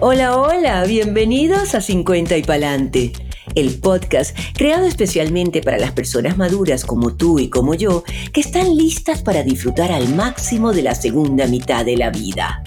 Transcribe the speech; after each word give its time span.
Hola, 0.00 0.36
hola, 0.36 0.84
bienvenidos 0.84 1.74
a 1.74 1.80
50 1.80 2.36
y 2.36 2.44
Palante, 2.44 3.12
el 3.56 3.80
podcast 3.80 4.38
creado 4.54 4.86
especialmente 4.86 5.60
para 5.60 5.76
las 5.76 5.90
personas 5.90 6.38
maduras 6.38 6.84
como 6.84 7.16
tú 7.16 7.40
y 7.40 7.50
como 7.50 7.74
yo, 7.74 8.04
que 8.32 8.40
están 8.40 8.76
listas 8.76 9.22
para 9.22 9.42
disfrutar 9.42 9.90
al 9.90 10.14
máximo 10.14 10.72
de 10.72 10.82
la 10.82 10.94
segunda 10.94 11.48
mitad 11.48 11.84
de 11.84 11.96
la 11.96 12.10
vida. 12.10 12.62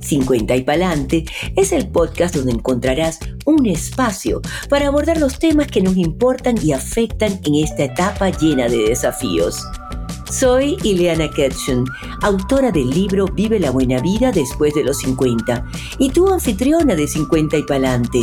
50 0.00 0.56
y 0.56 0.62
Palante 0.62 1.26
es 1.54 1.70
el 1.72 1.88
podcast 1.88 2.34
donde 2.34 2.52
encontrarás 2.52 3.18
un 3.44 3.66
espacio 3.66 4.40
para 4.70 4.86
abordar 4.86 5.18
los 5.18 5.38
temas 5.38 5.66
que 5.66 5.82
nos 5.82 5.98
importan 5.98 6.56
y 6.62 6.72
afectan 6.72 7.40
en 7.44 7.56
esta 7.56 7.84
etapa 7.84 8.30
llena 8.30 8.68
de 8.68 8.88
desafíos. 8.88 9.62
Soy 10.38 10.76
Ileana 10.82 11.30
Ketchum, 11.30 11.84
autora 12.22 12.72
del 12.72 12.90
libro 12.90 13.26
Vive 13.26 13.60
la 13.60 13.70
buena 13.70 14.00
vida 14.00 14.32
después 14.32 14.74
de 14.74 14.82
los 14.82 14.98
50 14.98 15.64
y 16.00 16.10
tu 16.10 16.28
anfitriona 16.28 16.96
de 16.96 17.06
50 17.06 17.56
y 17.56 17.62
Palante, 17.62 18.18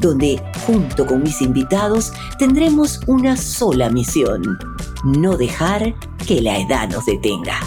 donde 0.00 0.42
junto 0.66 1.06
con 1.06 1.22
mis 1.22 1.40
invitados 1.40 2.12
tendremos 2.36 2.98
una 3.06 3.36
sola 3.36 3.90
misión, 3.90 4.58
no 5.04 5.36
dejar 5.36 5.94
que 6.26 6.42
la 6.42 6.58
edad 6.58 6.88
nos 6.88 7.06
detenga. 7.06 7.60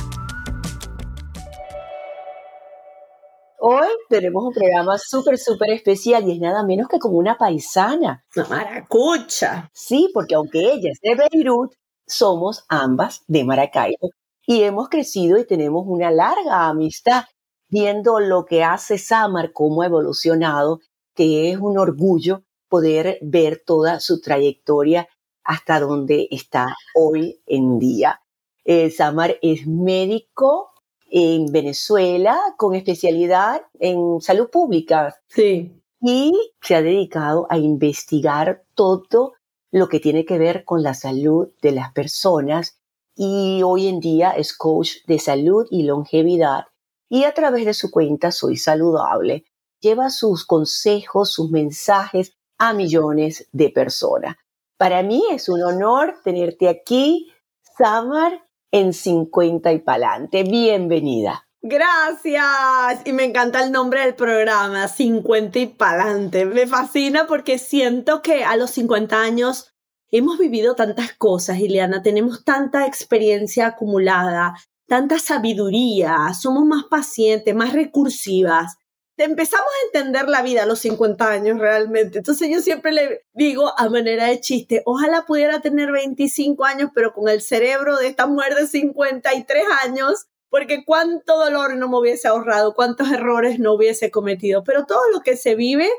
Hoy 3.59 3.87
tenemos 4.09 4.43
un 4.43 4.53
programa 4.53 4.97
súper, 4.97 5.37
súper 5.37 5.69
especial 5.71 6.27
y 6.27 6.33
es 6.33 6.39
nada 6.41 6.65
menos 6.65 6.89
que 6.89 6.99
como 6.99 7.17
una 7.17 7.37
paisana. 7.37 8.25
Una 8.35 8.47
maracucha. 8.49 9.69
Sí, 9.73 10.11
porque 10.13 10.35
aunque 10.35 10.73
ella 10.73 10.91
es 10.91 10.99
de 11.01 11.15
Beirut, 11.15 11.71
somos 12.07 12.65
ambas 12.69 13.23
de 13.27 13.43
Maracaibo 13.43 14.11
y 14.45 14.63
hemos 14.63 14.89
crecido 14.89 15.37
y 15.37 15.45
tenemos 15.45 15.85
una 15.87 16.11
larga 16.11 16.67
amistad 16.67 17.23
viendo 17.69 18.19
lo 18.19 18.45
que 18.45 18.63
hace 18.63 18.97
Samar, 18.97 19.51
cómo 19.51 19.81
ha 19.81 19.87
evolucionado, 19.87 20.79
que 21.15 21.51
es 21.51 21.57
un 21.57 21.77
orgullo 21.77 22.43
poder 22.69 23.17
ver 23.21 23.63
toda 23.65 23.99
su 23.99 24.21
trayectoria 24.21 25.07
hasta 25.43 25.79
donde 25.79 26.27
está 26.31 26.67
hoy 26.95 27.41
en 27.45 27.79
día. 27.79 28.21
Eh, 28.63 28.89
Samar 28.89 29.37
es 29.41 29.67
médico 29.67 30.71
en 31.09 31.51
Venezuela 31.51 32.39
con 32.57 32.75
especialidad 32.75 33.61
en 33.79 34.19
salud 34.21 34.49
pública. 34.49 35.15
Sí. 35.27 35.81
Y 36.01 36.33
se 36.61 36.75
ha 36.75 36.81
dedicado 36.81 37.47
a 37.49 37.57
investigar 37.57 38.63
todo 38.73 39.33
lo 39.75 39.89
que 39.89 39.99
tiene 39.99 40.23
que 40.23 40.37
ver 40.37 40.63
con 40.63 40.83
la 40.83 40.93
salud 40.93 41.49
de 41.61 41.73
las 41.73 41.91
personas 41.91 42.79
y 43.13 43.61
hoy 43.61 43.87
en 43.89 43.99
día 43.99 44.31
es 44.31 44.55
coach 44.55 45.03
de 45.05 45.19
salud 45.19 45.67
y 45.69 45.83
longevidad 45.83 46.67
y 47.09 47.25
a 47.25 47.33
través 47.33 47.65
de 47.65 47.73
su 47.73 47.91
cuenta 47.91 48.31
Soy 48.31 48.55
Saludable 48.55 49.43
lleva 49.81 50.11
sus 50.11 50.45
consejos, 50.45 51.33
sus 51.33 51.51
mensajes 51.51 52.37
a 52.57 52.71
millones 52.71 53.49
de 53.51 53.69
personas. 53.69 54.37
Para 54.77 55.03
mí 55.03 55.21
es 55.29 55.49
un 55.49 55.61
honor 55.61 56.21
tenerte 56.23 56.69
aquí, 56.69 57.33
Samar, 57.77 58.47
en 58.71 58.93
50 58.93 59.73
y 59.73 59.79
Palante. 59.79 60.43
Bienvenida. 60.43 61.44
Gracias. 61.67 63.01
Y 63.05 63.11
me 63.11 63.23
encanta 63.23 63.63
el 63.63 63.71
nombre 63.71 64.01
del 64.01 64.13
programa, 64.13 64.87
50 64.87 65.57
y 65.57 65.65
pa'lante. 65.65 66.45
Me 66.45 66.67
fascina 66.67 67.25
porque 67.25 67.57
siento 67.57 68.21
que 68.21 68.43
a 68.43 68.55
los 68.55 68.69
50 68.69 69.19
años 69.19 69.73
hemos 70.11 70.37
vivido 70.37 70.75
tantas 70.75 71.13
cosas, 71.13 71.57
Ileana, 71.57 72.03
tenemos 72.03 72.43
tanta 72.43 72.85
experiencia 72.85 73.65
acumulada, 73.65 74.53
tanta 74.87 75.17
sabiduría, 75.17 76.35
somos 76.39 76.65
más 76.65 76.83
pacientes, 76.83 77.55
más 77.55 77.73
recursivas. 77.73 78.77
Empezamos 79.17 79.65
a 79.65 79.85
entender 79.87 80.29
la 80.29 80.43
vida 80.43 80.63
a 80.63 80.67
los 80.67 80.77
50 80.81 81.27
años 81.27 81.57
realmente. 81.57 82.19
Entonces 82.19 82.47
yo 82.47 82.61
siempre 82.61 82.91
le 82.91 83.25
digo 83.33 83.73
a 83.75 83.89
manera 83.89 84.27
de 84.27 84.39
chiste, 84.39 84.83
ojalá 84.85 85.25
pudiera 85.25 85.61
tener 85.61 85.91
25 85.91 86.63
años, 86.63 86.91
pero 86.93 87.11
con 87.11 87.27
el 87.27 87.41
cerebro 87.41 87.97
de 87.97 88.09
esta 88.09 88.27
mujer 88.27 88.53
de 88.53 88.67
53 88.67 89.63
años 89.83 90.27
porque 90.49 90.83
cuánto 90.85 91.37
dolor 91.37 91.75
no 91.75 91.89
me 91.89 91.97
hubiese 91.97 92.27
ahorrado, 92.27 92.73
cuántos 92.73 93.11
errores 93.11 93.59
no 93.59 93.73
hubiese 93.73 94.11
cometido, 94.11 94.63
pero 94.63 94.85
todo 94.85 95.01
lo 95.11 95.21
que 95.21 95.35
se 95.35 95.55
vive 95.55 95.89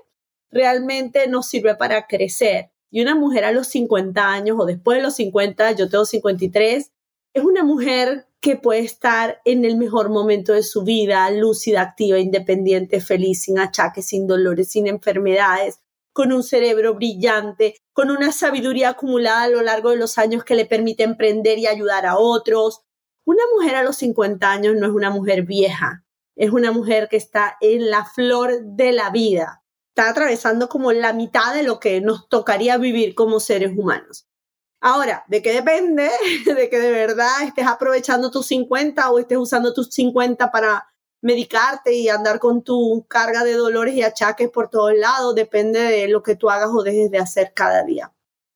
realmente 0.50 1.26
nos 1.28 1.46
sirve 1.48 1.74
para 1.74 2.06
crecer. 2.06 2.70
Y 2.90 3.02
una 3.02 3.14
mujer 3.14 3.44
a 3.44 3.52
los 3.52 3.66
50 3.68 4.28
años 4.28 4.56
o 4.58 4.64
después 4.64 4.98
de 4.98 5.02
los 5.02 5.16
50, 5.16 5.72
yo 5.72 5.88
tengo 5.88 6.04
53, 6.04 6.92
es 7.34 7.44
una 7.44 7.64
mujer 7.64 8.26
que 8.40 8.56
puede 8.56 8.80
estar 8.80 9.40
en 9.44 9.64
el 9.64 9.76
mejor 9.76 10.08
momento 10.08 10.52
de 10.52 10.62
su 10.62 10.84
vida, 10.84 11.28
lúcida, 11.30 11.82
activa, 11.82 12.18
independiente, 12.18 13.00
feliz, 13.00 13.42
sin 13.42 13.58
achaques, 13.58 14.06
sin 14.06 14.26
dolores, 14.26 14.70
sin 14.70 14.86
enfermedades, 14.86 15.80
con 16.12 16.32
un 16.32 16.42
cerebro 16.42 16.94
brillante, 16.94 17.76
con 17.92 18.10
una 18.10 18.32
sabiduría 18.32 18.90
acumulada 18.90 19.42
a 19.42 19.48
lo 19.48 19.62
largo 19.62 19.90
de 19.90 19.96
los 19.96 20.16
años 20.16 20.44
que 20.44 20.54
le 20.54 20.64
permite 20.64 21.02
emprender 21.02 21.58
y 21.58 21.66
ayudar 21.66 22.06
a 22.06 22.16
otros, 22.16 22.80
una 23.26 23.42
mujer 23.54 23.74
a 23.74 23.82
los 23.82 23.96
50 23.96 24.50
años 24.50 24.76
no 24.76 24.86
es 24.86 24.92
una 24.92 25.10
mujer 25.10 25.42
vieja, 25.42 26.04
es 26.36 26.50
una 26.52 26.70
mujer 26.70 27.08
que 27.08 27.16
está 27.16 27.56
en 27.60 27.90
la 27.90 28.04
flor 28.04 28.60
de 28.62 28.92
la 28.92 29.10
vida, 29.10 29.64
está 29.88 30.08
atravesando 30.08 30.68
como 30.68 30.92
la 30.92 31.12
mitad 31.12 31.52
de 31.52 31.64
lo 31.64 31.80
que 31.80 32.00
nos 32.00 32.28
tocaría 32.28 32.78
vivir 32.78 33.16
como 33.16 33.40
seres 33.40 33.76
humanos. 33.76 34.28
Ahora, 34.80 35.24
¿de 35.26 35.42
qué 35.42 35.52
depende? 35.52 36.08
De 36.44 36.70
que 36.70 36.78
de 36.78 36.92
verdad 36.92 37.42
estés 37.42 37.66
aprovechando 37.66 38.30
tus 38.30 38.46
50 38.46 39.10
o 39.10 39.18
estés 39.18 39.38
usando 39.38 39.74
tus 39.74 39.88
50 39.88 40.52
para 40.52 40.86
medicarte 41.20 41.94
y 41.94 42.08
andar 42.08 42.38
con 42.38 42.62
tu 42.62 43.04
carga 43.08 43.42
de 43.42 43.54
dolores 43.54 43.94
y 43.94 44.02
achaques 44.02 44.50
por 44.50 44.70
todos 44.70 44.94
lados, 44.94 45.34
depende 45.34 45.80
de 45.80 46.06
lo 46.06 46.22
que 46.22 46.36
tú 46.36 46.50
hagas 46.50 46.68
o 46.72 46.84
dejes 46.84 47.10
de 47.10 47.18
hacer 47.18 47.52
cada 47.54 47.82
día. 47.82 48.12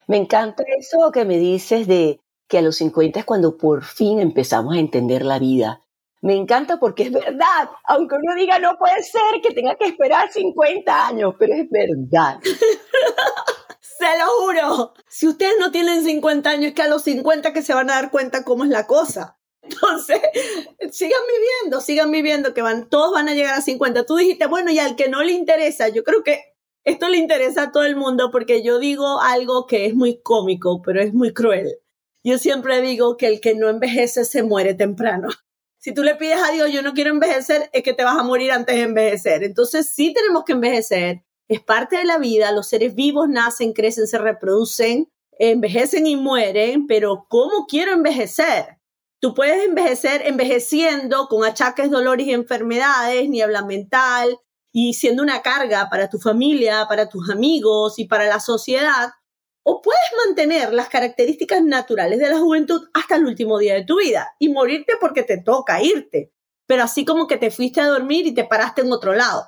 Me 0.07 0.19
encanta 0.19 0.63
eso 0.79 1.11
que 1.11 1.25
me 1.25 1.39
dices 1.39 1.89
de 1.89 2.21
que 2.51 2.59
a 2.59 2.63
los 2.63 2.77
50 2.77 3.21
es 3.21 3.25
cuando 3.25 3.57
por 3.57 3.85
fin 3.85 4.21
empezamos 4.21 4.75
a 4.75 4.81
entender 4.81 5.25
la 5.25 5.39
vida. 5.39 5.83
Me 6.21 6.35
encanta 6.35 6.79
porque 6.79 7.05
es 7.05 7.13
verdad, 7.13 7.71
aunque 7.85 8.17
uno 8.17 8.35
diga 8.35 8.59
no 8.59 8.77
puede 8.77 9.03
ser 9.03 9.41
que 9.43 9.55
tenga 9.55 9.77
que 9.77 9.87
esperar 9.87 10.31
50 10.31 11.07
años, 11.07 11.35
pero 11.39 11.55
es 11.55 11.71
verdad. 11.71 12.41
se 13.81 14.19
lo 14.19 14.27
juro. 14.43 14.95
Si 15.09 15.29
ustedes 15.29 15.55
no 15.59 15.71
tienen 15.71 16.05
50 16.05 16.51
años, 16.51 16.67
es 16.67 16.75
que 16.75 16.83
a 16.83 16.89
los 16.89 17.03
50 17.05 17.53
que 17.53 17.63
se 17.63 17.73
van 17.73 17.89
a 17.89 17.95
dar 17.95 18.11
cuenta 18.11 18.45
cómo 18.45 18.65
es 18.65 18.71
la 18.71 18.87
cosa. 18.87 19.39
Entonces, 19.63 20.21
sigan 20.91 21.23
viviendo, 21.29 21.81
sigan 21.81 22.11
viviendo, 22.11 22.53
que 22.53 22.63
van, 22.63 22.89
todos 22.89 23.13
van 23.13 23.29
a 23.29 23.35
llegar 23.35 23.55
a 23.55 23.63
50. 23.63 24.05
Tú 24.05 24.17
dijiste, 24.17 24.47
bueno, 24.47 24.73
y 24.73 24.79
al 24.81 24.97
que 24.97 25.09
no 25.09 25.23
le 25.23 25.33
interesa, 25.33 25.89
yo 25.89 26.03
creo 26.03 26.25
que 26.25 26.51
esto 26.83 27.09
le 27.09 27.19
interesa 27.19 27.63
a 27.63 27.73
todo 27.73 27.85
el 27.85 27.95
mundo 27.95 28.31
porque 28.33 28.63
yo 28.63 28.79
digo 28.79 29.21
algo 29.21 29.67
que 29.67 29.87
es 29.87 29.95
muy 29.95 30.21
cómico, 30.21 30.83
pero 30.83 31.01
es 31.01 31.15
muy 31.15 31.33
cruel. 31.33 31.79
Yo 32.23 32.39
siempre 32.39 32.83
digo 32.83 33.17
que 33.17 33.27
el 33.27 33.41
que 33.41 33.55
no 33.55 33.69
envejece 33.69 34.25
se 34.25 34.43
muere 34.43 34.75
temprano. 34.75 35.29
Si 35.83 35.95
tú 35.95 36.03
le 36.03 36.15
pides 36.15 36.37
a 36.47 36.53
Dios, 36.53 36.71
yo 36.71 36.83
no 36.83 36.93
quiero 36.93 37.09
envejecer, 37.09 37.71
es 37.73 37.83
que 37.83 37.95
te 37.95 38.05
vas 38.05 38.19
a 38.19 38.23
morir 38.23 38.53
antes 38.53 38.77
de 38.77 38.83
envejecer. 38.83 39.43
Entonces 39.45 39.89
sí 39.89 40.13
tenemos 40.13 40.45
que 40.45 40.53
envejecer. 40.53 41.25
Es 41.49 41.63
parte 41.63 41.97
de 41.97 42.05
la 42.05 42.19
vida. 42.19 42.53
Los 42.53 42.69
seres 42.69 42.95
vivos 42.95 43.31
nacen, 43.31 43.73
crecen, 43.73 44.07
se 44.07 44.19
reproducen, 44.19 45.11
envejecen 45.39 46.07
y 46.07 46.17
mueren. 46.17 46.87
Pero 46.87 47.25
¿cómo 47.31 47.65
quiero 47.67 47.93
envejecer? 47.93 48.77
Tú 49.21 49.33
puedes 49.33 49.65
envejecer 49.65 50.21
envejeciendo 50.27 51.29
con 51.29 51.47
achaques, 51.47 51.91
dolores 51.91 52.27
y 52.27 52.35
enfermedades, 52.35 53.31
niebla 53.31 53.65
mental 53.65 54.39
y 54.73 54.93
siendo 54.93 55.23
una 55.23 55.41
carga 55.41 55.89
para 55.89 56.11
tu 56.11 56.19
familia, 56.19 56.85
para 56.91 57.09
tus 57.09 57.31
amigos 57.31 57.99
y 57.99 58.05
para 58.05 58.27
la 58.27 58.39
sociedad 58.39 59.13
o 59.63 59.83
puedes 59.83 60.01
mantener 60.27 60.73
las 60.73 60.89
características 60.89 61.63
naturales 61.63 62.19
de 62.19 62.31
la 62.31 62.39
juventud 62.39 62.89
hasta 62.95 63.17
el 63.17 63.27
último 63.27 63.59
día 63.59 63.75
de 63.75 63.85
tu 63.85 63.99
vida 63.99 64.35
y 64.39 64.49
morirte 64.49 64.95
porque 65.01 65.23
te 65.23 65.39
toca 65.39 65.83
irte, 65.83 66.33
pero 66.67 66.85
así 66.85 67.05
como 67.05 67.27
que 67.27 67.37
te 67.37 67.51
fuiste 67.51 67.81
a 67.81 67.89
dormir 67.89 68.27
y 68.27 68.35
te 68.35 68.45
paraste 68.45 68.83
en 68.83 68.93
otro 68.93 69.15
lado. 69.15 69.45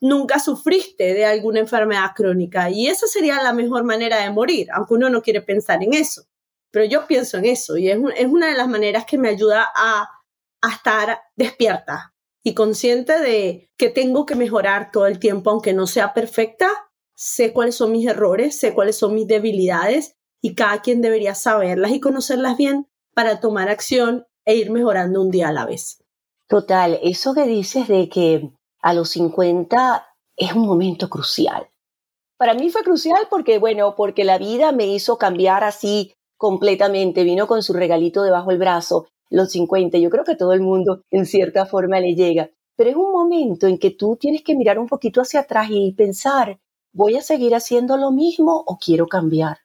Nunca 0.00 0.38
sufriste 0.38 1.12
de 1.12 1.26
alguna 1.26 1.60
enfermedad 1.60 2.12
crónica 2.14 2.70
y 2.70 2.86
esa 2.86 3.06
sería 3.06 3.42
la 3.42 3.52
mejor 3.52 3.84
manera 3.84 4.18
de 4.22 4.30
morir, 4.30 4.68
aunque 4.72 4.94
uno 4.94 5.10
no 5.10 5.20
quiere 5.20 5.42
pensar 5.42 5.82
en 5.82 5.92
eso. 5.92 6.22
Pero 6.70 6.84
yo 6.86 7.06
pienso 7.06 7.38
en 7.38 7.46
eso 7.46 7.76
y 7.76 7.90
es, 7.90 7.98
una 7.98 8.48
de 8.48 8.56
las 8.56 8.68
maneras 8.68 9.04
que 9.04 9.18
me 9.18 9.28
ayuda 9.28 9.68
a, 9.74 10.08
estar 10.72 11.22
despierta 11.36 12.14
y 12.44 12.52
consciente 12.52 13.18
de 13.18 13.70
que 13.78 13.88
tengo 13.88 14.26
que 14.26 14.34
mejorar 14.34 14.90
todo 14.92 15.06
el 15.06 15.18
tiempo, 15.18 15.50
aunque 15.50 15.72
no 15.72 15.86
sea 15.86 16.12
perfecta, 16.12 16.68
sé 17.20 17.52
cuáles 17.52 17.74
son 17.74 17.92
mis 17.92 18.06
errores, 18.06 18.58
sé 18.58 18.72
cuáles 18.72 18.96
son 18.96 19.14
mis 19.14 19.26
debilidades 19.26 20.16
y 20.40 20.54
cada 20.54 20.80
quien 20.80 21.02
debería 21.02 21.34
saberlas 21.34 21.92
y 21.92 22.00
conocerlas 22.00 22.56
bien 22.56 22.88
para 23.14 23.40
tomar 23.40 23.68
acción 23.68 24.26
e 24.46 24.56
ir 24.56 24.70
mejorando 24.70 25.20
un 25.20 25.30
día 25.30 25.48
a 25.48 25.52
la 25.52 25.66
vez. 25.66 26.02
Total, 26.48 26.98
eso 27.02 27.34
que 27.34 27.44
dices 27.44 27.88
de 27.88 28.08
que 28.08 28.50
a 28.80 28.94
los 28.94 29.10
50 29.10 30.06
es 30.34 30.54
un 30.54 30.66
momento 30.66 31.10
crucial. 31.10 31.68
Para 32.38 32.54
mí 32.54 32.70
fue 32.70 32.82
crucial 32.82 33.26
porque, 33.28 33.58
bueno, 33.58 33.94
porque 33.96 34.24
la 34.24 34.38
vida 34.38 34.72
me 34.72 34.86
hizo 34.86 35.18
cambiar 35.18 35.62
así 35.62 36.14
completamente, 36.38 37.22
vino 37.22 37.46
con 37.46 37.62
su 37.62 37.74
regalito 37.74 38.22
debajo 38.22 38.48
del 38.48 38.58
brazo, 38.58 39.08
los 39.28 39.52
50, 39.52 39.98
yo 39.98 40.08
creo 40.08 40.24
que 40.24 40.36
todo 40.36 40.54
el 40.54 40.62
mundo 40.62 41.02
en 41.10 41.26
cierta 41.26 41.66
forma 41.66 42.00
le 42.00 42.14
llega, 42.14 42.48
pero 42.76 42.88
es 42.88 42.96
un 42.96 43.12
momento 43.12 43.66
en 43.66 43.76
que 43.76 43.90
tú 43.90 44.16
tienes 44.16 44.42
que 44.42 44.56
mirar 44.56 44.78
un 44.78 44.88
poquito 44.88 45.20
hacia 45.20 45.40
atrás 45.40 45.68
y 45.70 45.92
pensar, 45.92 46.58
¿voy 46.92 47.16
a 47.16 47.22
seguir 47.22 47.54
haciendo 47.54 47.96
lo 47.96 48.10
mismo 48.10 48.64
o 48.66 48.78
quiero 48.78 49.06
cambiar? 49.06 49.58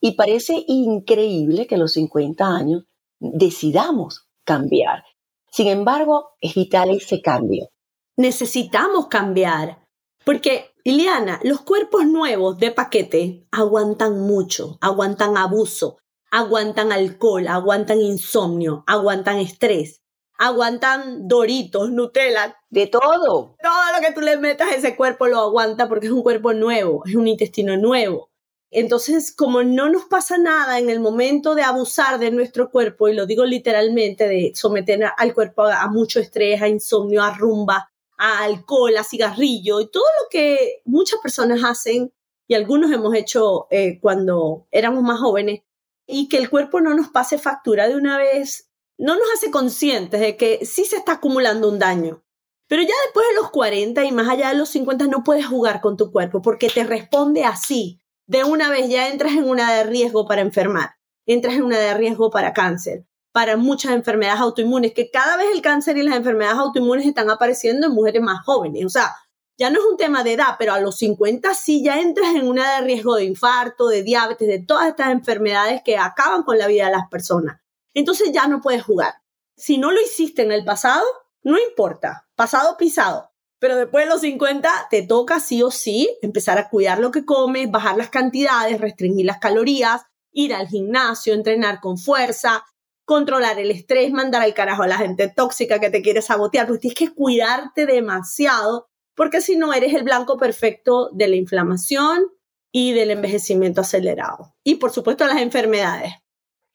Y 0.00 0.12
parece 0.12 0.64
increíble 0.66 1.66
que 1.66 1.74
a 1.74 1.78
los 1.78 1.92
50 1.92 2.46
años 2.46 2.84
decidamos 3.20 4.28
cambiar. 4.44 5.04
Sin 5.50 5.68
embargo, 5.68 6.30
es 6.40 6.54
vital 6.54 6.90
ese 6.90 7.20
cambio. 7.20 7.68
Necesitamos 8.16 9.08
cambiar, 9.08 9.84
porque, 10.24 10.72
Liliana, 10.84 11.40
los 11.42 11.60
cuerpos 11.62 12.06
nuevos 12.06 12.58
de 12.58 12.70
paquete 12.70 13.46
aguantan 13.50 14.20
mucho, 14.20 14.78
aguantan 14.80 15.36
abuso, 15.36 15.98
aguantan 16.30 16.92
alcohol, 16.92 17.48
aguantan 17.48 18.00
insomnio, 18.00 18.84
aguantan 18.86 19.38
estrés, 19.38 20.02
aguantan 20.38 21.28
doritos, 21.28 21.90
Nutella. 21.90 22.56
De 22.70 22.86
todo. 22.86 23.56
Todo 23.62 23.92
lo 23.94 24.06
que 24.06 24.12
tú 24.12 24.20
le 24.20 24.36
metas 24.38 24.70
a 24.70 24.74
ese 24.76 24.96
cuerpo 24.96 25.26
lo 25.26 25.40
aguanta 25.40 25.88
porque 25.88 26.06
es 26.06 26.12
un 26.12 26.22
cuerpo 26.22 26.52
nuevo, 26.54 27.02
es 27.04 27.14
un 27.14 27.28
intestino 27.28 27.76
nuevo. 27.76 28.30
Entonces, 28.70 29.34
como 29.34 29.62
no 29.62 29.88
nos 29.88 30.04
pasa 30.04 30.36
nada 30.36 30.78
en 30.78 30.90
el 30.90 31.00
momento 31.00 31.54
de 31.54 31.62
abusar 31.62 32.18
de 32.18 32.30
nuestro 32.30 32.70
cuerpo, 32.70 33.08
y 33.08 33.14
lo 33.14 33.24
digo 33.24 33.44
literalmente, 33.44 34.28
de 34.28 34.52
someter 34.54 35.10
al 35.16 35.34
cuerpo 35.34 35.62
a, 35.64 35.88
mucho 35.88 36.20
estrés, 36.20 36.60
a 36.60 36.68
insomnio, 36.68 37.22
a 37.22 37.34
rumba, 37.34 37.90
a 38.18 38.44
alcohol, 38.44 38.94
a 38.98 39.04
cigarrillo, 39.04 39.80
y 39.80 39.90
todo 39.90 40.04
lo 40.04 40.28
que 40.30 40.82
muchas 40.84 41.18
personas 41.20 41.64
hacen, 41.64 42.12
y 42.46 42.54
algunos 42.54 42.92
hemos 42.92 43.14
hecho 43.14 43.68
eh, 43.70 43.98
cuando 44.00 44.66
éramos 44.70 45.02
más 45.02 45.18
jóvenes, 45.18 45.62
y 46.06 46.28
que 46.28 46.36
el 46.36 46.50
cuerpo 46.50 46.80
no 46.82 46.94
nos 46.94 47.08
pase 47.08 47.38
factura 47.38 47.88
de 47.88 47.96
una 47.96 48.18
vez, 48.18 48.67
no 48.98 49.14
nos 49.14 49.26
hace 49.34 49.50
conscientes 49.50 50.20
de 50.20 50.36
que 50.36 50.66
sí 50.66 50.84
se 50.84 50.96
está 50.96 51.12
acumulando 51.12 51.68
un 51.68 51.78
daño. 51.78 52.24
Pero 52.66 52.82
ya 52.82 52.94
después 53.06 53.26
de 53.28 53.36
los 53.36 53.50
40 53.50 54.04
y 54.04 54.12
más 54.12 54.28
allá 54.28 54.50
de 54.50 54.56
los 54.56 54.68
50 54.68 55.06
no 55.06 55.24
puedes 55.24 55.46
jugar 55.46 55.80
con 55.80 55.96
tu 55.96 56.12
cuerpo 56.12 56.42
porque 56.42 56.68
te 56.68 56.84
responde 56.84 57.44
así 57.44 58.02
de 58.26 58.44
una 58.44 58.68
vez 58.68 58.90
ya 58.90 59.08
entras 59.08 59.32
en 59.32 59.48
una 59.48 59.72
de 59.72 59.84
riesgo 59.84 60.26
para 60.26 60.42
enfermar, 60.42 60.90
entras 61.24 61.54
en 61.54 61.62
una 61.62 61.78
de 61.78 61.94
riesgo 61.94 62.30
para 62.30 62.52
cáncer, 62.52 63.06
para 63.32 63.56
muchas 63.56 63.92
enfermedades 63.92 64.40
autoinmunes, 64.40 64.92
que 64.92 65.10
cada 65.10 65.38
vez 65.38 65.46
el 65.54 65.62
cáncer 65.62 65.96
y 65.96 66.02
las 66.02 66.16
enfermedades 66.16 66.58
autoinmunes 66.58 67.06
están 67.06 67.30
apareciendo 67.30 67.86
en 67.86 67.94
mujeres 67.94 68.20
más 68.20 68.44
jóvenes. 68.44 68.84
O 68.84 68.90
sea, 68.90 69.16
ya 69.56 69.70
no 69.70 69.80
es 69.80 69.86
un 69.86 69.96
tema 69.96 70.22
de 70.24 70.34
edad, 70.34 70.56
pero 70.58 70.74
a 70.74 70.80
los 70.80 70.98
50 70.98 71.54
sí 71.54 71.82
ya 71.82 72.00
entras 72.00 72.34
en 72.34 72.46
una 72.46 72.76
de 72.76 72.82
riesgo 72.82 73.16
de 73.16 73.24
infarto, 73.24 73.88
de 73.88 74.02
diabetes, 74.02 74.46
de 74.46 74.58
todas 74.58 74.88
estas 74.88 75.10
enfermedades 75.10 75.80
que 75.82 75.96
acaban 75.96 76.42
con 76.42 76.58
la 76.58 76.66
vida 76.66 76.86
de 76.86 76.92
las 76.92 77.08
personas. 77.08 77.60
Entonces 77.94 78.32
ya 78.32 78.46
no 78.46 78.60
puedes 78.60 78.82
jugar. 78.82 79.14
Si 79.56 79.78
no 79.78 79.90
lo 79.90 80.00
hiciste 80.00 80.42
en 80.42 80.52
el 80.52 80.64
pasado, 80.64 81.04
no 81.42 81.58
importa, 81.58 82.28
pasado 82.34 82.76
pisado. 82.76 83.30
Pero 83.58 83.76
después 83.76 84.04
de 84.04 84.10
los 84.10 84.20
50 84.20 84.88
te 84.90 85.02
toca 85.02 85.40
sí 85.40 85.62
o 85.62 85.70
sí 85.70 86.16
empezar 86.22 86.58
a 86.58 86.68
cuidar 86.68 87.00
lo 87.00 87.10
que 87.10 87.24
comes, 87.24 87.70
bajar 87.70 87.96
las 87.96 88.10
cantidades, 88.10 88.80
restringir 88.80 89.26
las 89.26 89.38
calorías, 89.38 90.02
ir 90.32 90.54
al 90.54 90.68
gimnasio, 90.68 91.34
entrenar 91.34 91.80
con 91.80 91.98
fuerza, 91.98 92.64
controlar 93.04 93.58
el 93.58 93.70
estrés, 93.70 94.12
mandar 94.12 94.42
al 94.42 94.54
carajo 94.54 94.82
a 94.82 94.86
la 94.86 94.98
gente 94.98 95.28
tóxica 95.28 95.80
que 95.80 95.90
te 95.90 96.02
quiere 96.02 96.22
sabotear, 96.22 96.66
porque 96.66 96.82
tienes 96.82 96.98
que 96.98 97.14
cuidarte 97.14 97.86
demasiado, 97.86 98.88
porque 99.16 99.40
si 99.40 99.56
no 99.56 99.72
eres 99.72 99.94
el 99.94 100.04
blanco 100.04 100.36
perfecto 100.36 101.10
de 101.12 101.26
la 101.26 101.36
inflamación 101.36 102.28
y 102.70 102.92
del 102.92 103.10
envejecimiento 103.10 103.80
acelerado. 103.80 104.54
Y 104.62 104.76
por 104.76 104.92
supuesto 104.92 105.26
las 105.26 105.38
enfermedades. 105.38 106.12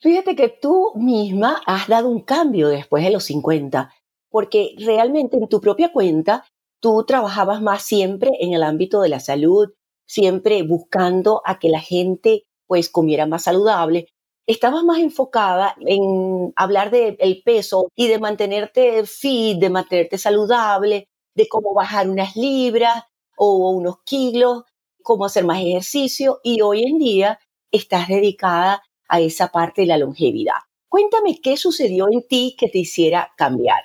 Fíjate 0.03 0.35
que 0.35 0.49
tú 0.49 0.91
misma 0.95 1.61
has 1.65 1.87
dado 1.87 2.09
un 2.09 2.19
cambio 2.19 2.67
después 2.67 3.05
de 3.05 3.09
los 3.09 3.23
50, 3.23 3.93
porque 4.29 4.75
realmente 4.77 5.37
en 5.37 5.47
tu 5.47 5.61
propia 5.61 5.93
cuenta 5.93 6.43
tú 6.81 7.05
trabajabas 7.05 7.61
más 7.61 7.83
siempre 7.83 8.31
en 8.41 8.51
el 8.51 8.63
ámbito 8.63 8.99
de 8.99 9.07
la 9.07 9.21
salud, 9.21 9.69
siempre 10.05 10.61
buscando 10.63 11.41
a 11.45 11.57
que 11.57 11.69
la 11.69 11.79
gente 11.79 12.43
pues 12.67 12.89
comiera 12.89 13.27
más 13.27 13.43
saludable. 13.43 14.09
Estabas 14.45 14.83
más 14.83 14.99
enfocada 14.99 15.73
en 15.79 16.51
hablar 16.57 16.91
del 16.91 17.41
peso 17.45 17.87
y 17.95 18.09
de 18.09 18.19
mantenerte 18.19 19.05
fit, 19.05 19.57
de 19.57 19.69
mantenerte 19.69 20.17
saludable, 20.17 21.07
de 21.33 21.47
cómo 21.47 21.73
bajar 21.73 22.09
unas 22.09 22.35
libras 22.35 23.05
o 23.37 23.69
unos 23.69 24.01
kilos, 24.03 24.63
cómo 25.01 25.23
hacer 25.23 25.45
más 25.45 25.61
ejercicio 25.61 26.41
y 26.43 26.59
hoy 26.59 26.83
en 26.83 26.97
día 26.97 27.39
estás 27.71 28.09
dedicada 28.09 28.83
a 29.13 29.19
esa 29.19 29.49
parte 29.49 29.81
de 29.81 29.87
la 29.87 29.99
longevidad. 29.99 30.55
Cuéntame 30.89 31.39
qué 31.39 31.55
sucedió 31.55 32.07
en 32.11 32.27
ti 32.27 32.55
que 32.57 32.67
te 32.67 32.79
hiciera 32.79 33.31
cambiar. 33.37 33.83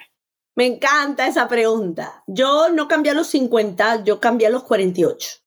Me 0.56 0.64
encanta 0.64 1.26
esa 1.26 1.46
pregunta. 1.48 2.24
Yo 2.26 2.70
no 2.70 2.88
cambié 2.88 3.12
a 3.12 3.14
los 3.14 3.26
50, 3.26 4.04
yo 4.04 4.20
cambié 4.20 4.46
a 4.46 4.50
los 4.50 4.64
48. 4.64 5.40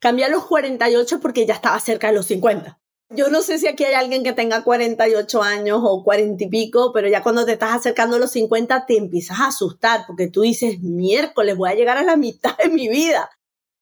Cambié 0.00 0.24
a 0.24 0.28
los 0.28 0.46
48 0.46 1.20
porque 1.20 1.46
ya 1.46 1.54
estaba 1.54 1.78
cerca 1.78 2.08
de 2.08 2.14
los 2.14 2.26
50. 2.26 2.80
Yo 3.10 3.28
no 3.28 3.40
sé 3.42 3.60
si 3.60 3.68
aquí 3.68 3.84
hay 3.84 3.94
alguien 3.94 4.24
que 4.24 4.32
tenga 4.32 4.64
48 4.64 5.42
años 5.42 5.80
o 5.80 6.02
40 6.02 6.42
y 6.42 6.48
pico, 6.48 6.90
pero 6.92 7.06
ya 7.06 7.22
cuando 7.22 7.46
te 7.46 7.52
estás 7.52 7.76
acercando 7.76 8.16
a 8.16 8.18
los 8.18 8.32
50 8.32 8.84
te 8.86 8.96
empiezas 8.96 9.38
a 9.38 9.46
asustar 9.46 10.06
porque 10.08 10.26
tú 10.26 10.40
dices, 10.40 10.80
miércoles, 10.80 11.56
voy 11.56 11.70
a 11.70 11.74
llegar 11.74 11.98
a 11.98 12.02
la 12.02 12.16
mitad 12.16 12.56
de 12.56 12.68
mi 12.68 12.88
vida. 12.88 13.30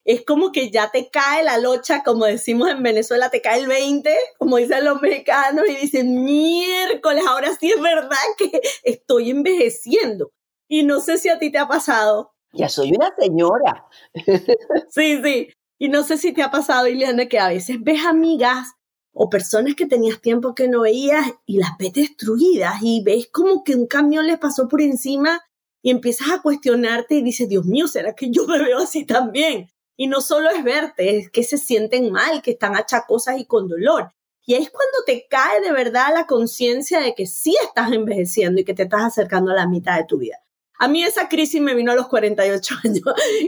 Es 0.08 0.24
como 0.24 0.52
que 0.52 0.70
ya 0.70 0.90
te 0.90 1.10
cae 1.10 1.44
la 1.44 1.58
locha, 1.58 2.02
como 2.02 2.24
decimos 2.24 2.70
en 2.70 2.82
Venezuela, 2.82 3.28
te 3.28 3.42
cae 3.42 3.60
el 3.60 3.66
20, 3.66 4.10
como 4.38 4.56
dicen 4.56 4.82
los 4.86 5.02
mexicanos, 5.02 5.66
y 5.68 5.76
dicen, 5.76 6.24
miércoles, 6.24 7.24
ahora 7.28 7.54
sí 7.60 7.70
es 7.70 7.78
verdad 7.78 8.16
que 8.38 8.58
estoy 8.84 9.28
envejeciendo. 9.28 10.32
Y 10.66 10.84
no 10.84 11.00
sé 11.00 11.18
si 11.18 11.28
a 11.28 11.38
ti 11.38 11.52
te 11.52 11.58
ha 11.58 11.68
pasado. 11.68 12.32
Ya 12.54 12.70
soy 12.70 12.92
una 12.92 13.14
señora. 13.18 13.86
sí, 14.88 15.20
sí. 15.22 15.48
Y 15.78 15.90
no 15.90 16.02
sé 16.02 16.16
si 16.16 16.32
te 16.32 16.42
ha 16.42 16.50
pasado, 16.50 16.88
Ileana, 16.88 17.26
que 17.26 17.38
a 17.38 17.48
veces 17.48 17.76
ves 17.78 18.06
amigas 18.06 18.76
o 19.12 19.28
personas 19.28 19.74
que 19.74 19.84
tenías 19.84 20.22
tiempo 20.22 20.54
que 20.54 20.68
no 20.68 20.80
veías 20.80 21.34
y 21.44 21.58
las 21.58 21.76
ves 21.78 21.92
destruidas 21.92 22.76
y 22.80 23.02
ves 23.04 23.28
como 23.30 23.62
que 23.62 23.74
un 23.74 23.86
camión 23.86 24.26
les 24.26 24.38
pasó 24.38 24.68
por 24.68 24.80
encima 24.80 25.42
y 25.82 25.90
empiezas 25.90 26.30
a 26.30 26.40
cuestionarte 26.40 27.16
y 27.16 27.22
dices, 27.22 27.46
Dios 27.46 27.66
mío, 27.66 27.86
¿será 27.88 28.14
que 28.14 28.30
yo 28.30 28.46
me 28.46 28.58
veo 28.58 28.78
así 28.78 29.04
también? 29.04 29.68
Y 29.98 30.06
no 30.06 30.20
solo 30.20 30.48
es 30.48 30.62
verte, 30.62 31.18
es 31.18 31.30
que 31.30 31.42
se 31.42 31.58
sienten 31.58 32.12
mal, 32.12 32.40
que 32.40 32.52
están 32.52 32.76
achacosas 32.76 33.38
y 33.40 33.46
con 33.46 33.66
dolor. 33.66 34.12
Y 34.46 34.54
es 34.54 34.70
cuando 34.70 34.98
te 35.04 35.26
cae 35.28 35.60
de 35.60 35.72
verdad 35.72 36.14
la 36.14 36.26
conciencia 36.26 37.00
de 37.00 37.14
que 37.14 37.26
sí 37.26 37.56
estás 37.66 37.90
envejeciendo 37.92 38.60
y 38.60 38.64
que 38.64 38.74
te 38.74 38.84
estás 38.84 39.02
acercando 39.02 39.50
a 39.50 39.56
la 39.56 39.66
mitad 39.66 39.96
de 39.96 40.04
tu 40.04 40.18
vida. 40.18 40.36
A 40.78 40.86
mí 40.86 41.02
esa 41.02 41.28
crisis 41.28 41.60
me 41.60 41.74
vino 41.74 41.90
a 41.90 41.96
los 41.96 42.06
48 42.06 42.74
años, 42.84 43.02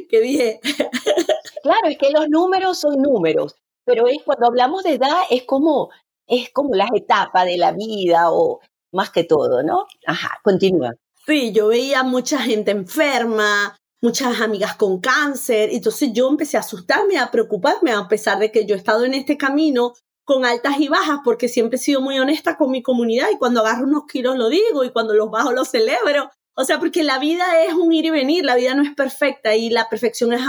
que 0.09 0.21
dije... 0.21 0.61
Claro, 1.63 1.89
es 1.89 1.99
que 1.99 2.11
los 2.11 2.29
números 2.29 2.79
son 2.79 3.01
números, 3.03 3.55
pero 3.85 4.09
es 4.09 4.19
cuando 4.25 4.47
hablamos 4.47 4.83
de 4.83 4.95
edad 4.95 5.19
es 5.29 5.45
como, 5.45 5.91
es 6.27 6.51
como 6.51 6.75
las 6.75 6.89
etapas 6.95 7.45
de 7.45 7.59
la 7.59 7.73
vida 7.73 8.31
o 8.33 8.61
más 8.93 9.11
que 9.11 9.25
todo, 9.25 9.63
¿no? 9.63 9.87
Ajá, 10.07 10.41
continúa. 10.43 10.95
Sí, 11.27 11.53
yo 11.53 11.69
veía 11.69 12.03
mucha 12.03 12.39
gente 12.39 12.71
enferma, 12.71 13.77
muchas 14.01 14.41
amigas 14.41 14.77
con 14.77 15.01
cáncer, 15.01 15.71
entonces 15.73 16.11
yo 16.13 16.29
empecé 16.29 16.57
a 16.57 16.61
asustarme, 16.61 17.19
a 17.19 17.31
preocuparme, 17.31 17.93
a 17.93 18.09
pesar 18.09 18.39
de 18.39 18.51
que 18.51 18.67
yo 18.67 18.75
he 18.75 18.79
estado 18.79 19.05
en 19.05 19.15
este 19.15 19.37
camino 19.37 19.95
con 20.25 20.45
altas 20.45 20.79
y 20.79 20.89
bajas, 20.89 21.21
porque 21.25 21.49
siempre 21.49 21.77
he 21.77 21.81
sido 21.81 22.01
muy 22.01 22.19
honesta 22.19 22.57
con 22.57 22.71
mi 22.71 22.83
comunidad 22.83 23.29
y 23.33 23.39
cuando 23.39 23.61
agarro 23.61 23.85
unos 23.85 24.05
kilos 24.07 24.37
lo 24.37 24.49
digo 24.49 24.85
y 24.85 24.91
cuando 24.91 25.15
los 25.15 25.31
bajo 25.31 25.53
los 25.53 25.69
celebro, 25.69 26.31
o 26.55 26.65
sea, 26.65 26.79
porque 26.79 27.03
la 27.03 27.19
vida 27.19 27.65
es 27.65 27.75
un 27.75 27.93
ir 27.93 28.07
y 28.07 28.11
venir, 28.11 28.45
la 28.45 28.55
vida 28.55 28.75
no 28.75 28.83
es 28.83 28.95
perfecta 28.95 29.55
y 29.55 29.71
la 29.71 29.89
perfección 29.89 30.33
es 30.33 30.43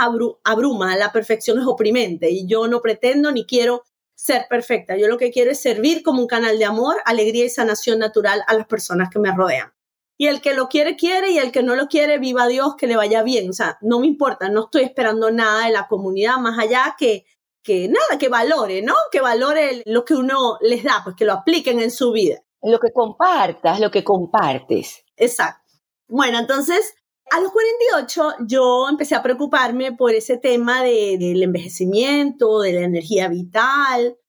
abruma, 0.44 0.96
la 0.98 1.12
perfección 1.12 1.60
es 1.60 1.66
oprimente 1.66 2.30
y 2.30 2.48
yo 2.48 2.68
no 2.68 2.82
pretendo 2.82 3.32
ni 3.32 3.46
quiero 3.46 3.84
ser 4.14 4.46
perfecta. 4.50 4.98
Yo 4.98 5.08
lo 5.08 5.18
que 5.18 5.32
quiero 5.32 5.52
es 5.52 5.62
servir 5.62 6.04
como 6.04 6.22
un 6.22 6.28
canal 6.28 6.60
de 6.60 6.66
amor, 6.66 6.98
alegría 7.06 7.46
y 7.46 7.50
sanación 7.50 8.00
natural 8.00 8.44
a 8.46 8.54
las 8.54 8.68
personas 8.68 9.10
que 9.10 9.20
me 9.20 9.36
rodean. 9.36 9.72
Y 10.22 10.28
el 10.28 10.40
que 10.40 10.54
lo 10.54 10.70
quiere, 10.70 10.98
quiere, 10.98 11.32
y 11.32 11.40
el 11.40 11.52
que 11.52 11.64
no 11.64 11.76
lo 11.76 11.88
quiere, 11.88 12.20
viva 12.20 12.46
Dios, 12.46 12.76
que 12.78 12.86
le 12.86 12.96
vaya 12.96 13.24
bien. 13.24 13.50
O 13.50 13.54
sea, 13.54 13.80
no 13.82 14.00
me 14.00 14.06
importa, 14.06 14.50
no 14.50 14.66
estoy 14.66 14.84
esperando 14.84 15.32
nada 15.32 15.66
de 15.66 15.72
la 15.72 15.88
comunidad 15.88 16.38
más 16.38 16.60
allá 16.60 16.96
que, 16.96 17.26
que 17.64 17.88
nada, 17.88 18.20
que 18.20 18.30
valore, 18.30 18.84
¿no? 18.84 18.94
Que 19.12 19.20
valore 19.20 19.82
lo 19.88 20.06
que 20.06 20.14
uno 20.14 20.60
les 20.62 20.84
da, 20.84 21.02
pues 21.04 21.16
que 21.16 21.26
lo 21.26 21.34
apliquen 21.34 21.80
en 21.80 21.90
su 21.90 22.12
vida. 22.12 22.38
Lo 22.62 22.80
que 22.80 22.92
compartas, 22.94 23.80
lo 23.80 23.90
que 23.90 24.04
compartes. 24.04 25.04
Exacto. 25.18 25.68
Bueno, 26.08 26.38
entonces, 26.38 26.94
a 27.32 27.40
los 27.40 27.52
48 27.52 28.46
yo 28.46 28.90
empecé 28.90 29.16
a 29.16 29.24
preocuparme 29.24 29.94
por 29.94 30.14
ese 30.14 30.38
tema 30.38 30.84
del 30.84 31.42
envejecimiento, 31.42 32.60
de 32.60 32.74
la 32.74 32.82
energía 32.82 33.28
vital, 33.28 34.20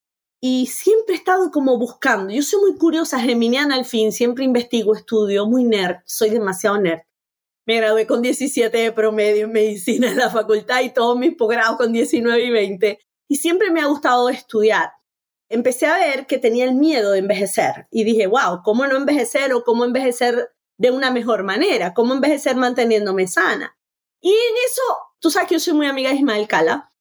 y 0.45 0.65
siempre 0.65 1.15
he 1.15 1.17
estado 1.17 1.51
como 1.51 1.77
buscando. 1.77 2.33
Yo 2.33 2.41
soy 2.41 2.59
muy 2.59 2.77
curiosa, 2.77 3.17
geminiana 3.17 3.75
al 3.75 3.85
fin, 3.85 4.11
siempre 4.11 4.43
investigo, 4.43 4.93
estudio, 4.93 5.45
muy 5.45 5.63
nerd, 5.63 5.99
soy 6.05 6.31
demasiado 6.31 6.77
nerd. 6.79 7.03
Me 7.65 7.77
gradué 7.77 8.05
con 8.05 8.21
17 8.21 8.77
de 8.77 8.91
promedio 8.91 9.45
en 9.45 9.53
medicina 9.53 10.09
en 10.09 10.17
la 10.17 10.29
facultad 10.29 10.81
y 10.81 10.89
todos 10.89 11.17
mis 11.17 11.33
posgrados 11.35 11.77
con 11.77 11.93
19 11.93 12.43
y 12.43 12.49
20. 12.49 12.99
Y 13.29 13.35
siempre 13.37 13.71
me 13.71 13.79
ha 13.79 13.85
gustado 13.85 14.27
estudiar. 14.27 14.91
Empecé 15.47 15.85
a 15.85 15.97
ver 15.97 16.27
que 16.27 16.39
tenía 16.39 16.65
el 16.65 16.75
miedo 16.75 17.11
de 17.11 17.19
envejecer 17.19 17.87
y 17.89 18.03
dije, 18.03 18.27
wow, 18.27 18.63
¿cómo 18.65 18.85
no 18.85 18.97
envejecer 18.97 19.53
o 19.53 19.63
cómo 19.63 19.85
envejecer 19.85 20.49
de 20.77 20.91
una 20.91 21.11
mejor 21.11 21.43
manera, 21.43 21.93
cómo 21.93 22.13
envejecer 22.13 22.57
manteniéndome 22.57 23.27
sana. 23.27 23.77
Y 24.19 24.29
en 24.29 24.55
eso, 24.65 24.81
tú 25.19 25.29
sabes 25.29 25.47
que 25.47 25.55
yo 25.55 25.59
soy 25.59 25.73
muy 25.73 25.87
amiga 25.87 26.09
de 26.09 26.17
Ismael 26.17 26.47
Cala. 26.47 26.92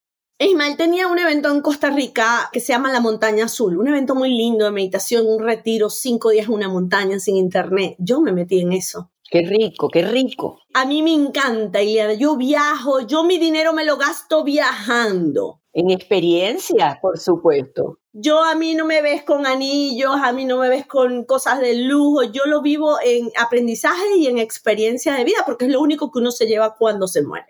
Ismael 0.44 0.76
tenía 0.76 1.06
un 1.06 1.18
evento 1.18 1.50
en 1.50 1.60
Costa 1.60 1.90
Rica 1.90 2.48
que 2.52 2.58
se 2.58 2.72
llama 2.72 2.92
La 2.92 3.00
Montaña 3.00 3.44
Azul, 3.44 3.78
un 3.78 3.86
evento 3.86 4.14
muy 4.14 4.30
lindo 4.30 4.64
de 4.64 4.72
meditación, 4.72 5.26
un 5.26 5.40
retiro, 5.40 5.88
cinco 5.88 6.30
días 6.30 6.48
en 6.48 6.54
una 6.54 6.68
montaña 6.68 7.20
sin 7.20 7.36
internet. 7.36 7.94
Yo 7.98 8.20
me 8.20 8.32
metí 8.32 8.60
en 8.60 8.72
eso. 8.72 9.12
Qué 9.30 9.42
rico, 9.42 9.88
qué 9.88 10.02
rico. 10.02 10.58
A 10.74 10.84
mí 10.84 11.02
me 11.02 11.14
encanta, 11.14 11.80
Ileana. 11.80 12.14
Yo 12.14 12.36
viajo, 12.36 13.06
yo 13.06 13.24
mi 13.24 13.38
dinero 13.38 13.72
me 13.72 13.84
lo 13.84 13.96
gasto 13.96 14.42
viajando. 14.42 15.60
En 15.72 15.90
experiencia, 15.90 16.98
por 17.00 17.18
supuesto. 17.18 17.98
Yo 18.12 18.42
a 18.42 18.54
mí 18.54 18.74
no 18.74 18.84
me 18.84 19.00
ves 19.00 19.22
con 19.22 19.46
anillos, 19.46 20.16
a 20.22 20.32
mí 20.32 20.44
no 20.44 20.58
me 20.58 20.68
ves 20.68 20.86
con 20.86 21.24
cosas 21.24 21.60
de 21.60 21.74
lujo, 21.74 22.24
yo 22.24 22.42
lo 22.46 22.60
vivo 22.60 22.98
en 23.02 23.30
aprendizaje 23.38 24.16
y 24.18 24.26
en 24.26 24.38
experiencia 24.38 25.14
de 25.14 25.24
vida, 25.24 25.44
porque 25.46 25.64
es 25.66 25.72
lo 25.72 25.80
único 25.80 26.10
que 26.10 26.18
uno 26.18 26.30
se 26.30 26.46
lleva 26.46 26.74
cuando 26.76 27.06
se 27.06 27.22
muere. 27.22 27.46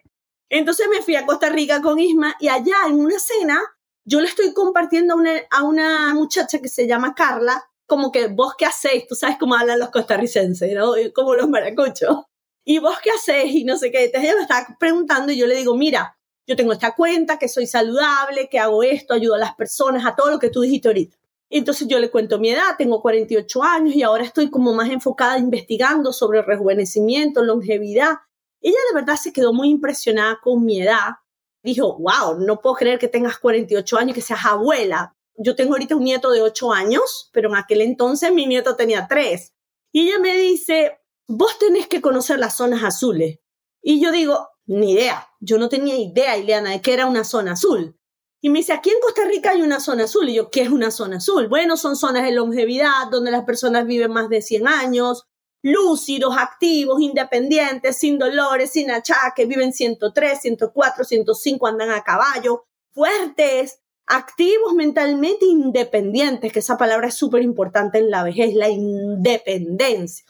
Entonces 0.53 0.87
me 0.91 1.01
fui 1.01 1.17
a 1.17 1.25
Costa 1.25 1.49
Rica 1.49 1.81
con 1.81 1.99
Isma 1.99 2.37
y 2.39 2.49
allá 2.49 2.77
en 2.87 3.01
una 3.01 3.19
cena 3.19 3.59
yo 4.05 4.21
le 4.21 4.27
estoy 4.27 4.53
compartiendo 4.53 5.15
a 5.15 5.17
una, 5.17 5.31
a 5.51 5.63
una 5.63 6.13
muchacha 6.13 6.61
que 6.61 6.69
se 6.69 6.87
llama 6.87 7.15
Carla, 7.15 7.65
como 7.87 8.13
que 8.13 8.27
vos 8.27 8.53
qué 8.59 8.67
hacéis, 8.67 9.07
tú 9.07 9.15
sabes 9.15 9.39
cómo 9.41 9.55
hablan 9.55 9.79
los 9.79 9.89
costarricenses, 9.89 10.75
¿no? 10.75 10.93
Como 11.15 11.35
los 11.35 11.49
maracuchos. 11.49 12.27
Y 12.67 12.81
vos 12.81 12.97
qué 13.03 13.13
hacéis 13.13 13.55
y 13.55 13.65
no 13.65 13.79
sé 13.79 13.91
qué. 13.91 14.05
Entonces 14.05 14.29
ella 14.29 14.37
me 14.37 14.43
está 14.43 14.77
preguntando 14.79 15.33
y 15.33 15.39
yo 15.39 15.47
le 15.47 15.57
digo, 15.57 15.75
mira, 15.75 16.19
yo 16.47 16.55
tengo 16.55 16.75
esta 16.75 16.95
cuenta, 16.95 17.39
que 17.39 17.49
soy 17.49 17.67
saludable, 17.67 18.51
que 18.51 18.59
hago 18.59 18.83
esto, 18.83 19.15
ayudo 19.15 19.37
a 19.37 19.39
las 19.39 19.55
personas, 19.55 20.05
a 20.05 20.15
todo 20.15 20.31
lo 20.31 20.39
que 20.39 20.51
tú 20.51 20.61
dijiste 20.61 20.89
ahorita. 20.89 21.17
Entonces 21.49 21.89
yo 21.89 21.99
le 21.99 22.11
cuento 22.11 22.39
mi 22.39 22.51
edad, 22.51 22.77
tengo 22.77 23.01
48 23.01 23.63
años 23.63 23.95
y 23.95 24.03
ahora 24.03 24.25
estoy 24.25 24.51
como 24.51 24.75
más 24.75 24.91
enfocada 24.91 25.39
investigando 25.39 26.13
sobre 26.13 26.43
rejuvenecimiento, 26.43 27.43
longevidad. 27.43 28.17
Ella 28.63 28.79
de 28.91 28.95
verdad 28.95 29.17
se 29.17 29.33
quedó 29.33 29.53
muy 29.53 29.69
impresionada 29.69 30.39
con 30.43 30.65
mi 30.65 30.81
edad. 30.81 31.17
Dijo, 31.63 31.99
wow, 31.99 32.39
no 32.39 32.61
puedo 32.61 32.77
creer 32.77 32.99
que 32.99 33.09
tengas 33.09 33.39
48 33.39 33.99
años 33.99 34.15
que 34.15 34.23
seas 34.23 34.47
abuela. 34.47 35.15
Yo 35.37 35.57
tengo 35.57 35.73
ahorita 35.73 35.97
un 35.97 36.05
nieto 36.05 36.31
de 36.31 36.43
8 36.43 36.73
años, 36.73 37.31
pero 37.33 37.49
en 37.49 37.57
aquel 37.57 37.81
entonces 37.81 38.33
mi 38.33 38.47
nieto 38.47 38.77
tenía 38.77 39.07
3. 39.09 39.53
Y 39.93 40.09
ella 40.09 40.19
me 40.19 40.37
dice, 40.37 41.01
vos 41.27 41.59
tenés 41.59 41.87
que 41.89 42.01
conocer 42.01 42.39
las 42.39 42.57
zonas 42.57 42.83
azules. 42.85 43.41
Y 43.83 44.01
yo 44.01 44.13
digo, 44.13 44.49
ni 44.67 44.93
idea. 44.93 45.29
Yo 45.41 45.59
no 45.59 45.69
tenía 45.69 45.97
idea, 45.97 46.37
Ileana, 46.37 46.71
de 46.71 46.81
que 46.81 46.93
era 46.93 47.07
una 47.07 47.25
zona 47.25 47.53
azul. 47.53 47.99
Y 48.41 48.51
me 48.51 48.61
dice, 48.61 48.73
aquí 48.73 48.91
en 48.91 49.01
Costa 49.01 49.25
Rica 49.25 49.51
hay 49.51 49.63
una 49.63 49.81
zona 49.81 50.05
azul. 50.05 50.29
Y 50.29 50.35
yo, 50.35 50.51
¿qué 50.51 50.63
es 50.63 50.69
una 50.69 50.91
zona 50.91 51.19
azul? 51.19 51.49
Bueno, 51.49 51.77
son 51.77 51.97
zonas 51.97 52.25
de 52.25 52.33
longevidad 52.33 53.09
donde 53.11 53.31
las 53.31 53.45
personas 53.45 53.87
viven 53.87 54.13
más 54.13 54.29
de 54.29 54.43
100 54.43 54.67
años, 54.67 55.27
lúcidos, 55.63 56.37
activos, 56.37 57.01
independientes, 57.01 57.97
sin 57.97 58.19
dolores, 58.19 58.73
sin 58.73 58.91
achaques, 58.91 59.49
viven 59.49 59.73
103, 59.73 60.41
104, 60.41 61.05
105, 61.05 61.67
andan 61.67 61.91
a 61.91 62.03
caballo, 62.03 62.65
fuertes, 62.91 63.81
activos 64.07 64.75
mentalmente, 64.75 65.47
independientes, 65.47 66.53
que 66.53 66.59
esa 66.59 66.77
palabra 66.77 67.09
es 67.09 67.15
súper 67.15 67.43
importante 67.43 67.99
en 67.99 68.11
la 68.11 68.25
vejez, 68.25 68.55
la 68.55 68.69
independencia. 68.69 70.25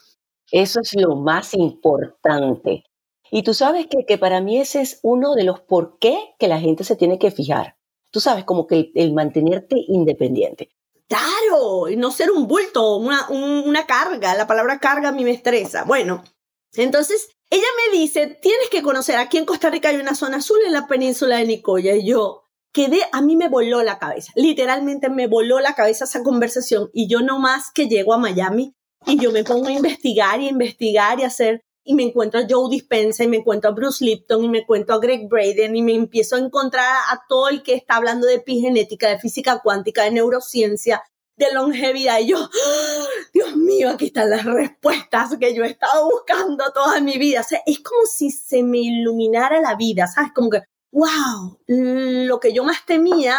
Eso 0.51 0.81
es 0.81 0.95
lo 0.95 1.17
más 1.17 1.55
importante. 1.55 2.85
Y 3.31 3.43
tú 3.43 3.55
sabes 3.55 3.87
que, 3.87 4.05
que 4.05 4.19
para 4.19 4.43
mí 4.43 4.61
ese 4.61 4.83
es 4.83 5.01
uno 5.03 5.35
de 5.35 5.45
los 5.45 5.61
por 5.61 5.99
qué 5.99 6.35
que 6.39 6.49
la 6.49 6.61
gente 6.61 6.85
se 6.85 6.97
tiene 6.97 7.19
que 7.19 7.31
fijar. 7.31 7.77
Tú 8.11 8.21
sabes, 8.21 8.45
como 8.45 8.67
que 8.67 8.93
el, 8.95 9.15
mantenerte 9.15 9.77
independiente. 9.89 10.69
Claro, 11.13 11.89
no 11.95 12.11
ser 12.11 12.31
un 12.31 12.49
bulto, 12.49 12.97
una, 12.97 13.87
carga. 13.87 14.35
La 14.35 14.47
palabra 14.47 14.79
carga 14.79 15.11
a 15.11 15.13
mí 15.13 15.25
me 15.25 15.33
estresa. 15.33 15.85
Bueno, 15.85 16.25
entonces 16.73 17.29
ella 17.51 17.67
me 17.77 17.99
dice, 17.99 18.39
tienes 18.41 18.71
que 18.71 18.81
conocer, 18.81 19.17
aquí 19.17 19.37
en 19.37 19.45
Costa 19.45 19.69
Rica 19.69 19.91
hay 19.91 19.97
una 19.97 20.15
zona 20.15 20.39
azul 20.39 20.57
en 20.65 20.73
la 20.73 20.87
península 20.87 21.37
de 21.37 21.45
Nicoya. 21.45 21.95
Y 21.97 22.07
yo 22.07 22.45
quedé, 22.73 23.03
a 23.13 23.21
mí 23.21 23.37
me 23.37 23.51
voló 23.51 23.83
la 23.83 23.99
cabeza. 23.99 24.33
Literalmente 24.37 25.11
me 25.11 25.27
voló 25.27 25.61
la 25.61 25.75
cabeza 25.75 26.07
esa 26.07 26.23
conversación. 26.23 26.89
Y 26.95 27.09
yo 27.09 27.21
no 27.21 27.39
más 27.39 27.71
que 27.75 27.89
llego 27.89 28.15
a 28.15 28.19
Miami 28.19 28.75
y 29.05 29.19
yo 29.19 29.33
me 29.33 29.45
pongo 29.45 29.69
a 29.69 29.73
investigar 29.73 30.41
y 30.41 30.49
investigar 30.49 31.21
y 31.21 31.25
hacer 31.25 31.63
y 31.85 31.95
me 31.95 32.05
encuentro 32.05 32.41
a 32.41 32.47
Joe 32.49 32.71
Dispenza 32.71 33.25
y 33.25 33.29
me 33.29 33.39
encuentro 33.39 33.71
a 33.71 33.75
Bruce 33.75 34.05
Lipton 34.05 34.45
y 34.45 34.49
me 34.49 34.59
encuentro 34.61 34.95
a 34.95 34.99
Greg 34.99 35.29
Braden 35.29 35.75
y 35.75 35.83
me 35.83 35.95
empiezo 35.95 36.37
a 36.37 36.41
encontrar 36.41 36.87
a 37.11 37.23
todo 37.29 37.49
el 37.49 37.63
que 37.63 37.75
está 37.75 37.97
hablando 37.97 38.27
de 38.27 38.35
epigenética, 38.35 39.09
de 39.09 39.19
física 39.19 39.61
cuántica, 39.61 40.05
de 40.05 40.13
neurociencia, 40.13 41.03
de 41.37 41.53
longevidad. 41.53 42.21
Y 42.21 42.29
yo, 42.29 42.39
¡Ah! 42.39 43.05
Dios 43.33 43.57
mío, 43.57 43.91
aquí 43.91 44.07
están 44.07 44.31
las 44.31 44.45
respuestas 44.45 45.37
que 45.39 45.55
yo 45.55 45.65
he 45.65 45.71
estado 45.71 46.09
buscando 46.09 46.71
toda 46.73 47.01
mi 47.01 47.19
vida. 47.19 47.41
O 47.41 47.45
sea, 47.45 47.61
es 47.67 47.81
como 47.81 48.07
si 48.07 48.31
se 48.31 48.63
me 48.63 48.79
iluminara 48.79 49.61
la 49.61 49.75
vida, 49.75 50.07
¿sabes? 50.07 50.31
Como 50.35 50.51
que, 50.51 50.61
wow, 50.93 51.59
lo 51.67 52.39
que 52.39 52.53
yo 52.53 52.65
más 52.65 52.87
temía, 52.87 53.39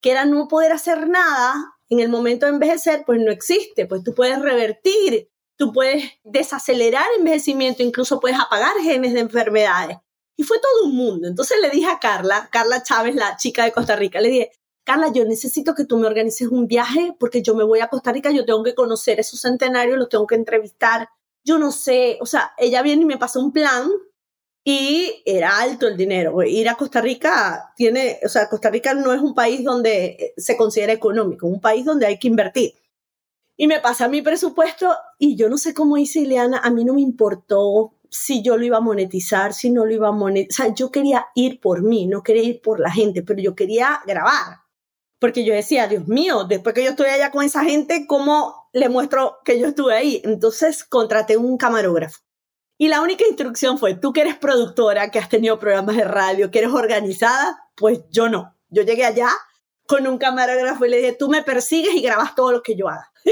que 0.00 0.10
era 0.10 0.24
no 0.24 0.48
poder 0.48 0.72
hacer 0.72 1.08
nada 1.08 1.54
en 1.88 2.00
el 2.00 2.08
momento 2.08 2.46
de 2.46 2.52
envejecer, 2.52 3.04
pues 3.06 3.20
no 3.20 3.30
existe. 3.30 3.86
Pues 3.86 4.02
tú 4.02 4.14
puedes 4.14 4.40
revertir 4.40 5.30
tú 5.56 5.72
puedes 5.72 6.04
desacelerar 6.24 7.04
el 7.14 7.20
envejecimiento, 7.20 7.82
incluso 7.82 8.20
puedes 8.20 8.38
apagar 8.38 8.76
genes 8.82 9.14
de 9.14 9.20
enfermedades. 9.20 9.98
Y 10.36 10.42
fue 10.42 10.58
todo 10.58 10.88
un 10.88 10.96
mundo. 10.96 11.28
Entonces 11.28 11.58
le 11.60 11.70
dije 11.70 11.86
a 11.86 11.98
Carla, 11.98 12.48
Carla 12.50 12.82
Chávez, 12.82 13.14
la 13.14 13.36
chica 13.36 13.64
de 13.64 13.72
Costa 13.72 13.96
Rica, 13.96 14.20
le 14.20 14.28
dije, 14.28 14.50
Carla, 14.84 15.10
yo 15.12 15.24
necesito 15.24 15.74
que 15.74 15.84
tú 15.84 15.96
me 15.96 16.06
organices 16.06 16.48
un 16.48 16.66
viaje 16.66 17.16
porque 17.18 17.42
yo 17.42 17.54
me 17.54 17.64
voy 17.64 17.80
a 17.80 17.88
Costa 17.88 18.12
Rica, 18.12 18.30
yo 18.30 18.44
tengo 18.44 18.62
que 18.62 18.74
conocer 18.74 19.18
esos 19.20 19.40
centenarios, 19.40 19.96
los 19.96 20.08
tengo 20.08 20.26
que 20.26 20.34
entrevistar. 20.34 21.08
Yo 21.42 21.58
no 21.58 21.72
sé, 21.72 22.18
o 22.20 22.26
sea, 22.26 22.52
ella 22.58 22.82
viene 22.82 23.02
y 23.02 23.06
me 23.06 23.16
pasó 23.16 23.40
un 23.40 23.52
plan 23.52 23.88
y 24.62 25.22
era 25.24 25.58
alto 25.60 25.86
el 25.86 25.96
dinero. 25.96 26.42
Ir 26.42 26.68
a 26.68 26.74
Costa 26.74 27.00
Rica 27.00 27.72
tiene, 27.76 28.18
o 28.24 28.28
sea, 28.28 28.48
Costa 28.48 28.70
Rica 28.70 28.92
no 28.92 29.12
es 29.12 29.20
un 29.20 29.34
país 29.34 29.64
donde 29.64 30.34
se 30.36 30.56
considera 30.56 30.92
económico, 30.92 31.46
un 31.46 31.60
país 31.60 31.84
donde 31.84 32.06
hay 32.06 32.18
que 32.18 32.28
invertir. 32.28 32.74
Y 33.56 33.66
me 33.66 33.80
pasa 33.80 34.08
mi 34.08 34.20
presupuesto 34.20 34.94
y 35.18 35.36
yo 35.36 35.48
no 35.48 35.58
sé 35.58 35.74
cómo 35.74 35.96
hice 35.96 36.20
Ileana, 36.20 36.58
a 36.58 36.70
mí 36.70 36.84
no 36.84 36.94
me 36.94 37.00
importó 37.00 37.94
si 38.10 38.42
yo 38.42 38.56
lo 38.56 38.64
iba 38.64 38.78
a 38.78 38.80
monetizar, 38.80 39.52
si 39.52 39.70
no 39.70 39.84
lo 39.84 39.92
iba 39.92 40.08
a 40.08 40.12
monetizar. 40.12 40.66
O 40.66 40.68
sea, 40.68 40.74
yo 40.74 40.90
quería 40.90 41.26
ir 41.34 41.60
por 41.60 41.82
mí, 41.82 42.06
no 42.06 42.22
quería 42.22 42.42
ir 42.42 42.60
por 42.60 42.80
la 42.80 42.90
gente, 42.90 43.22
pero 43.22 43.40
yo 43.40 43.54
quería 43.54 44.00
grabar. 44.06 44.58
Porque 45.18 45.44
yo 45.44 45.54
decía, 45.54 45.86
Dios 45.86 46.06
mío, 46.06 46.44
después 46.44 46.74
que 46.74 46.84
yo 46.84 46.90
estoy 46.90 47.06
allá 47.06 47.30
con 47.30 47.44
esa 47.44 47.64
gente, 47.64 48.06
¿cómo 48.06 48.68
le 48.72 48.88
muestro 48.88 49.38
que 49.44 49.58
yo 49.58 49.68
estuve 49.68 49.94
ahí? 49.94 50.20
Entonces 50.24 50.84
contraté 50.84 51.36
un 51.36 51.56
camarógrafo. 51.56 52.20
Y 52.76 52.88
la 52.88 53.00
única 53.00 53.24
instrucción 53.26 53.78
fue, 53.78 53.94
tú 53.94 54.12
que 54.12 54.22
eres 54.22 54.36
productora, 54.36 55.10
que 55.10 55.18
has 55.18 55.28
tenido 55.28 55.58
programas 55.58 55.96
de 55.96 56.04
radio, 56.04 56.50
que 56.50 56.58
eres 56.58 56.72
organizada, 56.72 57.68
pues 57.76 58.00
yo 58.10 58.28
no. 58.28 58.56
Yo 58.68 58.82
llegué 58.82 59.04
allá 59.04 59.28
con 59.86 60.06
un 60.06 60.18
camarógrafo 60.18 60.86
y 60.86 60.90
le 60.90 60.96
dije, 60.98 61.12
tú 61.12 61.28
me 61.28 61.42
persigues 61.42 61.94
y 61.94 62.02
grabas 62.02 62.34
todo 62.34 62.52
lo 62.52 62.62
que 62.62 62.76
yo 62.76 62.88
haga. 62.88 63.10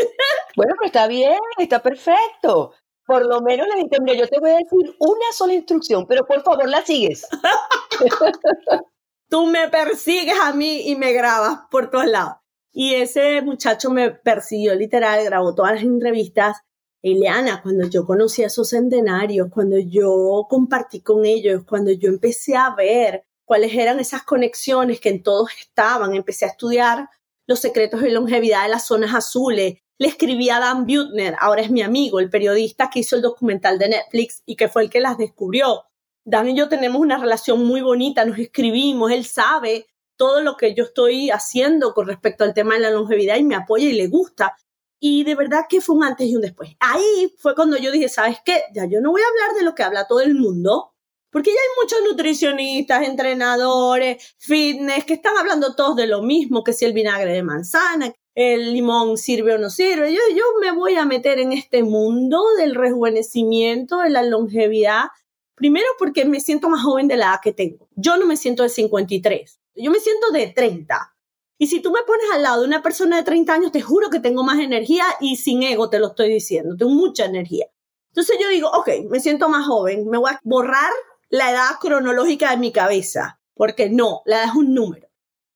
Bueno, 0.55 0.75
pero 0.77 0.87
está 0.87 1.07
bien, 1.07 1.39
está 1.57 1.83
perfecto. 1.83 2.75
Por 3.07 3.25
lo 3.25 3.41
menos 3.41 3.67
le 3.69 3.77
dije, 3.77 4.19
yo 4.19 4.29
te 4.29 4.39
voy 4.39 4.51
a 4.51 4.59
decir 4.59 4.95
una 4.99 5.33
sola 5.33 5.55
instrucción, 5.55 6.07
pero 6.07 6.27
por 6.27 6.43
favor 6.43 6.69
la 6.69 6.85
sigues. 6.85 7.27
tú 9.31 9.47
me 9.47 9.69
persigues 9.69 10.39
a 10.39 10.53
mí 10.53 10.91
y 10.91 10.97
me 10.97 11.15
grabas 11.15 11.61
por 11.71 11.91
todos 11.91 12.05
lados. 12.05 12.35
Y 12.71 12.97
ese 12.97 13.41
muchacho 13.41 13.89
me 13.91 14.11
persiguió 14.11 14.75
literal, 14.75 15.25
grabó 15.25 15.55
todas 15.55 15.77
las 15.77 15.83
entrevistas. 15.83 16.59
Ileana, 17.01 17.63
cuando 17.63 17.89
yo 17.89 18.05
conocí 18.05 18.45
a 18.45 18.49
esos 18.49 18.69
centenarios, 18.69 19.49
cuando 19.51 19.79
yo 19.79 20.47
compartí 20.51 21.01
con 21.01 21.25
ellos, 21.25 21.65
cuando 21.67 21.93
yo 21.93 22.11
empecé 22.11 22.57
a 22.57 22.75
ver 22.75 23.25
cuáles 23.53 23.75
eran 23.75 24.01
esas 24.01 24.23
conexiones 24.23 24.99
que 24.99 25.11
en 25.11 25.23
todos 25.23 25.51
estaban. 25.61 26.15
Empecé 26.15 26.47
a 26.47 26.49
estudiar 26.49 27.11
los 27.47 27.61
secretos 27.61 28.01
de 28.01 28.11
longevidad 28.11 28.63
de 28.63 28.71
las 28.71 28.87
zonas 28.87 29.15
azules. 29.15 29.75
Le 29.99 30.09
escribí 30.09 30.49
a 30.49 30.59
Dan 30.59 30.87
Butner, 30.87 31.37
ahora 31.39 31.61
es 31.61 31.71
mi 31.71 31.83
amigo, 31.83 32.19
el 32.19 32.31
periodista 32.31 32.89
que 32.89 33.01
hizo 33.01 33.15
el 33.15 33.21
documental 33.21 33.79
de 33.79 33.91
Netflix 33.91 34.43
y 34.47 34.57
que 34.57 34.71
fue 34.71 34.85
el 34.85 34.89
que 34.89 35.01
las 35.01 35.19
descubrió. 35.19 35.85
Dan 36.25 36.49
y 36.49 36.57
yo 36.57 36.71
tenemos 36.71 36.99
una 36.99 37.19
relación 37.19 37.63
muy 37.67 37.83
bonita, 37.83 38.25
nos 38.25 38.39
escribimos, 38.39 39.13
él 39.13 39.27
sabe 39.27 39.87
todo 40.17 40.41
lo 40.41 40.57
que 40.57 40.75
yo 40.75 40.85
estoy 40.85 41.29
haciendo 41.29 41.93
con 41.93 42.07
respecto 42.07 42.45
al 42.45 42.55
tema 42.55 42.77
de 42.77 42.81
la 42.81 42.91
longevidad 42.91 43.37
y 43.37 43.45
me 43.45 43.55
apoya 43.55 43.87
y 43.87 43.93
le 43.93 44.07
gusta. 44.07 44.57
Y 44.99 45.25
de 45.25 45.35
verdad 45.35 45.67
que 45.69 45.83
fue 45.83 45.97
un 45.97 46.05
antes 46.05 46.27
y 46.27 46.37
un 46.37 46.41
después. 46.41 46.71
Ahí 46.81 47.35
fue 47.37 47.55
cuando 47.55 47.77
yo 47.77 47.93
dije, 47.93 48.09
¿sabes 48.09 48.39
qué? 48.43 48.63
Ya 48.73 48.87
yo 48.87 49.03
no 49.03 49.11
voy 49.11 49.21
a 49.21 49.29
hablar 49.29 49.59
de 49.59 49.65
lo 49.67 49.75
que 49.75 49.83
habla 49.83 50.07
todo 50.07 50.23
el 50.23 50.37
mundo, 50.37 50.92
porque 51.33 51.51
ya 51.51 51.57
hay 51.57 51.83
muchos 51.83 51.99
nutricionistas, 52.09 53.09
entrenadores, 53.09 54.35
fitness, 54.39 55.05
que 55.05 55.15
están 55.15 55.37
hablando 55.39 55.75
todos 55.75 55.97
de 55.97 56.07
lo 56.07 56.23
mismo, 56.23 56.63
que 56.63 56.75
si 56.75 56.85
el 56.85 56.93
vinagre 56.93 57.33
de 57.33 57.43
manzana, 57.43 58.13
el 58.35 58.75
limón 58.75 59.17
sirve 59.17 59.55
o 59.55 59.59
no 59.59 59.71
sirve. 59.71 60.13
Yo, 60.13 60.21
yo 60.37 60.45
me 60.61 60.73
voy 60.73 60.97
a 60.97 61.07
meter 61.07 61.39
en 61.39 61.53
este 61.53 61.83
mundo 61.83 62.43
del 62.59 62.75
rejuvenecimiento, 62.75 63.99
de 64.01 64.11
la 64.11 64.23
longevidad, 64.23 65.07
primero 65.55 65.87
porque 65.99 66.27
me 66.27 66.41
siento 66.41 66.69
más 66.69 66.83
joven 66.83 67.09
de 67.09 67.17
la 67.17 67.27
edad 67.27 67.41
que 67.43 67.53
tengo. 67.53 67.89
Yo 67.97 68.19
no 68.19 68.27
me 68.27 68.37
siento 68.37 68.63
de 68.63 68.69
53, 68.69 69.59
yo 69.77 69.91
me 69.91 70.01
siento 70.01 70.31
de 70.33 70.49
30. 70.49 71.15
Y 71.59 71.69
si 71.69 71.81
tú 71.81 71.93
me 71.93 72.03
pones 72.07 72.27
al 72.35 72.43
lado 72.43 72.61
de 72.61 72.67
una 72.67 72.83
persona 72.83 73.17
de 73.17 73.23
30 73.23 73.55
años, 73.55 73.73
te 73.73 73.81
juro 73.81 74.11
que 74.11 74.21
tengo 74.21 74.43
más 74.43 74.59
energía 74.59 75.05
y 75.21 75.37
sin 75.37 75.63
ego 75.63 75.89
te 75.89 75.99
lo 75.99 76.09
estoy 76.09 76.29
diciendo, 76.29 76.77
tengo 76.77 76.93
mucha 76.93 77.25
energía. 77.25 77.67
Entonces 78.09 78.37
yo 78.39 78.49
digo, 78.51 78.69
ok, 78.71 79.09
me 79.09 79.21
siento 79.21 79.49
más 79.49 79.67
joven, 79.67 80.07
me 80.09 80.19
voy 80.19 80.31
a 80.31 80.41
borrar 80.43 80.91
la 81.33 81.51
edad 81.51 81.79
cronológica 81.81 82.51
de 82.51 82.59
mi 82.59 82.73
cabeza, 82.73 83.41
porque 83.55 83.89
no, 83.89 84.21
la 84.27 84.37
edad 84.37 84.49
es 84.51 84.55
un 84.55 84.75
número. 84.75 85.09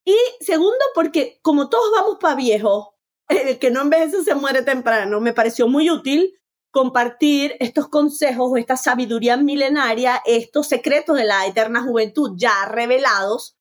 Y 0.06 0.16
segundo, 0.40 0.85
porque 0.95 1.38
como 1.42 1.68
todos 1.68 1.90
vamos 1.95 2.16
para 2.18 2.35
viejo, 2.35 2.97
el 3.28 3.59
que 3.59 3.71
no 3.71 3.83
envejece 3.83 4.25
se 4.25 4.35
muere 4.35 4.62
temprano, 4.62 5.21
me 5.21 5.35
pareció 5.35 5.68
muy 5.68 5.90
útil 5.90 6.33
compartir 6.71 7.56
estos 7.61 7.88
consejos 7.88 8.59
esta 8.59 8.76
sabiduría 8.76 9.37
milenaria, 9.37 10.23
estos 10.25 10.66
secretos 10.66 11.16
de 11.16 11.25
la 11.25 11.47
eterna 11.47 11.83
juventud 11.83 12.33
ya 12.37 12.66
revelados 12.66 13.56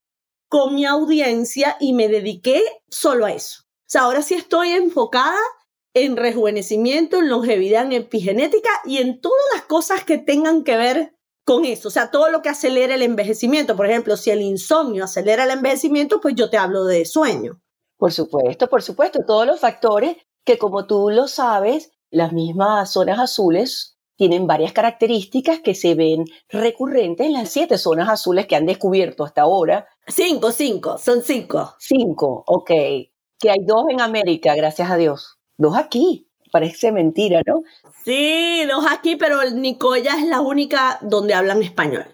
con 0.47 0.73
mi 0.73 0.85
audiencia 0.85 1.75
y 1.81 1.93
me 1.93 2.07
dediqué 2.07 2.61
solo 2.89 3.25
a 3.25 3.33
eso. 3.33 3.63
O 3.63 3.87
sea, 3.87 4.01
ahora 4.03 4.21
sí 4.21 4.35
estoy 4.35 4.71
enfocada 4.71 5.39
en 5.93 6.15
rejuvenecimiento, 6.15 7.17
en 7.17 7.29
longevidad, 7.29 7.85
en 7.85 7.93
epigenética 7.93 8.69
y 8.85 8.97
en 8.97 9.19
todas 9.19 9.43
las 9.53 9.63
cosas 9.63 10.05
que 10.05 10.17
tengan 10.17 10.63
que 10.63 10.77
ver 10.77 11.14
con 11.45 11.63
eso. 11.63 11.87
O 11.87 11.91
sea, 11.91 12.11
todo 12.11 12.29
lo 12.29 12.41
que 12.41 12.49
acelera 12.49 12.95
el 12.95 13.03
envejecimiento. 13.03 13.75
Por 13.77 13.85
ejemplo, 13.85 14.17
si 14.17 14.31
el 14.31 14.41
insomnio 14.41 15.05
acelera 15.05 15.45
el 15.45 15.51
envejecimiento, 15.51 16.19
pues 16.19 16.35
yo 16.35 16.49
te 16.49 16.57
hablo 16.57 16.83
de 16.85 17.05
sueño. 17.05 17.61
Por 17.97 18.11
supuesto, 18.11 18.67
por 18.67 18.81
supuesto. 18.81 19.19
Todos 19.25 19.45
los 19.45 19.59
factores 19.59 20.17
que, 20.43 20.57
como 20.57 20.85
tú 20.85 21.09
lo 21.09 21.27
sabes, 21.27 21.91
las 22.09 22.33
mismas 22.33 22.91
zonas 22.91 23.19
azules 23.19 23.97
tienen 24.17 24.47
varias 24.47 24.73
características 24.73 25.59
que 25.59 25.75
se 25.75 25.93
ven 25.93 26.25
recurrentes 26.49 27.27
en 27.27 27.33
las 27.33 27.49
siete 27.49 27.77
zonas 27.77 28.09
azules 28.09 28.47
que 28.47 28.55
han 28.55 28.65
descubierto 28.65 29.23
hasta 29.23 29.41
ahora. 29.41 29.87
Cinco, 30.07 30.51
cinco, 30.51 30.97
son 30.97 31.21
cinco. 31.21 31.75
Cinco, 31.79 32.43
ok. 32.47 32.69
Que 33.37 33.49
hay 33.51 33.59
dos 33.65 33.83
en 33.89 34.01
América, 34.01 34.55
gracias 34.55 34.89
a 34.89 34.97
Dios. 34.97 35.37
Dos 35.57 35.77
aquí. 35.77 36.27
Parece 36.55 36.93
mentira, 36.93 37.41
¿no? 37.45 37.63
Sí, 38.05 38.63
dos 38.71 38.85
aquí, 38.89 39.17
pero 39.17 39.43
Nicoya 39.51 40.15
es 40.15 40.25
la 40.25 40.39
única 40.39 40.99
donde 41.01 41.33
hablan 41.33 41.61
español. 41.61 42.05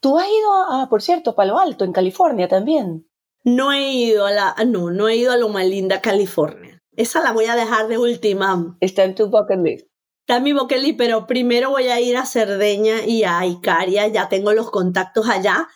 ¿Tú 0.00 0.16
has 0.16 0.28
ido 0.28 0.52
a, 0.70 0.88
por 0.88 1.02
cierto, 1.02 1.34
Palo 1.34 1.58
Alto, 1.58 1.84
en 1.84 1.90
California 1.90 2.46
también? 2.46 3.10
No 3.42 3.72
he 3.72 3.90
ido 3.90 4.26
a 4.26 4.30
la, 4.30 4.54
no, 4.64 4.92
no 4.92 5.08
he 5.08 5.16
ido 5.16 5.32
a 5.32 5.36
Loma 5.36 5.64
Linda, 5.64 6.00
California. 6.00 6.78
Esa 6.94 7.20
la 7.20 7.32
voy 7.32 7.46
a 7.46 7.56
dejar 7.56 7.88
de 7.88 7.98
última. 7.98 8.76
Está 8.78 9.02
en 9.02 9.16
tu 9.16 9.28
bucket 9.28 9.58
list. 9.58 9.88
Está 10.20 10.36
en 10.36 10.44
mi 10.44 10.52
bucket 10.52 10.80
list, 10.80 10.96
pero 10.96 11.26
primero 11.26 11.70
voy 11.70 11.88
a 11.88 11.98
ir 11.98 12.16
a 12.16 12.26
Cerdeña 12.26 13.04
y 13.04 13.24
a 13.24 13.44
Icaria, 13.44 14.06
ya 14.06 14.28
tengo 14.28 14.52
los 14.52 14.70
contactos 14.70 15.28
allá. 15.28 15.66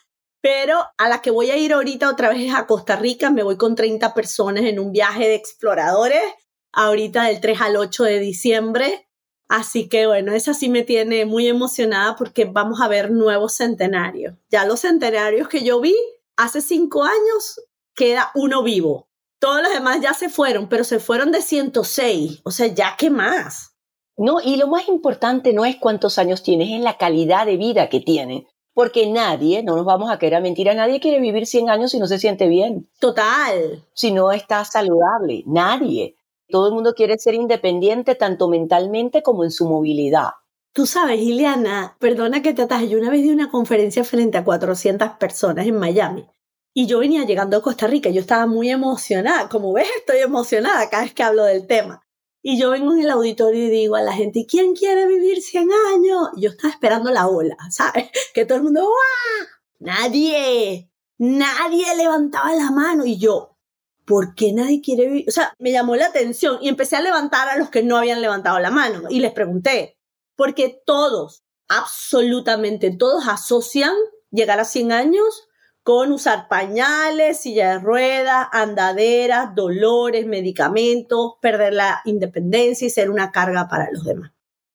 Pero 0.41 0.85
a 0.99 1.09
la 1.09 1.21
que 1.21 1.33
voy 1.33 1.51
a 1.51 1.57
ir 1.57 1.73
ahorita 1.73 2.09
otra 2.09 2.29
vez 2.29 2.43
es 2.43 2.55
a 2.55 2.69
Costa 2.69 2.95
Rica, 2.95 3.31
me 3.31 3.43
voy 3.43 3.57
con 3.57 3.75
30 3.75 4.15
personas 4.15 4.63
en 4.63 4.79
un 4.79 4.93
viaje 4.93 5.27
de 5.27 5.35
exploradores, 5.35 6.23
ahorita 6.75 7.25
del 7.25 7.41
3 7.41 7.61
al 7.61 7.77
8 7.77 8.05
de 8.05 8.19
diciembre. 8.21 9.09
Así 9.49 9.89
que 9.89 10.07
bueno, 10.07 10.33
esa 10.33 10.55
sí 10.55 10.69
me 10.69 10.83
tiene 10.83 11.27
muy 11.27 11.49
emocionada 11.49 12.17
porque 12.17 12.45
vamos 12.45 12.81
a 12.81 12.89
ver 12.89 13.11
nuevos 13.11 13.55
centenarios. 13.55 14.35
Ya 14.51 14.65
los 14.65 14.81
centenarios 14.81 15.49
que 15.49 15.63
yo 15.63 15.81
vi 15.81 15.95
hace 16.37 16.61
cinco 16.61 17.05
años, 17.05 17.61
queda 17.95 18.31
uno 18.35 18.63
vivo. 18.63 19.09
Todos 19.39 19.63
los 19.63 19.73
demás 19.73 20.01
ya 20.01 20.15
se 20.15 20.29
fueron, 20.29 20.69
pero 20.69 20.85
se 20.85 20.99
fueron 20.99 21.31
de 21.31 21.43
106. 21.43 22.41
O 22.45 22.51
sea, 22.51 22.67
ya 22.67 22.97
qué 22.99 23.11
más. 23.11 23.77
No, 24.17 24.41
y 24.43 24.57
lo 24.57 24.69
más 24.69 24.89
importante 24.89 25.53
no 25.53 25.65
es 25.65 25.77
cuántos 25.77 26.19
años 26.19 26.43
tienes, 26.43 26.71
es 26.71 26.81
la 26.81 26.99
calidad 26.99 27.47
de 27.47 27.57
vida 27.57 27.89
que 27.89 28.01
tienen. 28.01 28.47
Porque 28.73 29.07
nadie, 29.07 29.63
no 29.63 29.77
nos 29.77 29.85
vamos 29.85 30.11
a 30.11 30.19
querer 30.19 30.43
mentir, 30.43 30.69
a 30.69 30.75
nadie 30.75 30.99
quiere 30.99 31.21
vivir 31.21 31.47
100 31.47 31.71
años 31.71 31.93
si 31.93 31.99
no 31.99 32.07
se 32.07 32.19
siente 32.19 32.49
bien. 32.49 32.91
Total. 32.99 33.85
Si 33.93 34.11
no 34.11 34.33
está 34.33 34.65
saludable. 34.65 35.45
Nadie. 35.47 36.17
Todo 36.55 36.69
el 36.69 36.75
mundo 36.75 36.95
quiere 36.95 37.19
ser 37.19 37.35
independiente 37.35 38.15
tanto 38.15 38.47
mentalmente 38.47 39.25
como 39.25 39.43
en 39.43 39.51
su 39.51 39.69
movilidad. 39.69 40.35
Tú 40.73 40.87
sabes, 40.87 41.21
Ileana, 41.21 41.97
perdona 41.99 42.43
que 42.43 42.55
te 42.55 42.63
ataje, 42.63 42.89
yo 42.89 42.97
una 42.97 43.11
vez 43.11 43.25
di 43.25 43.31
una 43.31 43.51
conferencia 43.51 44.05
frente 44.05 44.39
a 44.39 44.45
400 44.45 45.19
personas 45.19 45.67
en 45.67 45.77
Miami 45.77 46.25
y 46.73 46.87
yo 46.87 47.01
venía 47.01 47.25
llegando 47.25 47.57
a 47.57 47.61
Costa 47.61 47.89
Rica, 47.89 48.09
yo 48.11 48.21
estaba 48.21 48.47
muy 48.47 48.71
emocionada, 48.71 49.49
como 49.49 49.73
ves, 49.73 49.89
estoy 49.97 50.19
emocionada 50.19 50.89
cada 50.89 51.03
vez 51.03 51.13
que 51.13 51.25
hablo 51.25 51.43
del 51.43 51.67
tema. 51.67 52.07
Y 52.41 52.57
yo 52.57 52.71
vengo 52.71 52.93
en 52.93 53.01
el 53.01 53.11
auditorio 53.11 53.65
y 53.65 53.71
digo 53.71 53.97
a 53.97 54.03
la 54.03 54.13
gente, 54.13 54.47
¿quién 54.49 54.77
quiere 54.77 55.09
vivir 55.09 55.43
100 55.43 55.71
años? 55.93 56.29
Y 56.37 56.43
yo 56.43 56.51
estaba 56.51 56.73
esperando 56.73 57.11
la 57.11 57.27
ola, 57.27 57.57
¿sabes? 57.71 58.11
Que 58.33 58.47
todo 58.47 58.59
el 58.59 58.63
mundo, 58.63 58.83
¡guau! 58.83 59.49
Nadie, 59.81 60.89
nadie 61.19 61.97
levantaba 61.97 62.55
la 62.55 62.71
mano. 62.71 63.05
Y 63.05 63.19
yo, 63.19 63.54
¿por 64.05 64.35
qué 64.35 64.53
nadie 64.53 64.81
quiere 64.83 65.07
vivir? 65.07 65.25
O 65.29 65.33
sea, 65.33 65.55
me 65.59 65.73
llamó 65.73 65.97
la 65.97 66.07
atención 66.07 66.59
y 66.61 66.69
empecé 66.69 66.97
a 66.97 67.03
levantar 67.03 67.49
a 67.49 67.57
los 67.57 67.71
que 67.71 67.83
no 67.83 67.97
habían 67.97 68.21
levantado 68.21 68.59
la 68.59 68.71
mano. 68.71 69.03
Y 69.09 69.21
les 69.21 69.33
pregunté, 69.33 69.99
porque 70.37 70.81
todos, 70.85 71.45
absolutamente 71.69 72.95
todos 72.97 73.27
asocian 73.29 73.95
llegar 74.31 74.61
a 74.61 74.65
100 74.65 74.93
años 74.93 75.49
con 75.83 76.13
usar 76.13 76.49
pañales, 76.49 77.41
silla 77.41 77.73
de 77.73 77.79
ruedas, 77.79 78.49
andaderas, 78.53 79.55
dolores, 79.55 80.27
medicamentos, 80.27 81.35
perder 81.43 81.75
la 81.75 82.01
independencia 82.07 82.87
y 82.87 82.91
ser 82.91 83.11
una 83.11 83.31
carga 83.31 83.69
para 83.69 83.91
los 83.93 84.05
demás. 84.05 84.33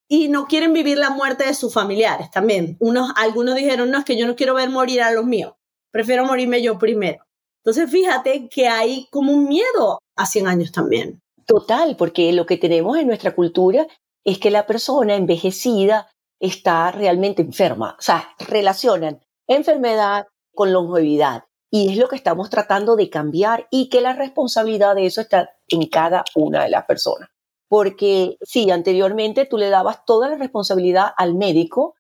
Y 0.07 0.27
no 0.27 0.45
quieren 0.45 0.71
vivir 0.71 0.97
la 0.97 1.09
muerte 1.09 1.45
de 1.45 1.55
sus 1.55 1.73
familiares 1.73 2.29
también. 2.31 2.77
Unos, 2.79 3.11
algunos 3.15 3.55
dijeron, 3.55 3.89
no, 3.89 3.99
es 3.99 4.05
que 4.05 4.17
yo 4.17 4.27
no 4.27 4.35
quiero 4.35 4.53
ver 4.53 4.69
morir 4.69 5.01
a 5.01 5.11
los 5.11 5.25
míos, 5.25 5.53
prefiero 5.91 6.25
morirme 6.25 6.61
yo 6.61 6.77
primero. 6.77 7.25
Entonces, 7.63 7.89
fíjate 7.89 8.47
que 8.49 8.67
hay 8.67 9.07
como 9.11 9.33
un 9.33 9.47
miedo 9.47 9.99
a 10.15 10.25
100 10.25 10.47
años 10.47 10.71
también. 10.71 11.19
Total, 11.45 11.95
porque 11.97 12.31
lo 12.33 12.45
que 12.45 12.57
tenemos 12.57 12.97
en 12.97 13.07
nuestra 13.07 13.35
cultura 13.35 13.87
es 14.23 14.37
que 14.37 14.51
la 14.51 14.65
persona 14.65 15.15
envejecida 15.15 16.09
está 16.39 16.91
realmente 16.91 17.41
enferma. 17.41 17.95
O 17.97 18.01
sea, 18.01 18.29
relacionan 18.39 19.19
enfermedad, 19.47 20.27
con 20.53 20.73
longevidad. 20.73 21.45
Y 21.71 21.89
es 21.89 21.97
lo 21.97 22.07
que 22.07 22.15
estamos 22.15 22.49
tratando 22.49 22.95
de 22.95 23.09
cambiar 23.09 23.67
y 23.69 23.89
que 23.89 24.01
la 24.01 24.13
responsabilidad 24.13 24.95
de 24.95 25.05
eso 25.05 25.21
está 25.21 25.51
en 25.67 25.87
cada 25.87 26.23
una 26.35 26.63
de 26.63 26.69
las 26.69 26.85
personas. 26.85 27.29
Porque 27.67 28.37
si 28.41 28.71
anteriormente 28.71 29.45
tú 29.45 29.57
le 29.57 29.69
dabas 29.69 30.03
toda 30.05 30.29
la 30.29 30.37
responsabilidad 30.37 31.11
al 31.15 31.35
médico, 31.35 31.95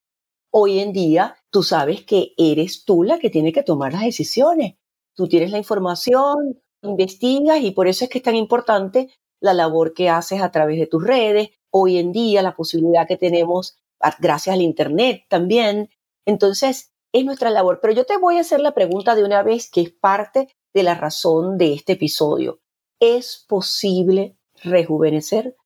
hoy 0.51 0.79
en 0.79 0.91
día 0.93 1.37
tú 1.51 1.61
sabes 1.61 2.03
que 2.03 2.33
eres 2.37 2.83
tú 2.83 3.03
la 3.03 3.19
que 3.19 3.29
tiene 3.29 3.53
que 3.53 3.61
tomar 3.61 3.93
las 3.93 4.01
decisiones. 4.01 4.75
Tú 5.19 5.27
tienes 5.27 5.51
la 5.51 5.57
información, 5.57 6.61
investigas 6.81 7.59
y 7.59 7.71
por 7.71 7.89
eso 7.89 8.05
es 8.05 8.09
que 8.09 8.19
es 8.19 8.23
tan 8.23 8.37
importante 8.37 9.09
la 9.41 9.53
labor 9.53 9.93
que 9.93 10.07
haces 10.07 10.41
a 10.41 10.49
través 10.49 10.79
de 10.79 10.87
tus 10.87 11.05
redes. 11.05 11.49
Hoy 11.71 11.97
en 11.97 12.13
día 12.13 12.41
la 12.41 12.55
posibilidad 12.55 13.05
que 13.05 13.17
tenemos 13.17 13.77
gracias 14.21 14.53
al 14.53 14.61
Internet 14.61 15.25
también. 15.27 15.89
Entonces, 16.25 16.93
es 17.11 17.25
nuestra 17.25 17.49
labor. 17.49 17.79
Pero 17.81 17.93
yo 17.93 18.05
te 18.05 18.15
voy 18.15 18.37
a 18.37 18.39
hacer 18.39 18.61
la 18.61 18.73
pregunta 18.73 19.13
de 19.13 19.25
una 19.25 19.43
vez 19.43 19.69
que 19.69 19.81
es 19.81 19.91
parte 19.91 20.55
de 20.73 20.83
la 20.83 20.95
razón 20.95 21.57
de 21.57 21.73
este 21.73 21.93
episodio. 21.93 22.61
¿Es 23.01 23.43
posible 23.45 24.37
rejuvenecer? 24.63 25.57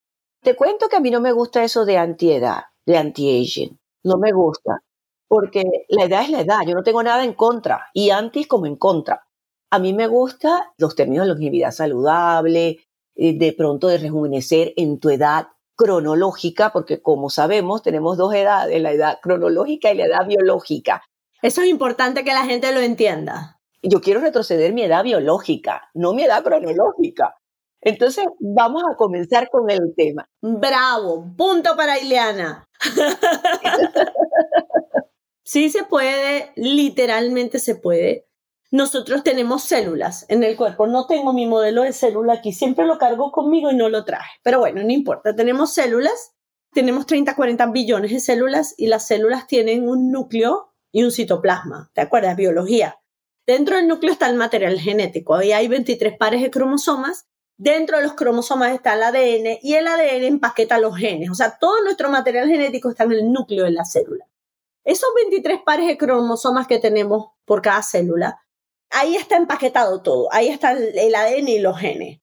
Te 0.41 0.55
cuento 0.55 0.89
que 0.89 0.95
a 0.95 0.99
mí 0.99 1.11
no 1.11 1.21
me 1.21 1.31
gusta 1.31 1.63
eso 1.63 1.85
de 1.85 1.99
antiedad, 1.99 2.63
de 2.87 2.97
anti-aging. 2.97 3.79
No 4.03 4.17
me 4.17 4.31
gusta. 4.31 4.79
Porque 5.27 5.85
la 5.89 6.05
edad 6.05 6.23
es 6.23 6.31
la 6.31 6.41
edad. 6.41 6.61
Yo 6.65 6.73
no 6.73 6.81
tengo 6.81 7.03
nada 7.03 7.23
en 7.23 7.33
contra. 7.33 7.91
Y 7.93 8.09
anti 8.09 8.45
como 8.45 8.65
en 8.65 8.77
contra. 8.77 9.27
A 9.73 9.79
mí 9.79 9.91
me 9.91 10.05
gusta 10.05 10.71
los 10.77 10.95
términos 10.95 11.25
de 11.25 11.33
longevidad 11.33 11.71
saludable, 11.71 12.85
eh, 13.15 13.35
de 13.35 13.53
pronto 13.53 13.87
de 13.87 13.97
rejuvenecer 13.97 14.71
en 14.77 14.99
tu 14.99 15.09
edad 15.09 15.47
cronológica, 15.75 16.71
porque 16.71 17.01
como 17.01 17.31
sabemos 17.31 17.81
tenemos 17.81 18.15
dos 18.15 18.35
edades, 18.35 18.79
la 18.79 18.91
edad 18.91 19.17
cronológica 19.19 19.91
y 19.91 19.97
la 19.97 20.05
edad 20.05 20.27
biológica. 20.27 21.01
Eso 21.41 21.63
es 21.63 21.69
importante 21.69 22.23
que 22.23 22.35
la 22.35 22.45
gente 22.45 22.71
lo 22.71 22.81
entienda. 22.81 23.61
Yo 23.81 23.99
quiero 23.99 24.19
retroceder 24.19 24.73
mi 24.73 24.83
edad 24.83 25.03
biológica, 25.03 25.89
no 25.95 26.13
mi 26.13 26.25
edad 26.25 26.43
cronológica. 26.43 27.35
Entonces, 27.81 28.25
vamos 28.39 28.83
a 28.87 28.95
comenzar 28.95 29.49
con 29.49 29.71
el 29.71 29.95
tema. 29.97 30.29
Bravo, 30.39 31.33
punto 31.35 31.75
para 31.75 31.97
Ileana. 31.97 32.69
sí 35.43 35.71
se 35.71 35.83
puede, 35.85 36.51
literalmente 36.57 37.57
se 37.57 37.73
puede. 37.73 38.27
Nosotros 38.73 39.23
tenemos 39.23 39.61
células 39.65 40.25
en 40.29 40.43
el 40.43 40.57
cuerpo. 40.57 40.87
No 40.87 41.05
tengo 41.05 41.31
mi 41.31 41.45
modelo 41.45 41.83
de 41.83 41.93
célula 41.93 42.33
aquí, 42.33 42.53
siempre 42.53 42.87
lo 42.87 42.97
cargo 42.97 43.31
conmigo 43.31 43.69
y 43.69 43.75
no 43.75 43.87
lo 43.87 44.03
traje. 44.03 44.31
Pero 44.41 44.57
bueno, 44.57 44.81
no 44.81 44.89
importa, 44.91 45.35
tenemos 45.35 45.75
células, 45.75 46.33
tenemos 46.71 47.05
30, 47.05 47.35
40 47.35 47.67
billones 47.67 48.09
de 48.09 48.19
células 48.19 48.73
y 48.75 48.87
las 48.87 49.05
células 49.05 49.45
tienen 49.45 49.87
un 49.87 50.11
núcleo 50.11 50.73
y 50.91 51.03
un 51.03 51.11
citoplasma. 51.11 51.91
¿Te 51.93 52.01
acuerdas? 52.01 52.35
Biología. 52.35 52.99
Dentro 53.45 53.75
del 53.75 53.87
núcleo 53.87 54.11
está 54.11 54.27
el 54.27 54.37
material 54.37 54.79
genético. 54.79 55.35
Ahí 55.35 55.51
hay 55.51 55.67
23 55.67 56.17
pares 56.17 56.41
de 56.41 56.49
cromosomas. 56.49 57.27
Dentro 57.57 57.97
de 57.97 58.03
los 58.03 58.13
cromosomas 58.13 58.71
está 58.71 58.95
el 58.95 59.03
ADN 59.03 59.59
y 59.61 59.75
el 59.75 59.85
ADN 59.85 60.23
empaqueta 60.23 60.79
los 60.79 60.97
genes. 60.97 61.29
O 61.29 61.35
sea, 61.35 61.59
todo 61.59 61.83
nuestro 61.83 62.09
material 62.09 62.49
genético 62.49 62.89
está 62.89 63.03
en 63.03 63.11
el 63.11 63.31
núcleo 63.31 63.65
de 63.65 63.71
la 63.71 63.85
célula. 63.85 64.25
Esos 64.83 65.09
23 65.15 65.59
pares 65.63 65.85
de 65.85 65.95
cromosomas 65.95 66.65
que 66.65 66.79
tenemos 66.79 67.27
por 67.45 67.61
cada 67.61 67.83
célula, 67.83 68.39
ahí 68.93 69.15
está 69.15 69.35
empaquetado 69.35 70.01
todo. 70.01 70.31
Ahí 70.31 70.47
está 70.47 70.71
el 70.71 71.15
ADN 71.15 71.47
y 71.49 71.59
los 71.59 71.77
genes. 71.77 72.19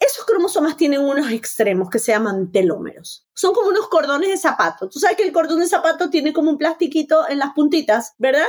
esos 0.00 0.24
cromosomas 0.24 0.76
tienen 0.76 1.00
unos 1.00 1.30
extremos 1.30 1.88
que 1.88 1.98
se 1.98 2.12
llaman 2.12 2.50
telómeros. 2.50 3.26
Son 3.34 3.54
como 3.54 3.68
unos 3.68 3.88
cordones 3.88 4.28
de 4.30 4.36
zapato. 4.36 4.88
Tú 4.88 4.98
sabes 4.98 5.16
que 5.16 5.22
el 5.22 5.32
cordón 5.32 5.60
de 5.60 5.66
zapato 5.66 6.10
tiene 6.10 6.32
como 6.32 6.50
un 6.50 6.58
plastiquito 6.58 7.28
en 7.28 7.38
las 7.38 7.52
puntitas, 7.54 8.14
¿verdad? 8.18 8.46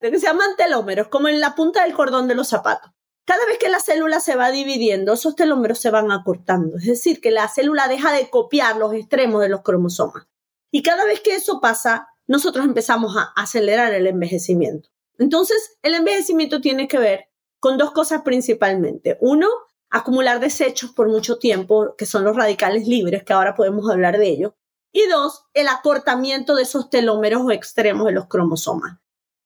Que 0.00 0.18
se 0.18 0.26
llaman 0.26 0.56
telómeros, 0.56 1.08
como 1.08 1.28
en 1.28 1.40
la 1.40 1.54
punta 1.54 1.84
del 1.84 1.94
cordón 1.94 2.28
de 2.28 2.34
los 2.34 2.48
zapatos. 2.48 2.92
Cada 3.24 3.44
vez 3.46 3.58
que 3.58 3.68
la 3.68 3.78
célula 3.78 4.20
se 4.20 4.34
va 4.34 4.50
dividiendo, 4.50 5.12
esos 5.12 5.36
telómeros 5.36 5.78
se 5.78 5.90
van 5.90 6.10
acortando. 6.10 6.76
Es 6.76 6.86
decir, 6.86 7.20
que 7.20 7.30
la 7.30 7.48
célula 7.48 7.88
deja 7.88 8.12
de 8.12 8.28
copiar 8.28 8.76
los 8.76 8.92
extremos 8.94 9.40
de 9.40 9.48
los 9.48 9.62
cromosomas. 9.62 10.26
Y 10.72 10.82
cada 10.82 11.04
vez 11.04 11.20
que 11.20 11.36
eso 11.36 11.60
pasa, 11.60 12.08
nosotros 12.26 12.64
empezamos 12.64 13.16
a 13.16 13.32
acelerar 13.36 13.94
el 13.94 14.06
envejecimiento. 14.08 14.91
Entonces, 15.18 15.78
el 15.82 15.94
envejecimiento 15.94 16.60
tiene 16.60 16.88
que 16.88 16.98
ver 16.98 17.28
con 17.60 17.78
dos 17.78 17.92
cosas 17.92 18.22
principalmente. 18.22 19.18
Uno, 19.20 19.48
acumular 19.88 20.40
desechos 20.40 20.90
por 20.90 21.08
mucho 21.08 21.38
tiempo, 21.38 21.94
que 21.96 22.06
son 22.06 22.24
los 22.24 22.34
radicales 22.34 22.88
libres, 22.88 23.22
que 23.22 23.32
ahora 23.32 23.54
podemos 23.54 23.88
hablar 23.90 24.18
de 24.18 24.28
ello. 24.28 24.56
Y 24.90 25.06
dos, 25.06 25.44
el 25.54 25.68
acortamiento 25.68 26.54
de 26.56 26.64
esos 26.64 26.90
telómeros 26.90 27.42
o 27.42 27.50
extremos 27.50 28.06
de 28.06 28.12
los 28.12 28.26
cromosomas. 28.26 28.98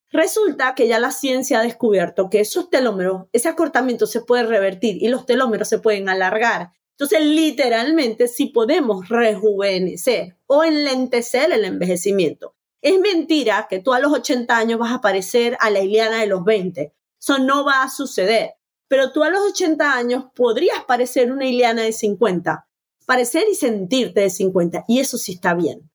Resulta 0.09 0.73
que 0.73 0.87
ya 0.87 0.99
la 0.99 1.11
ciencia 1.11 1.59
ha 1.59 1.63
descubierto 1.63 2.29
que 2.29 2.39
esos 2.39 2.69
telómeros, 2.69 3.27
ese 3.33 3.49
acortamiento 3.49 4.07
se 4.07 4.21
puede 4.21 4.43
revertir 4.43 5.01
y 5.03 5.09
los 5.09 5.25
telómeros 5.25 5.67
se 5.67 5.79
pueden 5.79 6.09
alargar. 6.09 6.71
Entonces, 6.91 7.21
literalmente, 7.21 8.27
sí 8.27 8.47
podemos 8.47 9.09
rejuvenecer 9.09 10.37
o 10.47 10.63
enlentecer 10.63 11.51
el 11.51 11.65
envejecimiento. 11.65 12.56
Es 12.81 12.99
mentira 12.99 13.67
que 13.69 13.79
tú 13.79 13.93
a 13.93 13.99
los 13.99 14.13
80 14.13 14.55
años 14.55 14.79
vas 14.79 14.93
a 14.93 15.01
parecer 15.01 15.57
a 15.59 15.69
la 15.69 15.81
Iliana 15.81 16.19
de 16.19 16.27
los 16.27 16.43
20. 16.43 16.93
Eso 17.19 17.39
no 17.39 17.65
va 17.65 17.83
a 17.83 17.89
suceder. 17.89 18.53
Pero 18.87 19.11
tú 19.11 19.23
a 19.23 19.29
los 19.29 19.41
80 19.41 19.93
años 19.93 20.25
podrías 20.35 20.83
parecer 20.85 21.31
una 21.31 21.45
Iliana 21.45 21.81
de 21.81 21.91
50, 21.91 22.67
parecer 23.05 23.45
y 23.51 23.55
sentirte 23.55 24.21
de 24.21 24.29
50, 24.29 24.85
y 24.87 24.99
eso 24.99 25.17
sí 25.17 25.33
está 25.33 25.53
bien. 25.53 25.89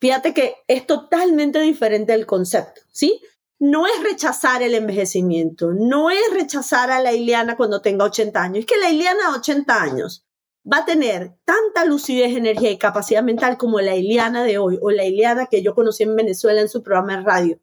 Fíjate 0.00 0.32
que 0.32 0.54
es 0.66 0.86
totalmente 0.86 1.60
diferente 1.60 2.14
el 2.14 2.24
concepto, 2.24 2.80
¿sí? 2.90 3.20
No 3.58 3.86
es 3.86 4.02
rechazar 4.02 4.62
el 4.62 4.74
envejecimiento, 4.74 5.74
no 5.74 6.08
es 6.10 6.22
rechazar 6.32 6.90
a 6.90 7.00
la 7.00 7.12
Iliana 7.12 7.58
cuando 7.58 7.82
tenga 7.82 8.06
80 8.06 8.42
años, 8.42 8.58
es 8.60 8.66
que 8.66 8.78
la 8.78 8.88
Iliana 8.88 9.32
de 9.32 9.38
80 9.38 9.82
años 9.82 10.24
va 10.70 10.78
a 10.78 10.84
tener 10.84 11.34
tanta 11.44 11.84
lucidez, 11.84 12.36
energía 12.36 12.70
y 12.70 12.78
capacidad 12.78 13.22
mental 13.22 13.56
como 13.56 13.80
la 13.80 13.96
Iliana 13.96 14.44
de 14.44 14.58
hoy 14.58 14.78
o 14.80 14.90
la 14.90 15.04
Iliana 15.04 15.46
que 15.46 15.62
yo 15.62 15.74
conocí 15.74 16.02
en 16.02 16.16
Venezuela 16.16 16.60
en 16.60 16.68
su 16.68 16.82
programa 16.82 17.16
de 17.16 17.22
radio. 17.22 17.60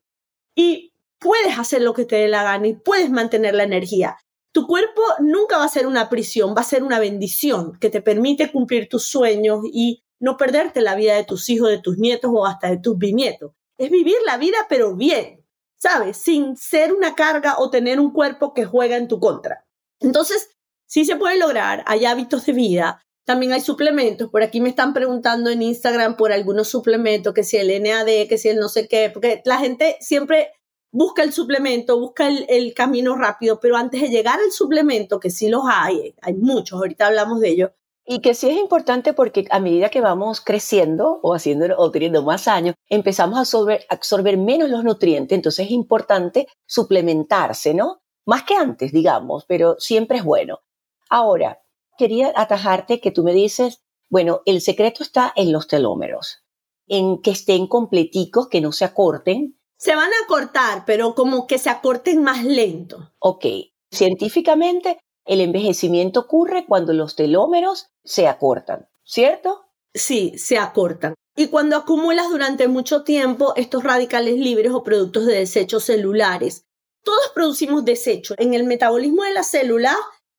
Y 0.55 0.93
puedes 1.19 1.57
hacer 1.57 1.81
lo 1.81 1.93
que 1.93 2.05
te 2.05 2.15
dé 2.15 2.27
la 2.27 2.43
gana 2.43 2.67
y 2.67 2.73
puedes 2.73 3.09
mantener 3.09 3.55
la 3.55 3.63
energía. 3.63 4.17
Tu 4.51 4.65
cuerpo 4.65 5.01
nunca 5.19 5.57
va 5.57 5.65
a 5.65 5.69
ser 5.69 5.85
una 5.85 6.09
prisión, 6.09 6.55
va 6.55 6.61
a 6.61 6.65
ser 6.65 6.83
una 6.83 6.99
bendición 6.99 7.77
que 7.79 7.89
te 7.89 8.01
permite 8.01 8.51
cumplir 8.51 8.89
tus 8.89 9.07
sueños 9.07 9.61
y 9.71 10.03
no 10.19 10.35
perderte 10.37 10.81
la 10.81 10.95
vida 10.95 11.15
de 11.15 11.25
tus 11.25 11.49
hijos, 11.49 11.69
de 11.69 11.79
tus 11.79 11.97
nietos 11.97 12.31
o 12.33 12.45
hasta 12.45 12.69
de 12.69 12.77
tus 12.77 12.97
bisnietos. 12.97 13.51
Es 13.77 13.91
vivir 13.91 14.17
la 14.25 14.37
vida 14.37 14.57
pero 14.67 14.95
bien, 14.95 15.45
¿sabes? 15.77 16.17
Sin 16.17 16.57
ser 16.57 16.93
una 16.93 17.13
carga 17.13 17.59
o 17.59 17.69
tener 17.69 17.99
un 17.99 18.11
cuerpo 18.11 18.53
que 18.53 18.65
juega 18.65 18.97
en 18.97 19.07
tu 19.07 19.19
contra. 19.19 19.65
Entonces, 19.99 20.56
sí 20.87 21.05
se 21.05 21.15
puede 21.15 21.37
lograr, 21.37 21.83
hay 21.85 22.05
hábitos 22.05 22.45
de 22.45 22.53
vida, 22.53 23.01
también 23.27 23.51
hay 23.51 23.61
suplementos. 23.61 24.29
Por 24.29 24.41
aquí 24.41 24.61
me 24.61 24.69
están 24.69 24.93
preguntando 24.93 25.49
en 25.49 25.61
Instagram 25.61 26.15
por 26.15 26.31
algunos 26.31 26.69
suplementos, 26.69 27.33
que 27.33 27.43
si 27.43 27.57
el 27.57 27.83
NAD, 27.83 28.27
que 28.27 28.37
si 28.37 28.47
el 28.49 28.57
no 28.57 28.69
sé 28.69 28.87
qué, 28.87 29.11
porque 29.13 29.41
la 29.43 29.57
gente 29.57 29.97
siempre 29.99 30.53
busca 30.91 31.23
el 31.23 31.33
suplemento, 31.33 31.99
busca 31.99 32.29
el, 32.29 32.73
camino 32.73 33.17
rápido, 33.17 33.59
pero 33.59 33.75
antes 33.75 34.01
de 34.01 34.09
llegar 34.09 34.39
al 34.39 34.51
suplemento, 34.51 35.19
que 35.19 35.29
sí 35.29 35.49
los 35.49 35.63
hay, 35.65 36.15
hay 36.21 36.33
muchos, 36.35 36.79
ahorita 36.79 37.07
hablamos 37.07 37.41
de 37.41 37.49
ellos. 37.49 37.71
Y 38.05 38.21
que 38.21 38.33
sí 38.33 38.49
es 38.49 38.57
importante 38.57 39.11
porque 39.11 39.45
a 39.51 39.59
medida 39.59 39.89
que 39.89 39.99
vamos 39.99 40.39
creciendo 40.39 41.19
o 41.21 41.33
haciendo 41.33 41.77
o 41.77 41.91
teniendo 41.91 42.23
más 42.23 42.47
años, 42.47 42.75
empezamos 42.87 43.37
a 43.37 43.41
absorber, 43.41 43.85
absorber 43.89 44.37
menos 44.37 44.69
los 44.69 44.85
nutrientes, 44.85 45.35
entonces 45.35 45.65
es 45.65 45.71
importante 45.71 46.47
suplementarse, 46.65 47.73
¿no? 47.73 47.99
Más 48.25 48.43
que 48.43 48.55
antes, 48.55 48.93
digamos, 48.93 49.43
pero 49.45 49.75
siempre 49.79 50.19
es 50.19 50.23
bueno. 50.23 50.61
Ahora, 51.09 51.61
quería 51.97 52.31
atajarte 52.35 52.99
que 52.99 53.11
tú 53.11 53.23
me 53.23 53.33
dices, 53.33 53.81
bueno, 54.09 54.41
el 54.45 54.61
secreto 54.61 55.03
está 55.03 55.33
en 55.35 55.51
los 55.51 55.67
telómeros, 55.67 56.43
en 56.87 57.21
que 57.21 57.31
estén 57.31 57.67
completicos, 57.67 58.47
que 58.47 58.61
no 58.61 58.71
se 58.71 58.85
acorten, 58.85 59.57
se 59.77 59.95
van 59.95 60.09
a 60.09 60.27
cortar, 60.27 60.85
pero 60.85 61.13
como 61.13 61.45
que 61.45 61.59
se 61.59 61.69
acorten 61.69 62.23
más 62.23 62.43
lento. 62.43 63.13
Ok, 63.19 63.45
científicamente 63.91 64.99
el 65.25 65.41
envejecimiento 65.41 66.21
ocurre 66.21 66.65
cuando 66.65 66.93
los 66.93 67.15
telómeros 67.15 67.89
se 68.03 68.27
acortan, 68.27 68.87
¿cierto? 69.03 69.65
Sí, 69.93 70.37
se 70.37 70.57
acortan. 70.57 71.13
Y 71.35 71.47
cuando 71.49 71.75
acumulas 71.75 72.29
durante 72.29 72.67
mucho 72.67 73.03
tiempo 73.03 73.53
estos 73.55 73.83
radicales 73.83 74.37
libres 74.37 74.71
o 74.71 74.83
productos 74.83 75.27
de 75.27 75.35
desechos 75.35 75.83
celulares, 75.83 76.65
todos 77.03 77.31
producimos 77.35 77.85
desechos. 77.85 78.35
En 78.39 78.53
el 78.53 78.63
metabolismo 78.63 79.23
de 79.23 79.33
la 79.33 79.43
célula 79.43 79.95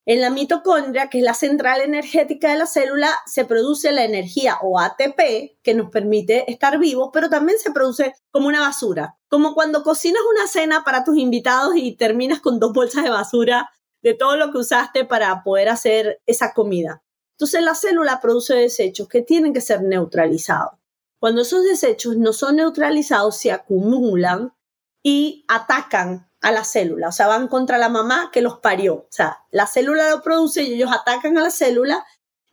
en 0.08 0.22
la 0.22 0.30
mitocondria, 0.30 1.10
que 1.10 1.18
es 1.18 1.24
la 1.24 1.34
central 1.34 1.82
energética 1.82 2.50
de 2.50 2.56
la 2.56 2.66
célula, 2.66 3.10
se 3.26 3.44
produce 3.44 3.92
la 3.92 4.04
energía 4.04 4.56
o 4.62 4.80
ATP, 4.80 5.58
que 5.62 5.74
nos 5.74 5.90
permite 5.90 6.50
estar 6.50 6.78
vivos, 6.78 7.10
pero 7.12 7.28
también 7.28 7.58
se 7.58 7.72
produce 7.72 8.14
como 8.30 8.48
una 8.48 8.60
basura. 8.60 9.18
Como 9.28 9.52
cuando 9.52 9.82
cocinas 9.82 10.22
una 10.32 10.46
cena 10.46 10.82
para 10.82 11.04
tus 11.04 11.18
invitados 11.18 11.74
y 11.76 11.94
terminas 11.94 12.40
con 12.40 12.58
dos 12.58 12.72
bolsas 12.72 13.04
de 13.04 13.10
basura 13.10 13.68
de 14.00 14.14
todo 14.14 14.38
lo 14.38 14.50
que 14.50 14.56
usaste 14.56 15.04
para 15.04 15.42
poder 15.42 15.68
hacer 15.68 16.22
esa 16.24 16.54
comida. 16.54 17.02
Entonces 17.32 17.60
la 17.62 17.74
célula 17.74 18.22
produce 18.22 18.54
desechos 18.54 19.08
que 19.08 19.20
tienen 19.20 19.52
que 19.52 19.60
ser 19.60 19.82
neutralizados. 19.82 20.78
Cuando 21.20 21.42
esos 21.42 21.64
desechos 21.64 22.16
no 22.16 22.32
son 22.32 22.56
neutralizados, 22.56 23.36
se 23.36 23.52
acumulan 23.52 24.54
y 25.02 25.44
atacan 25.48 26.27
a 26.40 26.52
la 26.52 26.64
célula, 26.64 27.08
o 27.08 27.12
sea, 27.12 27.26
van 27.26 27.48
contra 27.48 27.78
la 27.78 27.88
mamá 27.88 28.30
que 28.32 28.42
los 28.42 28.58
parió. 28.58 28.94
O 28.94 29.08
sea, 29.10 29.44
la 29.50 29.66
célula 29.66 30.10
lo 30.10 30.22
produce 30.22 30.62
y 30.62 30.74
ellos 30.74 30.90
atacan 30.92 31.36
a 31.36 31.42
la 31.42 31.50
célula 31.50 32.04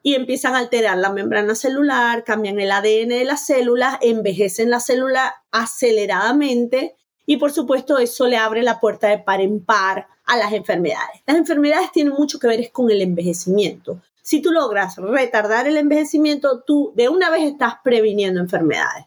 y 0.02 0.16
empiezan 0.16 0.56
a 0.56 0.60
alterar 0.60 0.98
la 0.98 1.12
membrana 1.12 1.56
celular, 1.56 2.24
cambian 2.24 2.60
el 2.60 2.72
ADN 2.72 3.10
de 3.10 3.26
la 3.26 3.38
célula, 3.38 3.98
envejecen 4.02 4.70
la 4.70 4.80
célula 4.80 5.44
aceleradamente 5.52 6.96
y 7.26 7.38
por 7.38 7.52
supuesto 7.52 7.98
eso 7.98 8.28
le 8.28 8.38
abre 8.38 8.62
la 8.62 8.80
puerta 8.80 9.08
de 9.08 9.20
par 9.20 9.42
en 9.42 9.64
par 9.64 10.08
a 10.26 10.38
las 10.38 10.54
enfermedades. 10.54 11.22
Las 11.26 11.38
enfermedades 11.38 11.92
tienen 11.92 12.14
mucho 12.14 12.40
que 12.40 12.48
ver 12.48 12.72
con 12.72 12.90
el 12.92 13.02
envejecimiento. 13.02 14.02
Si 14.22 14.42
tú 14.42 14.52
logras 14.52 14.98
retardar 14.98 15.68
el 15.68 15.78
envejecimiento, 15.78 16.62
tú 16.62 16.94
de 16.96 17.10
una 17.10 17.30
vez 17.30 17.44
estás 17.44 17.76
previniendo 17.84 18.40
enfermedades. 18.40 19.06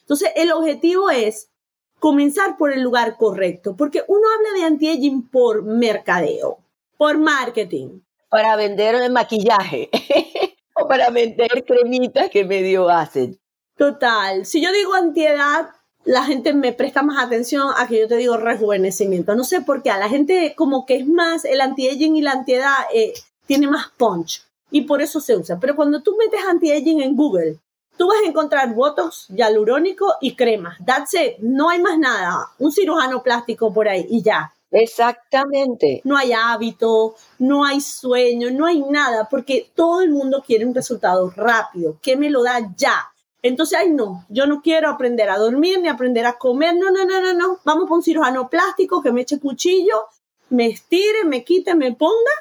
Entonces, 0.00 0.30
el 0.36 0.52
objetivo 0.52 1.10
es 1.10 1.50
comenzar 1.98 2.56
por 2.56 2.72
el 2.72 2.82
lugar 2.82 3.16
correcto, 3.16 3.76
porque 3.76 4.02
uno 4.06 4.22
habla 4.36 4.58
de 4.58 4.66
anti-aging 4.66 5.28
por 5.28 5.62
mercadeo, 5.62 6.58
por 6.96 7.18
marketing. 7.18 8.00
Para 8.28 8.56
vender 8.56 9.10
maquillaje 9.10 9.88
o 10.74 10.86
para 10.86 11.10
vender 11.10 11.64
cremitas 11.66 12.28
que 12.30 12.44
medio 12.44 12.88
hacen. 12.88 13.38
Total. 13.76 14.44
Si 14.44 14.60
yo 14.60 14.72
digo 14.72 14.94
antiedad, 14.94 15.70
la 16.04 16.24
gente 16.24 16.52
me 16.52 16.72
presta 16.72 17.02
más 17.02 17.24
atención 17.24 17.68
a 17.76 17.86
que 17.86 18.00
yo 18.00 18.08
te 18.08 18.16
digo 18.16 18.36
rejuvenecimiento. 18.36 19.34
No 19.34 19.44
sé 19.44 19.62
por 19.62 19.82
qué. 19.82 19.90
A 19.90 19.98
la 19.98 20.08
gente 20.08 20.54
como 20.56 20.84
que 20.84 20.96
es 20.96 21.06
más, 21.06 21.44
el 21.44 21.60
anti-aging 21.60 22.16
y 22.16 22.22
la 22.22 22.32
antiedad 22.32 22.74
eh, 22.92 23.14
tiene 23.46 23.68
más 23.68 23.90
punch. 23.96 24.42
Y 24.70 24.82
por 24.82 25.00
eso 25.00 25.20
se 25.20 25.36
usa. 25.36 25.58
Pero 25.60 25.74
cuando 25.74 26.02
tú 26.02 26.16
metes 26.18 26.40
anti-aging 26.46 27.00
en 27.00 27.16
Google 27.16 27.58
tú 27.98 28.08
vas 28.08 28.18
a 28.24 28.28
encontrar 28.28 28.74
botox 28.74 29.26
hialurónico 29.28 30.14
y 30.20 30.34
cremas. 30.34 30.78
That's 30.84 31.14
it. 31.14 31.38
No 31.40 31.68
hay 31.68 31.80
más 31.80 31.98
nada. 31.98 32.48
Un 32.58 32.72
cirujano 32.72 33.22
plástico 33.22 33.72
por 33.72 33.88
ahí 33.88 34.06
y 34.08 34.22
ya. 34.22 34.52
Exactamente. 34.70 36.00
No 36.04 36.16
hay 36.16 36.32
hábito, 36.32 37.16
no 37.38 37.64
hay 37.64 37.80
sueño, 37.80 38.50
no 38.50 38.66
hay 38.66 38.80
nada, 38.82 39.28
porque 39.30 39.70
todo 39.74 40.02
el 40.02 40.10
mundo 40.10 40.42
quiere 40.46 40.66
un 40.66 40.74
resultado 40.74 41.30
rápido, 41.34 41.98
que 42.02 42.16
me 42.16 42.30
lo 42.30 42.42
da 42.42 42.74
ya. 42.76 43.10
Entonces, 43.42 43.78
ay, 43.78 43.90
no, 43.90 44.26
yo 44.28 44.46
no 44.46 44.60
quiero 44.60 44.90
aprender 44.90 45.30
a 45.30 45.38
dormir 45.38 45.80
ni 45.80 45.88
aprender 45.88 46.26
a 46.26 46.36
comer, 46.36 46.74
no, 46.76 46.90
no, 46.90 47.04
no, 47.04 47.20
no, 47.20 47.32
no. 47.34 47.58
Vamos 47.64 47.88
con 47.88 47.98
un 47.98 48.02
cirujano 48.02 48.48
plástico 48.48 49.00
que 49.00 49.12
me 49.12 49.22
eche 49.22 49.38
cuchillo, 49.38 50.06
me 50.50 50.66
estire, 50.66 51.24
me 51.24 51.44
quite, 51.44 51.74
me 51.74 51.94
ponga 51.94 52.32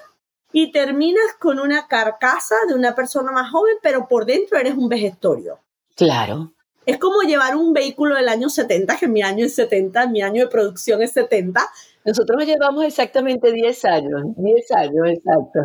y 0.52 0.72
terminas 0.72 1.34
con 1.40 1.60
una 1.60 1.88
carcasa 1.88 2.56
de 2.68 2.74
una 2.74 2.96
persona 2.96 3.32
más 3.32 3.52
joven, 3.52 3.76
pero 3.82 4.08
por 4.08 4.26
dentro 4.26 4.58
eres 4.58 4.76
un 4.76 4.90
vegetorio. 4.90 5.60
Claro. 5.96 6.54
Es 6.86 6.98
como 7.00 7.22
llevar 7.22 7.56
un 7.56 7.74
vehículo 7.74 8.16
del 8.16 8.30
año 8.30 8.50
70, 8.50 8.98
que 8.98 9.08
mi 9.08 9.22
año 9.22 9.46
es 9.46 9.56
70, 9.56 10.08
mi 10.08 10.22
año 10.22 10.44
de 10.44 10.50
producción 10.50 11.02
es 11.02 11.12
70. 11.12 11.68
Nosotros 12.06 12.46
llevamos 12.46 12.86
exactamente 12.86 13.52
10 13.52 13.86
años, 13.86 14.22
10 14.38 14.72
años, 14.72 15.10
exacto. 15.10 15.60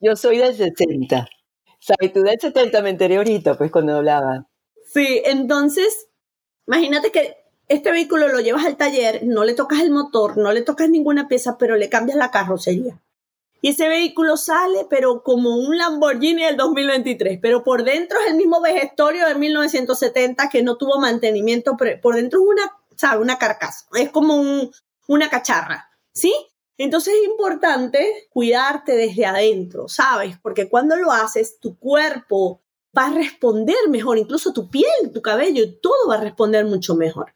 Yo 0.00 0.16
soy 0.16 0.36
del 0.38 0.54
60. 0.54 1.26
¿Sabes? 1.78 2.12
Tú 2.12 2.22
del 2.22 2.38
70 2.38 2.82
me 2.82 2.90
enteré 2.90 3.16
ahorita, 3.16 3.56
pues, 3.56 3.70
cuando 3.70 3.96
hablaba. 3.96 4.46
Sí, 4.84 5.22
entonces, 5.24 6.08
imagínate 6.66 7.10
que 7.10 7.36
este 7.68 7.90
vehículo 7.90 8.28
lo 8.28 8.40
llevas 8.40 8.66
al 8.66 8.76
taller, 8.76 9.22
no 9.24 9.44
le 9.44 9.54
tocas 9.54 9.80
el 9.80 9.90
motor, 9.90 10.36
no 10.36 10.52
le 10.52 10.60
tocas 10.60 10.90
ninguna 10.90 11.26
pieza, 11.26 11.56
pero 11.58 11.76
le 11.76 11.88
cambias 11.88 12.18
la 12.18 12.30
carrocería 12.30 13.00
y 13.66 13.70
ese 13.70 13.88
vehículo 13.88 14.36
sale, 14.36 14.86
pero 14.88 15.24
como 15.24 15.56
un 15.56 15.76
Lamborghini 15.76 16.44
del 16.44 16.56
2023, 16.56 17.40
pero 17.42 17.64
por 17.64 17.82
dentro 17.82 18.16
es 18.20 18.30
el 18.30 18.36
mismo 18.36 18.60
vejestorio 18.60 19.26
de 19.26 19.34
1970 19.34 20.48
que 20.50 20.62
no 20.62 20.76
tuvo 20.76 21.00
mantenimiento, 21.00 21.76
por 21.76 22.14
dentro 22.14 22.38
es 22.38 22.46
una, 22.46 22.72
¿sabe? 22.94 23.20
Una 23.20 23.38
carcasa, 23.38 23.86
es 23.94 24.10
como 24.10 24.36
un, 24.36 24.70
una 25.08 25.28
cacharra, 25.28 25.90
¿sí? 26.14 26.32
Entonces 26.78 27.14
es 27.14 27.28
importante 27.28 28.28
cuidarte 28.30 28.92
desde 28.92 29.26
adentro, 29.26 29.88
¿sabes? 29.88 30.38
Porque 30.40 30.68
cuando 30.68 30.94
lo 30.94 31.10
haces, 31.10 31.58
tu 31.58 31.76
cuerpo 31.76 32.62
va 32.96 33.06
a 33.06 33.14
responder 33.14 33.88
mejor, 33.88 34.16
incluso 34.16 34.52
tu 34.52 34.70
piel, 34.70 35.10
tu 35.12 35.22
cabello, 35.22 35.64
todo 35.82 36.06
va 36.08 36.14
a 36.14 36.20
responder 36.20 36.66
mucho 36.66 36.94
mejor. 36.94 37.34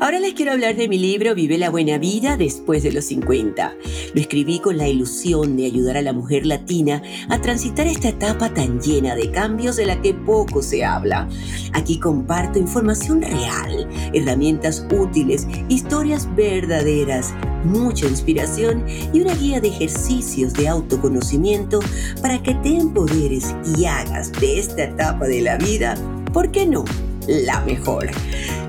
Ahora 0.00 0.18
les 0.18 0.32
quiero 0.32 0.52
hablar 0.52 0.76
de 0.76 0.88
mi 0.88 0.98
libro 0.98 1.34
Vive 1.34 1.58
la 1.58 1.68
buena 1.68 1.98
vida 1.98 2.38
después 2.38 2.82
de 2.82 2.90
los 2.90 3.04
50. 3.04 3.76
Lo 4.14 4.20
escribí 4.22 4.58
con 4.58 4.78
la 4.78 4.88
ilusión 4.88 5.58
de 5.58 5.66
ayudar 5.66 5.98
a 5.98 6.02
la 6.02 6.14
mujer 6.14 6.46
latina 6.46 7.02
a 7.28 7.42
transitar 7.42 7.86
esta 7.86 8.08
etapa 8.08 8.54
tan 8.54 8.80
llena 8.80 9.14
de 9.14 9.30
cambios 9.30 9.76
de 9.76 9.84
la 9.84 10.00
que 10.00 10.14
poco 10.14 10.62
se 10.62 10.86
habla. 10.86 11.28
Aquí 11.74 11.98
comparto 12.00 12.58
información 12.58 13.20
real, 13.20 13.86
herramientas 14.14 14.86
útiles, 14.90 15.46
historias 15.68 16.34
verdaderas, 16.34 17.34
mucha 17.64 18.06
inspiración 18.06 18.86
y 19.12 19.20
una 19.20 19.34
guía 19.34 19.60
de 19.60 19.68
ejercicios 19.68 20.54
de 20.54 20.66
autoconocimiento 20.66 21.80
para 22.22 22.42
que 22.42 22.54
te 22.54 22.74
empoderes 22.74 23.54
y 23.76 23.84
hagas 23.84 24.32
de 24.32 24.60
esta 24.60 24.84
etapa 24.84 25.26
de 25.26 25.42
la 25.42 25.58
vida, 25.58 25.94
¿por 26.32 26.50
qué 26.50 26.66
no? 26.66 26.86
La 27.30 27.60
mejor. 27.60 28.10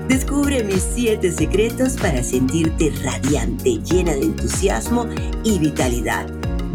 Descubre 0.06 0.62
mis 0.62 0.84
7 0.94 1.32
secretos 1.32 1.96
para 1.96 2.22
sentirte 2.22 2.92
radiante, 3.02 3.78
llena 3.82 4.14
de 4.14 4.22
entusiasmo 4.22 5.06
y 5.42 5.58
vitalidad. 5.58 6.28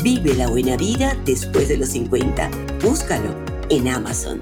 Vive 0.04 0.34
la 0.34 0.50
buena 0.50 0.76
vida 0.76 1.16
después 1.24 1.70
de 1.70 1.78
los 1.78 1.88
50. 1.88 2.52
Búscalo 2.84 3.34
en 3.70 3.88
Amazon. 3.88 4.42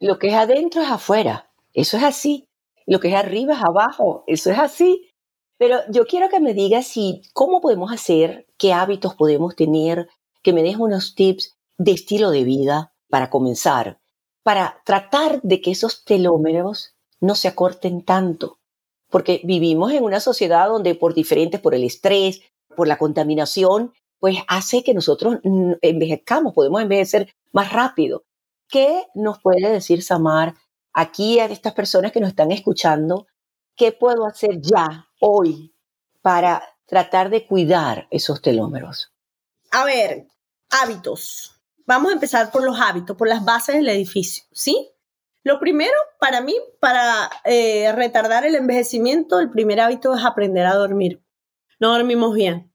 Lo 0.00 0.18
que 0.18 0.28
es 0.28 0.34
adentro 0.36 0.80
es 0.80 0.90
afuera. 0.90 1.50
Eso 1.74 1.98
es 1.98 2.02
así. 2.02 2.48
Lo 2.86 2.98
que 2.98 3.08
es 3.08 3.14
arriba 3.14 3.52
es 3.52 3.62
abajo. 3.62 4.24
Eso 4.26 4.50
es 4.50 4.58
así. 4.58 5.10
Pero 5.58 5.80
yo 5.90 6.06
quiero 6.06 6.30
que 6.30 6.40
me 6.40 6.54
digas 6.54 6.86
si 6.86 7.20
cómo 7.34 7.60
podemos 7.60 7.92
hacer, 7.92 8.46
qué 8.56 8.72
hábitos 8.72 9.16
podemos 9.16 9.54
tener, 9.54 10.08
que 10.42 10.54
me 10.54 10.62
des 10.62 10.76
unos 10.76 11.14
tips 11.14 11.58
de 11.76 11.92
estilo 11.92 12.30
de 12.30 12.44
vida 12.44 12.91
para 13.12 13.28
comenzar 13.28 14.00
para 14.42 14.80
tratar 14.84 15.40
de 15.42 15.60
que 15.60 15.70
esos 15.70 16.04
telómeros 16.04 16.94
no 17.20 17.34
se 17.34 17.48
acorten 17.48 18.04
tanto. 18.04 18.58
Porque 19.08 19.40
vivimos 19.44 19.92
en 19.92 20.04
una 20.04 20.20
sociedad 20.20 20.68
donde 20.68 20.94
por 20.94 21.14
diferentes, 21.14 21.60
por 21.60 21.74
el 21.74 21.84
estrés, 21.84 22.40
por 22.74 22.88
la 22.88 22.98
contaminación, 22.98 23.92
pues 24.18 24.38
hace 24.48 24.82
que 24.82 24.94
nosotros 24.94 25.38
envejezcamos, 25.82 26.54
podemos 26.54 26.80
envejecer 26.80 27.34
más 27.52 27.72
rápido. 27.72 28.24
¿Qué 28.68 29.04
nos 29.14 29.40
puede 29.40 29.68
decir 29.68 30.02
Samar 30.02 30.54
aquí 30.94 31.38
a 31.38 31.46
estas 31.46 31.74
personas 31.74 32.12
que 32.12 32.20
nos 32.20 32.30
están 32.30 32.52
escuchando? 32.52 33.26
¿Qué 33.76 33.92
puedo 33.92 34.26
hacer 34.26 34.60
ya, 34.60 35.08
hoy, 35.20 35.74
para 36.22 36.62
tratar 36.86 37.30
de 37.30 37.46
cuidar 37.46 38.06
esos 38.10 38.40
telómeros? 38.40 39.12
A 39.70 39.84
ver, 39.84 40.26
hábitos. 40.70 41.51
Vamos 41.86 42.10
a 42.10 42.14
empezar 42.14 42.50
por 42.50 42.64
los 42.64 42.80
hábitos, 42.80 43.16
por 43.16 43.28
las 43.28 43.44
bases 43.44 43.76
del 43.76 43.88
edificio, 43.88 44.44
¿sí? 44.52 44.92
Lo 45.44 45.58
primero, 45.58 45.94
para 46.20 46.40
mí, 46.40 46.54
para 46.80 47.28
eh, 47.44 47.90
retardar 47.92 48.44
el 48.44 48.54
envejecimiento, 48.54 49.40
el 49.40 49.50
primer 49.50 49.80
hábito 49.80 50.14
es 50.14 50.24
aprender 50.24 50.66
a 50.66 50.74
dormir. 50.74 51.24
No 51.80 51.92
dormimos 51.92 52.34
bien. 52.34 52.72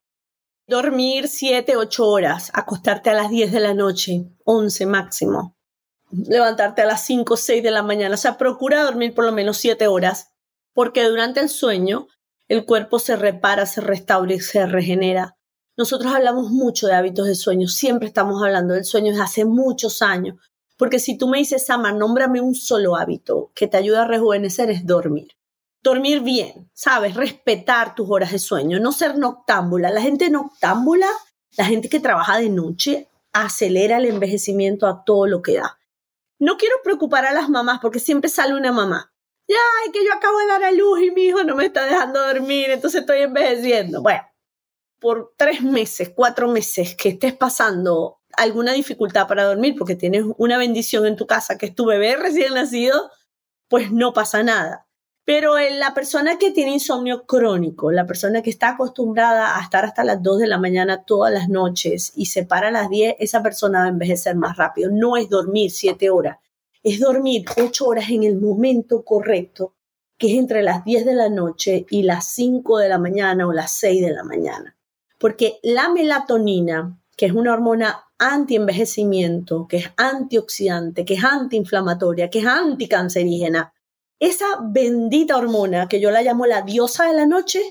Dormir 0.68 1.30
7, 1.30 1.78
8 1.78 2.06
horas, 2.06 2.52
acostarte 2.54 3.10
a 3.10 3.14
las 3.14 3.30
10 3.30 3.54
de 3.54 3.60
la 3.62 3.74
noche, 3.74 4.26
11 4.44 4.86
máximo. 4.86 5.56
Levantarte 6.12 6.82
a 6.82 6.86
las 6.86 7.06
5, 7.06 7.38
6 7.38 7.64
de 7.64 7.72
la 7.72 7.84
mañana. 7.84 8.16
O 8.16 8.18
sea, 8.18 8.38
procura 8.38 8.84
dormir 8.84 9.14
por 9.14 9.24
lo 9.24 9.32
menos 9.32 9.58
7 9.58 9.88
horas, 9.88 10.34
porque 10.74 11.06
durante 11.06 11.40
el 11.40 11.48
sueño 11.48 12.08
el 12.50 12.66
cuerpo 12.66 13.00
se 13.00 13.16
repara, 13.16 13.66
se 13.66 13.80
restaura 13.80 14.34
y 14.34 14.42
se 14.42 14.66
regenera. 14.66 15.37
Nosotros 15.78 16.12
hablamos 16.12 16.50
mucho 16.50 16.88
de 16.88 16.96
hábitos 16.96 17.28
de 17.28 17.36
sueño, 17.36 17.68
siempre 17.68 18.08
estamos 18.08 18.42
hablando 18.42 18.74
del 18.74 18.84
sueño 18.84 19.12
desde 19.12 19.24
hace 19.24 19.46
muchos 19.46 20.02
años, 20.02 20.36
porque 20.76 20.98
si 20.98 21.20
tú 21.20 21.28
me 21.28 21.38
dices, 21.38 21.68
Sama, 21.68 21.92
nómbrame 21.92 22.42
un 22.42 22.56
solo 22.56 22.96
hábito 22.96 23.52
que 23.54 23.68
te 23.68 23.78
ayuda 23.78 24.02
a 24.02 24.08
rejuvenecer, 24.08 24.72
es 24.72 24.88
dormir. 24.88 25.36
Dormir 25.84 26.22
bien, 26.22 26.70
¿sabes? 26.74 27.14
Respetar 27.14 27.94
tus 27.94 28.10
horas 28.10 28.32
de 28.32 28.40
sueño, 28.40 28.80
no 28.80 28.92
ser 28.92 29.20
noctámbula. 29.20 29.92
La 29.92 30.02
gente 30.02 30.32
noctámbula, 30.32 31.08
la 31.56 31.66
gente 31.66 31.90
que 31.90 32.00
trabaja 32.00 32.40
de 32.40 32.50
noche, 32.50 33.08
acelera 33.32 33.98
el 33.98 34.06
envejecimiento 34.06 34.88
a 34.88 35.04
todo 35.04 35.28
lo 35.28 35.44
que 35.44 35.58
da. 35.58 35.78
No 36.40 36.58
quiero 36.58 36.76
preocupar 36.84 37.26
a 37.26 37.34
las 37.34 37.50
mamás 37.50 37.80
porque 37.82 38.00
siempre 38.00 38.32
sale 38.32 38.56
una 38.56 38.72
mamá. 38.72 39.14
Ya, 39.48 39.92
que 39.94 40.04
yo 40.04 40.12
acabo 40.12 40.40
de 40.40 40.48
dar 40.48 40.64
a 40.64 40.72
luz 40.72 41.02
y 41.02 41.12
mi 41.12 41.26
hijo 41.26 41.44
no 41.44 41.56
me 41.56 41.66
está 41.66 41.86
dejando 41.86 42.20
dormir, 42.26 42.72
entonces 42.72 43.02
estoy 43.02 43.20
envejeciendo. 43.20 44.02
Bueno, 44.02 44.22
por 45.00 45.34
tres 45.38 45.62
meses, 45.62 46.12
cuatro 46.16 46.48
meses 46.48 46.96
que 46.96 47.10
estés 47.10 47.34
pasando 47.34 48.20
alguna 48.34 48.74
dificultad 48.74 49.28
para 49.28 49.46
dormir 49.46 49.76
porque 49.78 49.96
tienes 49.96 50.24
una 50.38 50.58
bendición 50.58 51.06
en 51.06 51.16
tu 51.16 51.26
casa 51.28 51.58
que 51.58 51.68
es 51.68 51.76
tu 51.76 51.86
bebé 51.86 52.16
recién 52.16 52.54
nacido, 52.54 53.12
pues 53.68 53.92
no 53.92 54.14
pasa 54.14 54.44
nada. 54.44 54.86
Pero 55.26 55.60
en 55.60 55.80
la 55.80 55.94
persona 55.94 56.38
que 56.38 56.52
tiene 56.52 56.72
insomnio 56.72 57.26
crónico, 57.26 57.92
la 57.92 58.06
persona 58.06 58.42
que 58.42 58.50
está 58.50 58.70
acostumbrada 58.70 59.58
a 59.58 59.62
estar 59.62 59.84
hasta 59.84 60.06
las 60.06 60.24
2 60.24 60.40
de 60.40 60.48
la 60.48 60.58
mañana 60.58 61.04
todas 61.04 61.34
las 61.34 61.50
noches 61.50 62.14
y 62.16 62.28
se 62.28 62.46
para 62.46 62.70
a 62.70 62.72
las 62.72 62.90
10, 62.90 63.16
esa 63.20 63.44
persona 63.44 63.80
va 63.80 63.86
a 63.86 63.90
envejecer 63.90 64.36
más 64.36 64.56
rápido. 64.56 64.90
No 64.90 65.18
es 65.18 65.30
dormir 65.30 65.72
7 65.72 66.10
horas, 66.12 66.38
es 66.82 67.00
dormir 67.02 67.44
8 67.58 67.86
horas 67.86 68.10
en 68.10 68.24
el 68.24 68.40
momento 68.40 69.04
correcto, 69.04 69.74
que 70.18 70.32
es 70.32 70.40
entre 70.40 70.64
las 70.64 70.86
10 70.86 71.06
de 71.06 71.14
la 71.14 71.30
noche 71.30 71.86
y 71.90 72.04
las 72.04 72.30
5 72.30 72.78
de 72.78 72.88
la 72.88 72.98
mañana 72.98 73.48
o 73.48 73.52
las 73.52 73.74
6 73.74 74.02
de 74.02 74.14
la 74.14 74.24
mañana 74.24 74.77
porque 75.18 75.60
la 75.64 75.90
melatonina, 75.90 77.00
que 77.16 77.26
es 77.26 77.32
una 77.32 77.54
hormona 77.54 78.06
anti-envejecimiento, 78.20 79.68
que 79.68 79.78
es 79.78 79.92
antioxidante, 79.98 81.06
que 81.06 81.16
es 81.16 81.24
antiinflamatoria, 81.24 82.30
que 82.30 82.40
es 82.40 82.46
anticancerígena, 82.46 83.74
esa 84.20 84.46
bendita 84.62 85.38
hormona 85.38 85.88
que 85.88 86.00
yo 86.00 86.10
la 86.10 86.24
llamo 86.24 86.46
la 86.46 86.64
diosa 86.64 87.06
de 87.06 87.14
la 87.14 87.26
noche, 87.26 87.62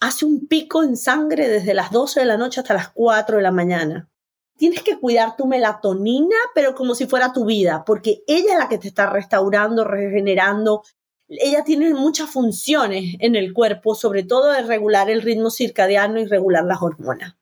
hace 0.00 0.24
un 0.24 0.46
pico 0.46 0.82
en 0.82 0.96
sangre 0.96 1.48
desde 1.48 1.74
las 1.74 1.90
12 1.90 2.20
de 2.20 2.26
la 2.26 2.36
noche 2.36 2.60
hasta 2.60 2.74
las 2.74 2.90
4 2.90 3.36
de 3.36 3.42
la 3.42 3.50
mañana. 3.50 4.10
Tienes 4.56 4.82
que 4.82 4.98
cuidar 4.98 5.36
tu 5.36 5.46
melatonina, 5.46 6.36
pero 6.54 6.74
como 6.74 6.94
si 6.94 7.06
fuera 7.06 7.32
tu 7.32 7.44
vida, 7.44 7.84
porque 7.84 8.22
ella 8.26 8.52
es 8.52 8.58
la 8.58 8.68
que 8.68 8.78
te 8.78 8.88
está 8.88 9.10
restaurando, 9.10 9.84
regenerando, 9.84 10.82
ella 11.28 11.64
tiene 11.64 11.94
muchas 11.94 12.30
funciones 12.30 13.14
en 13.20 13.36
el 13.36 13.52
cuerpo, 13.52 13.94
sobre 13.94 14.22
todo 14.22 14.52
de 14.52 14.62
regular 14.62 15.10
el 15.10 15.22
ritmo 15.22 15.50
circadiano 15.50 16.20
y 16.20 16.26
regular 16.26 16.64
las 16.64 16.82
hormonas. 16.82 17.34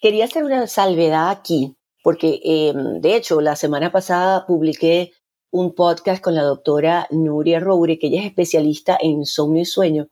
Quería 0.00 0.24
hacer 0.24 0.44
una 0.44 0.66
salvedad 0.66 1.30
aquí, 1.30 1.76
porque 2.02 2.40
em, 2.44 3.00
de 3.00 3.16
hecho 3.16 3.40
la 3.40 3.56
semana 3.56 3.92
pasada 3.92 4.46
publiqué 4.46 5.12
un 5.50 5.74
podcast 5.74 6.22
con 6.22 6.34
la 6.34 6.42
doctora 6.42 7.06
Nuria 7.10 7.60
Roure, 7.60 7.98
que 7.98 8.08
ella 8.08 8.20
es 8.20 8.26
especialista 8.26 8.96
en 9.00 9.12
insomnio 9.12 9.62
y 9.62 9.66
sueño, 9.66 10.08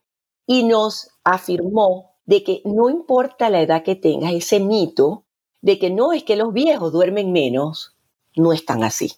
y 0.46 0.64
nos 0.64 1.10
afirmó 1.24 2.16
de 2.24 2.42
que 2.42 2.62
no 2.64 2.90
importa 2.90 3.50
la 3.50 3.62
edad 3.62 3.82
que 3.82 3.94
tengas, 3.94 4.32
ese 4.32 4.60
mito 4.60 5.24
de 5.60 5.78
que 5.78 5.90
no 5.90 6.12
es 6.12 6.24
que 6.24 6.36
los 6.36 6.52
viejos 6.52 6.92
duermen 6.92 7.32
menos, 7.32 7.96
no 8.34 8.52
es 8.52 8.64
tan 8.64 8.82
así. 8.82 9.12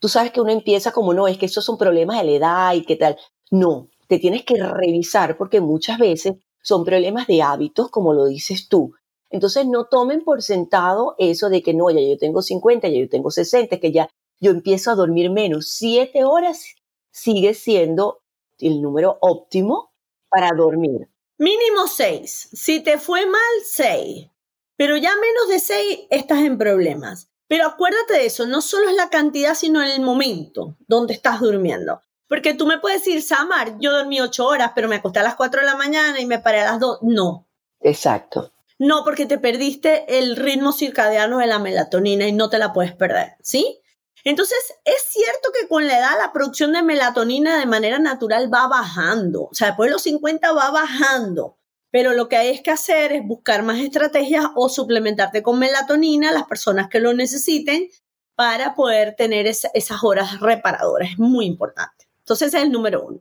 Tú 0.00 0.08
sabes 0.08 0.32
que 0.32 0.40
uno 0.40 0.52
empieza 0.52 0.92
como, 0.92 1.12
no, 1.12 1.26
es 1.26 1.38
que 1.38 1.46
esos 1.46 1.64
son 1.64 1.78
problemas 1.78 2.18
de 2.18 2.24
la 2.24 2.32
edad 2.32 2.74
y 2.74 2.84
qué 2.84 2.96
tal. 2.96 3.16
No, 3.50 3.88
te 4.06 4.18
tienes 4.18 4.44
que 4.44 4.62
revisar 4.62 5.36
porque 5.36 5.60
muchas 5.60 5.98
veces 5.98 6.36
son 6.62 6.84
problemas 6.84 7.26
de 7.26 7.42
hábitos, 7.42 7.90
como 7.90 8.12
lo 8.12 8.26
dices 8.26 8.68
tú. 8.68 8.94
Entonces 9.30 9.66
no 9.66 9.86
tomen 9.86 10.22
por 10.22 10.42
sentado 10.42 11.14
eso 11.18 11.48
de 11.48 11.62
que 11.62 11.74
no, 11.74 11.90
ya 11.90 12.00
yo 12.00 12.16
tengo 12.16 12.42
50, 12.42 12.88
ya 12.88 13.00
yo 13.00 13.08
tengo 13.08 13.30
60, 13.30 13.78
que 13.78 13.92
ya 13.92 14.08
yo 14.40 14.52
empiezo 14.52 14.90
a 14.90 14.94
dormir 14.94 15.30
menos. 15.30 15.70
Siete 15.70 16.24
horas 16.24 16.64
sigue 17.10 17.54
siendo 17.54 18.22
el 18.58 18.80
número 18.80 19.18
óptimo 19.20 19.92
para 20.28 20.50
dormir. 20.56 21.08
Mínimo 21.38 21.86
seis. 21.86 22.48
Si 22.52 22.80
te 22.80 22.98
fue 22.98 23.26
mal, 23.26 23.40
seis. 23.64 24.28
Pero 24.76 24.96
ya 24.96 25.14
menos 25.16 25.48
de 25.48 25.58
seis 25.58 26.00
estás 26.10 26.40
en 26.40 26.58
problemas. 26.58 27.30
Pero 27.48 27.66
acuérdate 27.66 28.14
de 28.14 28.26
eso, 28.26 28.46
no 28.46 28.60
solo 28.60 28.88
es 28.90 28.94
la 28.94 29.08
cantidad, 29.08 29.54
sino 29.54 29.82
el 29.82 30.00
momento 30.00 30.76
donde 30.86 31.14
estás 31.14 31.40
durmiendo. 31.40 32.02
Porque 32.28 32.52
tú 32.52 32.66
me 32.66 32.78
puedes 32.78 33.02
decir, 33.04 33.22
Samar, 33.22 33.78
yo 33.80 33.90
dormí 33.90 34.20
ocho 34.20 34.46
horas, 34.46 34.72
pero 34.74 34.86
me 34.86 34.96
acosté 34.96 35.20
a 35.20 35.22
las 35.22 35.34
cuatro 35.34 35.60
de 35.60 35.66
la 35.66 35.76
mañana 35.76 36.20
y 36.20 36.26
me 36.26 36.38
paré 36.38 36.60
a 36.60 36.72
las 36.72 36.80
dos. 36.80 36.98
No. 37.00 37.48
Exacto. 37.80 38.52
No, 38.78 39.02
porque 39.02 39.26
te 39.26 39.38
perdiste 39.38 40.18
el 40.18 40.36
ritmo 40.36 40.72
circadiano 40.72 41.38
de 41.38 41.46
la 41.46 41.58
melatonina 41.58 42.28
y 42.28 42.32
no 42.32 42.48
te 42.48 42.58
la 42.58 42.72
puedes 42.72 42.94
perder, 42.94 43.36
¿sí? 43.42 43.80
Entonces, 44.24 44.58
es 44.84 45.02
cierto 45.08 45.50
que 45.58 45.68
con 45.68 45.86
la 45.86 45.98
edad 45.98 46.18
la 46.18 46.32
producción 46.32 46.72
de 46.72 46.82
melatonina 46.82 47.58
de 47.58 47.66
manera 47.66 47.98
natural 47.98 48.52
va 48.52 48.68
bajando. 48.68 49.44
O 49.44 49.54
sea, 49.54 49.68
después 49.68 49.88
de 49.88 49.92
los 49.92 50.02
50 50.02 50.52
va 50.52 50.70
bajando. 50.70 51.57
Pero 51.90 52.12
lo 52.12 52.28
que 52.28 52.36
hay 52.36 52.62
que 52.62 52.70
hacer 52.70 53.12
es 53.12 53.26
buscar 53.26 53.62
más 53.62 53.78
estrategias 53.78 54.46
o 54.54 54.68
suplementarte 54.68 55.42
con 55.42 55.58
melatonina 55.58 56.32
las 56.32 56.44
personas 56.44 56.88
que 56.88 57.00
lo 57.00 57.14
necesiten 57.14 57.88
para 58.34 58.74
poder 58.74 59.16
tener 59.16 59.46
esas 59.46 60.04
horas 60.04 60.40
reparadoras. 60.40 61.12
Es 61.12 61.18
muy 61.18 61.46
importante. 61.46 62.08
Entonces, 62.20 62.48
ese 62.48 62.58
es 62.58 62.64
el 62.64 62.72
número 62.72 63.04
uno. 63.04 63.20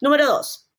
Número 0.00 0.26
dos, 0.26 0.70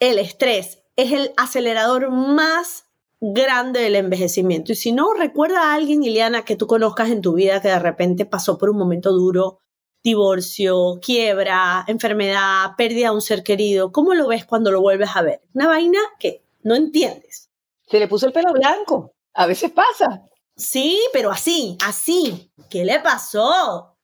el 0.00 0.18
estrés 0.18 0.82
es 0.96 1.12
el 1.12 1.32
acelerador 1.36 2.10
más 2.10 2.84
grande 3.20 3.80
del 3.80 3.96
envejecimiento. 3.96 4.72
Y 4.72 4.74
si 4.74 4.92
no, 4.92 5.14
recuerda 5.14 5.62
a 5.62 5.74
alguien, 5.74 6.02
Ileana, 6.02 6.44
que 6.44 6.56
tú 6.56 6.66
conozcas 6.66 7.10
en 7.10 7.22
tu 7.22 7.34
vida 7.34 7.62
que 7.62 7.68
de 7.68 7.78
repente 7.78 8.26
pasó 8.26 8.58
por 8.58 8.68
un 8.68 8.76
momento 8.76 9.12
duro, 9.12 9.60
divorcio, 10.02 10.98
quiebra, 11.00 11.84
enfermedad, 11.86 12.72
pérdida 12.76 13.08
de 13.08 13.14
un 13.14 13.22
ser 13.22 13.42
querido. 13.42 13.90
¿Cómo 13.90 14.14
lo 14.14 14.28
ves 14.28 14.44
cuando 14.44 14.70
lo 14.70 14.82
vuelves 14.82 15.10
a 15.14 15.22
ver? 15.22 15.40
Una 15.54 15.68
vaina 15.68 15.98
que 16.18 16.43
no 16.64 16.74
entiendes. 16.74 17.50
Se 17.86 17.98
le 17.98 18.08
puso 18.08 18.26
el 18.26 18.32
pelo 18.32 18.52
blanco. 18.52 19.14
A 19.34 19.46
veces 19.46 19.70
pasa. 19.70 20.22
Sí, 20.56 21.00
pero 21.12 21.30
así, 21.30 21.76
así. 21.84 22.52
¿Qué 22.70 22.84
le 22.84 23.00
pasó? 23.00 23.96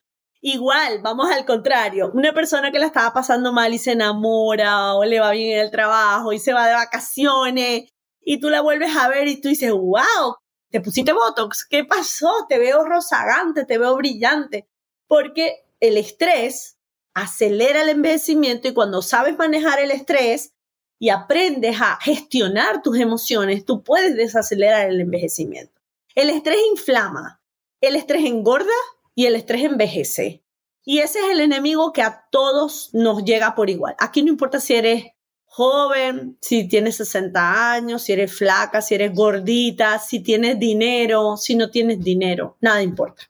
Igual, 0.42 1.00
vamos 1.02 1.30
al 1.30 1.44
contrario. 1.44 2.10
Una 2.14 2.32
persona 2.32 2.70
que 2.70 2.78
la 2.78 2.86
estaba 2.86 3.12
pasando 3.12 3.52
mal 3.52 3.74
y 3.74 3.78
se 3.78 3.92
enamora 3.92 4.94
o 4.94 5.04
le 5.04 5.20
va 5.20 5.32
bien 5.32 5.58
en 5.58 5.64
el 5.64 5.70
trabajo 5.70 6.32
y 6.32 6.38
se 6.38 6.52
va 6.52 6.66
de 6.66 6.74
vacaciones 6.74 7.90
y 8.20 8.40
tú 8.40 8.48
la 8.50 8.60
vuelves 8.60 8.96
a 8.96 9.08
ver 9.08 9.28
y 9.28 9.40
tú 9.40 9.48
dices, 9.48 9.70
wow, 9.72 10.36
te 10.70 10.80
pusiste 10.80 11.12
Botox, 11.12 11.66
¿qué 11.68 11.84
pasó? 11.84 12.46
Te 12.48 12.58
veo 12.58 12.84
rozagante, 12.84 13.64
te 13.64 13.78
veo 13.78 13.96
brillante. 13.96 14.68
Porque 15.06 15.64
el 15.80 15.96
estrés 15.96 16.78
acelera 17.14 17.82
el 17.82 17.88
envejecimiento 17.88 18.68
y 18.68 18.74
cuando 18.74 19.02
sabes 19.02 19.36
manejar 19.36 19.80
el 19.80 19.90
estrés 19.90 20.52
y 21.00 21.08
aprendes 21.08 21.80
a 21.80 21.98
gestionar 22.00 22.82
tus 22.82 23.00
emociones, 23.00 23.64
tú 23.64 23.82
puedes 23.82 24.14
desacelerar 24.14 24.90
el 24.90 25.00
envejecimiento. 25.00 25.80
El 26.14 26.28
estrés 26.28 26.58
inflama, 26.70 27.40
el 27.80 27.96
estrés 27.96 28.26
engorda 28.26 28.70
y 29.14 29.24
el 29.24 29.34
estrés 29.34 29.64
envejece. 29.64 30.44
Y 30.84 30.98
ese 30.98 31.20
es 31.20 31.30
el 31.30 31.40
enemigo 31.40 31.94
que 31.94 32.02
a 32.02 32.26
todos 32.30 32.90
nos 32.92 33.24
llega 33.24 33.54
por 33.54 33.70
igual. 33.70 33.96
Aquí 33.98 34.22
no 34.22 34.28
importa 34.28 34.60
si 34.60 34.74
eres 34.74 35.06
joven, 35.46 36.36
si 36.42 36.68
tienes 36.68 36.96
60 36.96 37.72
años, 37.72 38.02
si 38.02 38.12
eres 38.12 38.36
flaca, 38.36 38.82
si 38.82 38.94
eres 38.94 39.14
gordita, 39.14 39.98
si 39.98 40.20
tienes 40.20 40.58
dinero, 40.58 41.38
si 41.38 41.54
no 41.54 41.70
tienes 41.70 42.04
dinero, 42.04 42.58
nada 42.60 42.82
importa. 42.82 43.22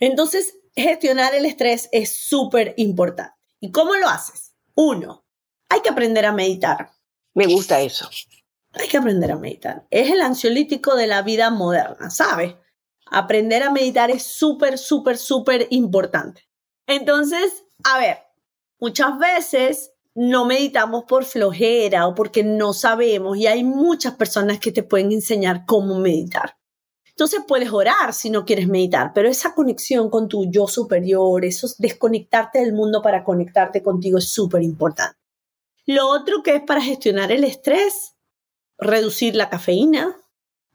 Entonces, 0.00 0.58
gestionar 0.74 1.34
el 1.34 1.44
estrés 1.44 1.90
es 1.92 2.16
súper 2.16 2.72
importante. 2.78 3.34
¿Y 3.60 3.70
cómo 3.70 3.94
lo 3.94 4.08
haces? 4.08 4.54
Uno, 4.74 5.24
hay 5.68 5.80
que 5.80 5.90
aprender 5.90 6.24
a 6.24 6.32
meditar. 6.32 6.93
Me 7.34 7.46
gusta 7.46 7.80
eso. 7.80 8.08
Hay 8.72 8.88
que 8.88 8.96
aprender 8.96 9.32
a 9.32 9.36
meditar. 9.36 9.86
Es 9.90 10.10
el 10.10 10.20
ansiolítico 10.20 10.94
de 10.96 11.06
la 11.06 11.22
vida 11.22 11.50
moderna, 11.50 12.10
¿sabes? 12.10 12.54
Aprender 13.06 13.62
a 13.62 13.70
meditar 13.70 14.10
es 14.10 14.22
súper, 14.22 14.78
súper, 14.78 15.18
súper 15.18 15.66
importante. 15.70 16.48
Entonces, 16.86 17.64
a 17.84 17.98
ver, 17.98 18.18
muchas 18.78 19.18
veces 19.18 19.92
no 20.14 20.44
meditamos 20.44 21.04
por 21.04 21.24
flojera 21.24 22.06
o 22.06 22.14
porque 22.14 22.44
no 22.44 22.72
sabemos 22.72 23.36
y 23.36 23.46
hay 23.46 23.64
muchas 23.64 24.14
personas 24.14 24.60
que 24.60 24.72
te 24.72 24.82
pueden 24.82 25.12
enseñar 25.12 25.64
cómo 25.66 25.98
meditar. 25.98 26.56
Entonces 27.08 27.40
puedes 27.46 27.72
orar 27.72 28.12
si 28.12 28.30
no 28.30 28.44
quieres 28.44 28.68
meditar, 28.68 29.12
pero 29.14 29.28
esa 29.28 29.54
conexión 29.54 30.10
con 30.10 30.28
tu 30.28 30.50
yo 30.50 30.66
superior, 30.66 31.44
eso 31.44 31.68
desconectarte 31.78 32.60
del 32.60 32.72
mundo 32.72 33.02
para 33.02 33.22
conectarte 33.22 33.82
contigo 33.82 34.18
es 34.18 34.28
súper 34.28 34.62
importante. 34.62 35.23
Lo 35.86 36.08
otro 36.08 36.42
que 36.42 36.56
es 36.56 36.62
para 36.62 36.80
gestionar 36.80 37.30
el 37.30 37.44
estrés, 37.44 38.16
reducir 38.78 39.36
la 39.36 39.50
cafeína, 39.50 40.16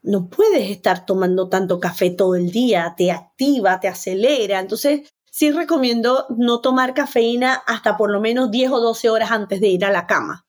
no 0.02 0.28
puedes 0.28 0.70
estar 0.70 1.04
tomando 1.04 1.48
tanto 1.48 1.80
café 1.80 2.10
todo 2.10 2.34
el 2.36 2.50
día, 2.50 2.94
te 2.96 3.10
activa, 3.10 3.80
te 3.80 3.88
acelera. 3.88 4.60
Entonces, 4.60 5.10
sí 5.30 5.50
recomiendo 5.50 6.26
no 6.30 6.60
tomar 6.60 6.94
cafeína 6.94 7.54
hasta 7.66 7.96
por 7.96 8.10
lo 8.10 8.20
menos 8.20 8.50
10 8.50 8.70
o 8.70 8.80
12 8.80 9.10
horas 9.10 9.30
antes 9.30 9.60
de 9.60 9.68
ir 9.68 9.84
a 9.84 9.90
la 9.90 10.06
cama. 10.06 10.46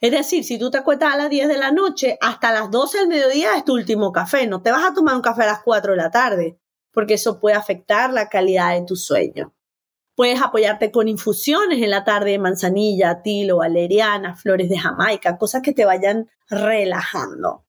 Es 0.00 0.12
decir, 0.12 0.44
si 0.44 0.58
tú 0.58 0.70
te 0.70 0.78
acuestas 0.78 1.14
a 1.14 1.16
las 1.16 1.30
10 1.30 1.48
de 1.48 1.58
la 1.58 1.72
noche, 1.72 2.18
hasta 2.20 2.52
las 2.52 2.70
12 2.70 2.98
del 2.98 3.08
mediodía 3.08 3.56
es 3.56 3.64
tu 3.64 3.74
último 3.74 4.12
café. 4.12 4.46
No 4.46 4.62
te 4.62 4.70
vas 4.70 4.84
a 4.84 4.94
tomar 4.94 5.16
un 5.16 5.22
café 5.22 5.42
a 5.42 5.46
las 5.46 5.62
4 5.62 5.92
de 5.92 5.96
la 5.96 6.10
tarde, 6.10 6.60
porque 6.92 7.14
eso 7.14 7.40
puede 7.40 7.56
afectar 7.56 8.12
la 8.12 8.28
calidad 8.28 8.74
de 8.74 8.86
tu 8.86 8.94
sueño. 8.94 9.55
Puedes 10.16 10.40
apoyarte 10.40 10.90
con 10.90 11.08
infusiones 11.08 11.82
en 11.82 11.90
la 11.90 12.02
tarde 12.02 12.30
de 12.30 12.38
manzanilla, 12.38 13.20
tilo, 13.22 13.58
valeriana, 13.58 14.34
flores 14.34 14.70
de 14.70 14.78
Jamaica, 14.78 15.36
cosas 15.36 15.60
que 15.60 15.74
te 15.74 15.84
vayan 15.84 16.30
relajando. 16.48 17.66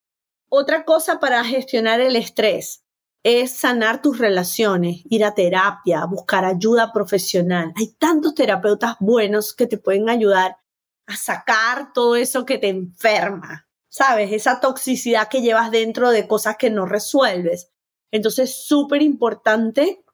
Otra 0.47 0.85
cosa 0.85 1.19
para 1.19 1.43
gestionar 1.43 1.99
el 1.99 2.15
estrés 2.15 2.85
es 3.21 3.51
sanar 3.51 4.01
tus 4.01 4.17
relaciones, 4.17 5.01
ir 5.09 5.25
a 5.25 5.35
terapia, 5.35 6.05
buscar 6.05 6.45
ayuda 6.45 6.93
profesional. 6.93 7.73
Hay 7.75 7.93
tantos 7.99 8.33
terapeutas 8.33 8.95
buenos 9.01 9.53
que 9.53 9.67
te 9.67 9.77
pueden 9.77 10.07
ayudar 10.07 10.55
a 11.05 11.17
sacar 11.17 11.91
todo 11.91 12.15
eso 12.15 12.45
que 12.45 12.57
te 12.57 12.69
enferma, 12.69 13.67
¿sabes? 13.89 14.31
Esa 14.31 14.61
toxicidad 14.61 15.27
que 15.27 15.41
llevas 15.41 15.69
dentro 15.69 16.11
de 16.11 16.29
cosas 16.29 16.55
que 16.55 16.69
no 16.69 16.85
resuelves. 16.85 17.73
Entonces, 18.09 18.55
súper 18.65 19.01
importante 19.01 20.05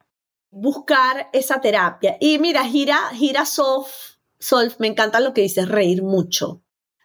buscar 0.53 1.29
esa 1.33 1.59
terapia. 1.61 2.17
Y 2.19 2.39
mira, 2.39 2.63
gira, 2.63 3.09
gira 3.13 3.45
Soft, 3.45 4.17
Solf, 4.39 4.79
me 4.79 4.87
encanta 4.87 5.19
lo 5.19 5.33
que 5.33 5.41
dices, 5.41 5.67
reír 5.67 6.03
mucho 6.03 6.63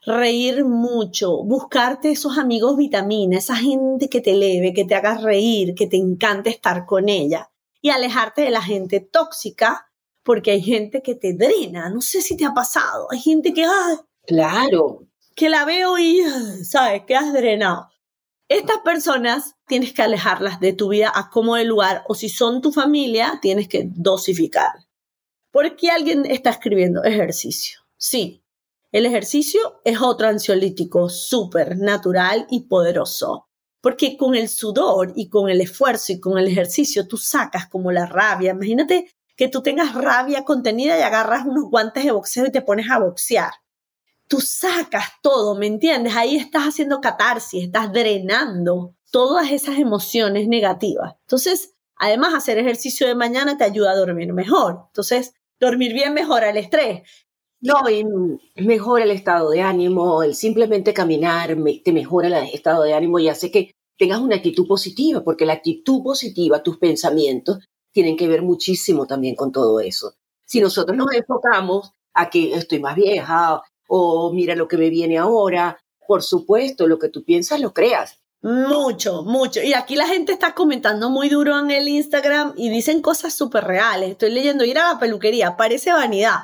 reír 0.08 0.64
mucho, 0.64 1.44
buscarte 1.44 2.10
esos 2.10 2.38
amigos 2.38 2.76
vitamina, 2.76 3.36
esa 3.36 3.56
gente 3.56 4.08
que 4.08 4.22
te 4.22 4.30
eleve, 4.32 4.72
que 4.72 4.86
te 4.86 4.94
haga 4.94 5.18
reír, 5.18 5.74
que 5.74 5.86
te 5.86 5.98
encante 5.98 6.48
estar 6.48 6.86
con 6.86 7.08
ella 7.10 7.50
y 7.82 7.90
alejarte 7.90 8.42
de 8.42 8.50
la 8.50 8.62
gente 8.62 9.00
tóxica 9.00 9.90
porque 10.22 10.52
hay 10.52 10.62
gente 10.62 11.02
que 11.02 11.14
te 11.14 11.34
drena, 11.34 11.90
no 11.90 12.00
sé 12.00 12.22
si 12.22 12.36
te 12.36 12.44
ha 12.44 12.54
pasado, 12.54 13.08
hay 13.10 13.18
gente 13.18 13.52
que, 13.52 13.66
claro, 14.26 15.06
que 15.34 15.48
la 15.48 15.64
veo 15.64 15.98
y, 15.98 16.22
sabes, 16.64 17.04
que 17.04 17.14
has 17.14 17.32
drenado. 17.32 17.88
Estas 18.48 18.78
personas 18.78 19.56
tienes 19.66 19.92
que 19.92 20.00
alejarlas 20.00 20.58
de 20.58 20.72
tu 20.72 20.88
vida 20.88 21.12
a 21.14 21.28
como 21.28 21.56
de 21.56 21.64
lugar 21.64 22.04
o 22.08 22.14
si 22.14 22.30
son 22.30 22.62
tu 22.62 22.72
familia, 22.72 23.38
tienes 23.42 23.68
que 23.68 23.90
dosificar. 23.90 24.72
¿Por 25.52 25.76
qué 25.76 25.90
alguien 25.90 26.24
está 26.24 26.48
escribiendo 26.48 27.04
ejercicio? 27.04 27.80
Sí, 27.98 28.42
el 28.90 29.04
ejercicio 29.04 29.82
es 29.84 30.00
otro 30.00 30.28
ansiolítico 30.28 31.10
súper 31.10 31.76
natural 31.76 32.46
y 32.48 32.60
poderoso, 32.60 33.48
porque 33.82 34.16
con 34.16 34.34
el 34.34 34.48
sudor 34.48 35.12
y 35.14 35.28
con 35.28 35.50
el 35.50 35.60
esfuerzo 35.60 36.12
y 36.12 36.20
con 36.20 36.38
el 36.38 36.46
ejercicio 36.46 37.06
tú 37.06 37.18
sacas 37.18 37.68
como 37.68 37.92
la 37.92 38.06
rabia. 38.06 38.52
Imagínate 38.52 39.10
que 39.36 39.48
tú 39.48 39.62
tengas 39.62 39.94
rabia 39.94 40.44
contenida 40.44 40.98
y 40.98 41.02
agarras 41.02 41.44
unos 41.44 41.64
guantes 41.70 42.02
de 42.04 42.12
boxeo 42.12 42.46
y 42.46 42.50
te 42.50 42.62
pones 42.62 42.90
a 42.90 42.98
boxear. 42.98 43.52
Tú 44.28 44.40
sacas 44.40 45.06
todo, 45.22 45.54
¿me 45.56 45.66
entiendes? 45.66 46.14
Ahí 46.14 46.36
estás 46.36 46.64
haciendo 46.64 47.00
catarsis, 47.00 47.64
estás 47.64 47.92
drenando 47.92 48.94
todas 49.10 49.50
esas 49.50 49.78
emociones 49.78 50.48
negativas. 50.48 51.14
Entonces, 51.22 51.74
además, 51.96 52.34
hacer 52.34 52.58
ejercicio 52.58 53.06
de 53.06 53.14
mañana 53.14 53.56
te 53.56 53.64
ayuda 53.64 53.92
a 53.92 53.96
dormir 53.96 54.32
mejor. 54.32 54.84
Entonces, 54.88 55.32
dormir 55.58 55.94
bien 55.94 56.12
mejora 56.14 56.50
el 56.50 56.58
estrés. 56.58 57.02
No, 57.60 57.88
y 57.90 58.04
mejora 58.56 59.04
el 59.04 59.10
estado 59.10 59.50
de 59.50 59.62
ánimo, 59.62 60.22
el 60.22 60.34
simplemente 60.34 60.94
caminar 60.94 61.56
te 61.84 61.92
mejora 61.92 62.28
el 62.28 62.54
estado 62.54 62.84
de 62.84 62.94
ánimo 62.94 63.18
y 63.18 63.28
hace 63.28 63.50
que 63.50 63.72
tengas 63.98 64.20
una 64.20 64.36
actitud 64.36 64.66
positiva, 64.68 65.24
porque 65.24 65.44
la 65.44 65.54
actitud 65.54 66.02
positiva, 66.04 66.62
tus 66.62 66.78
pensamientos, 66.78 67.58
tienen 67.92 68.16
que 68.16 68.28
ver 68.28 68.42
muchísimo 68.42 69.06
también 69.06 69.34
con 69.34 69.50
todo 69.50 69.80
eso. 69.80 70.14
Si 70.46 70.60
nosotros 70.60 70.96
nos 70.96 71.12
enfocamos 71.12 71.92
a 72.14 72.30
que 72.30 72.54
estoy 72.54 72.78
más 72.78 72.94
vieja 72.94 73.62
o 73.88 74.32
mira 74.32 74.54
lo 74.54 74.68
que 74.68 74.76
me 74.76 74.90
viene 74.90 75.18
ahora, 75.18 75.76
por 76.06 76.22
supuesto, 76.22 76.86
lo 76.86 77.00
que 77.00 77.08
tú 77.08 77.24
piensas 77.24 77.60
lo 77.60 77.74
creas. 77.74 78.20
Mucho, 78.40 79.24
mucho. 79.24 79.60
Y 79.60 79.74
aquí 79.74 79.96
la 79.96 80.06
gente 80.06 80.32
está 80.32 80.54
comentando 80.54 81.10
muy 81.10 81.28
duro 81.28 81.58
en 81.58 81.72
el 81.72 81.88
Instagram 81.88 82.54
y 82.56 82.68
dicen 82.68 83.02
cosas 83.02 83.34
súper 83.34 83.64
reales. 83.64 84.12
Estoy 84.12 84.30
leyendo 84.30 84.64
ir 84.64 84.78
a 84.78 84.92
la 84.92 85.00
peluquería, 85.00 85.56
parece 85.56 85.92
vanidad 85.92 86.38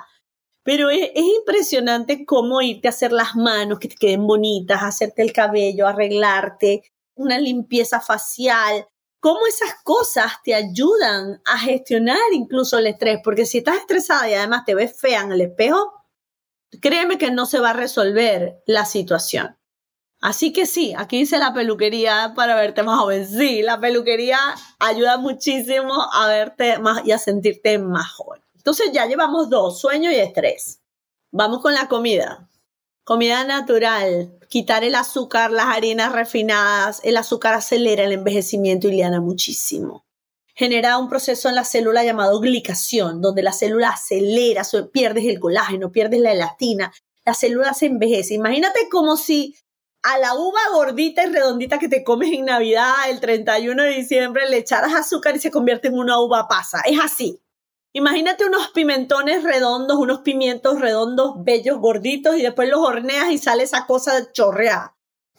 pero 0.64 0.88
es, 0.90 1.10
impresionante 1.14 2.24
cómo 2.24 2.60
irte 2.62 2.88
a 2.88 2.90
hacer 2.90 3.12
las 3.12 3.36
manos, 3.36 3.78
que 3.78 3.88
te 3.88 3.96
queden 3.96 4.26
bonitas, 4.26 4.82
hacerte 4.82 5.22
el 5.22 5.32
cabello, 5.32 5.86
arreglarte, 5.86 6.82
una 7.14 7.38
limpieza 7.38 8.00
facial, 8.00 8.88
cómo 9.20 9.46
esas 9.46 9.74
cosas 9.84 10.32
te 10.42 10.54
ayudan 10.54 11.40
a 11.44 11.58
gestionar 11.58 12.32
incluso 12.32 12.78
el 12.78 12.88
estrés, 12.88 13.20
porque 13.22 13.46
si 13.46 13.58
estás 13.58 13.76
estresada 13.76 14.28
y 14.28 14.34
además 14.34 14.64
te 14.64 14.74
ves 14.74 14.98
fea 14.98 15.20
en 15.20 15.32
el 15.32 15.42
espejo, 15.42 15.92
créeme 16.80 17.18
que 17.18 17.30
no 17.30 17.46
se 17.46 17.60
va 17.60 17.70
a 17.70 17.74
resolver 17.74 18.62
la 18.66 18.84
situación. 18.84 19.56
Así 20.20 20.54
que 20.54 20.64
sí, 20.64 20.94
aquí 20.96 21.18
dice 21.18 21.38
la 21.38 21.52
peluquería 21.52 22.32
para 22.34 22.54
verte 22.54 22.82
más 22.82 22.98
joven. 22.98 23.28
Sí, 23.28 23.60
la 23.60 23.78
peluquería 23.78 24.38
ayuda 24.78 25.18
muchísimo 25.18 25.94
a 26.12 26.26
verte 26.28 26.78
más 26.78 27.04
y 27.04 27.12
a 27.12 27.18
sentirte 27.18 27.78
más 27.78 28.10
joven. 28.12 28.40
Entonces 28.56 28.90
ya 28.92 29.04
llevamos 29.04 29.50
dos, 29.50 29.78
sueño 29.78 30.10
y 30.10 30.14
estrés. 30.14 30.80
Vamos 31.30 31.60
con 31.60 31.74
la 31.74 31.88
comida. 31.88 32.48
Comida 33.04 33.44
natural, 33.44 34.38
quitar 34.48 34.82
el 34.82 34.94
azúcar, 34.94 35.50
las 35.50 35.66
harinas 35.66 36.12
refinadas. 36.12 37.02
El 37.04 37.18
azúcar 37.18 37.52
acelera 37.52 38.04
el 38.04 38.12
envejecimiento 38.12 38.88
y 38.88 38.92
liana 38.92 39.20
muchísimo. 39.20 40.06
Genera 40.54 40.98
un 40.98 41.08
proceso 41.08 41.48
en 41.48 41.56
la 41.56 41.64
célula 41.64 42.04
llamado 42.04 42.40
glicación, 42.40 43.20
donde 43.20 43.42
la 43.42 43.52
célula 43.52 43.90
acelera, 43.90 44.62
pierdes 44.92 45.24
el 45.26 45.40
colágeno, 45.40 45.90
pierdes 45.90 46.20
la 46.20 46.32
elastina, 46.32 46.92
la 47.24 47.34
célula 47.34 47.74
se 47.74 47.86
envejece. 47.86 48.34
Imagínate 48.34 48.88
como 48.88 49.16
si 49.16 49.56
a 50.02 50.18
la 50.18 50.34
uva 50.34 50.60
gordita 50.72 51.24
y 51.24 51.32
redondita 51.32 51.78
que 51.78 51.88
te 51.88 52.04
comes 52.04 52.30
en 52.32 52.44
Navidad 52.44 52.92
el 53.08 53.20
31 53.20 53.82
de 53.82 53.88
diciembre 53.90 54.48
le 54.48 54.58
echaras 54.58 54.94
azúcar 54.94 55.34
y 55.34 55.40
se 55.40 55.50
convierte 55.50 55.88
en 55.88 55.98
una 55.98 56.20
uva 56.20 56.46
pasa. 56.46 56.82
Es 56.84 57.00
así. 57.00 57.40
Imagínate 57.94 58.44
unos 58.44 58.68
pimentones 58.68 59.44
redondos, 59.44 59.96
unos 59.96 60.20
pimientos 60.20 60.80
redondos, 60.80 61.34
bellos, 61.38 61.78
gorditos, 61.78 62.36
y 62.36 62.42
después 62.42 62.68
los 62.68 62.80
horneas 62.80 63.30
y 63.30 63.38
sale 63.38 63.62
esa 63.62 63.86
cosa 63.86 64.32
chorreada. 64.32 64.96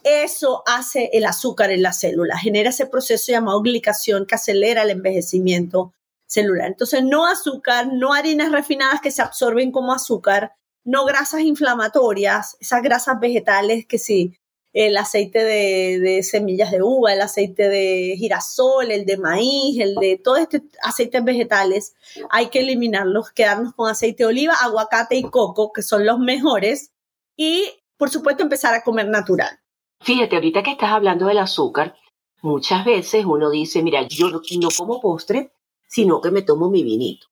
Eso 0.07 0.61
hace 0.67 1.09
el 1.13 1.25
azúcar 1.25 1.71
en 1.71 1.81
la 1.81 1.91
célula, 1.91 2.37
genera 2.37 2.69
ese 2.69 2.85
proceso 2.85 3.31
llamado 3.31 3.63
glicación 3.63 4.27
que 4.27 4.35
acelera 4.35 4.83
el 4.83 4.91
envejecimiento 4.91 5.95
celular. 6.27 6.67
Entonces, 6.67 7.03
no 7.03 7.25
azúcar, 7.25 7.87
no 7.91 8.13
harinas 8.13 8.51
refinadas 8.51 9.01
que 9.01 9.09
se 9.09 9.23
absorben 9.23 9.71
como 9.71 9.93
azúcar, 9.93 10.53
no 10.83 11.05
grasas 11.05 11.41
inflamatorias, 11.41 12.55
esas 12.59 12.83
grasas 12.83 13.19
vegetales 13.19 13.87
que 13.87 13.97
sí, 13.97 14.37
el 14.73 14.95
aceite 14.95 15.43
de, 15.43 16.21
semillas 16.21 16.69
de 16.69 16.83
uva, 16.83 17.11
el 17.11 17.21
aceite 17.21 17.67
de 17.67 18.13
girasol, 18.15 18.91
el 18.91 19.07
de 19.07 19.17
maíz, 19.17 19.79
el 19.81 19.95
de 19.95 20.21
todos 20.23 20.37
estos 20.37 20.61
aceites 20.83 21.23
vegetales, 21.23 21.95
hay 22.29 22.49
que 22.49 22.59
eliminarlos, 22.59 23.31
quedarnos 23.31 23.73
con 23.73 23.89
aceite 23.89 24.21
de 24.21 24.27
oliva, 24.27 24.53
aguacate 24.53 25.15
y 25.15 25.23
coco, 25.23 25.73
que 25.73 25.81
son 25.81 26.05
los 26.05 26.19
mejores, 26.19 26.91
y 27.35 27.65
por 27.97 28.11
supuesto 28.11 28.43
empezar 28.43 28.75
a 28.75 28.83
comer 28.83 29.07
natural. 29.07 29.64
Fíjate, 30.05 30.35
ahorita 30.35 30.61
que 30.61 30.69
estás 30.69 30.91
hablando 30.91 31.25
del 31.25 31.39
azúcar, 31.39 31.95
muchas 32.43 32.85
veces 32.85 33.25
uno 33.25 33.49
dice, 33.49 33.81
mira, 33.81 34.07
yo 34.07 34.29
no, 34.29 34.39
como 34.77 35.01
postre, 35.01 35.51
sino 35.87 36.21
que 36.21 36.29
me 36.29 36.43
tomo 36.43 36.69
mi 36.69 36.83
vinito. 36.83 37.25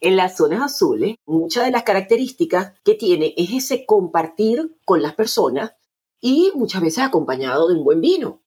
En 0.00 0.16
las 0.16 0.38
zonas 0.38 0.62
azules, 0.62 1.16
muchas 1.26 1.66
de 1.66 1.70
las 1.70 1.82
características 1.82 2.72
que 2.82 2.94
tiene 2.94 3.34
es 3.36 3.52
ese 3.52 3.84
compartir 3.84 4.74
con 4.86 5.02
las 5.02 5.14
personas 5.14 5.74
y 6.18 6.50
muchas 6.54 6.80
veces 6.80 7.04
acompañado 7.04 7.68
de 7.68 7.74
un 7.74 7.84
buen 7.84 8.00
vino. 8.00 8.42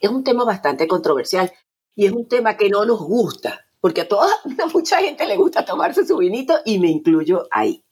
Es 0.00 0.10
un 0.10 0.24
tema 0.24 0.44
bastante 0.44 0.88
controversial 0.88 1.52
y 1.94 2.06
es 2.06 2.12
un 2.12 2.26
tema 2.26 2.56
que 2.56 2.68
no 2.68 2.84
nos 2.84 3.00
gusta, 3.00 3.64
porque 3.78 4.00
a 4.00 4.08
toda, 4.08 4.26
a 4.64 4.66
mucha 4.74 4.96
gente 4.98 5.24
le 5.24 5.36
gusta 5.36 5.64
tomarse 5.64 6.04
su 6.04 6.16
vinito 6.16 6.54
y 6.64 6.80
me 6.80 6.90
incluyo 6.90 7.46
ahí. 7.52 7.84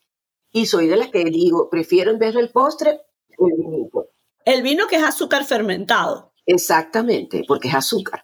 Y 0.50 0.66
soy 0.66 0.88
de 0.88 0.96
las 0.96 1.10
que 1.10 1.24
digo, 1.26 1.70
prefiero 1.70 2.10
en 2.10 2.18
vez 2.18 2.34
del 2.34 2.50
postre 2.50 3.02
el 3.38 3.52
vinito. 3.56 4.08
El 4.46 4.62
vino 4.62 4.86
que 4.86 4.94
es 4.94 5.02
azúcar 5.02 5.44
fermentado. 5.44 6.32
Exactamente, 6.46 7.42
porque 7.48 7.66
es 7.66 7.74
azúcar. 7.74 8.22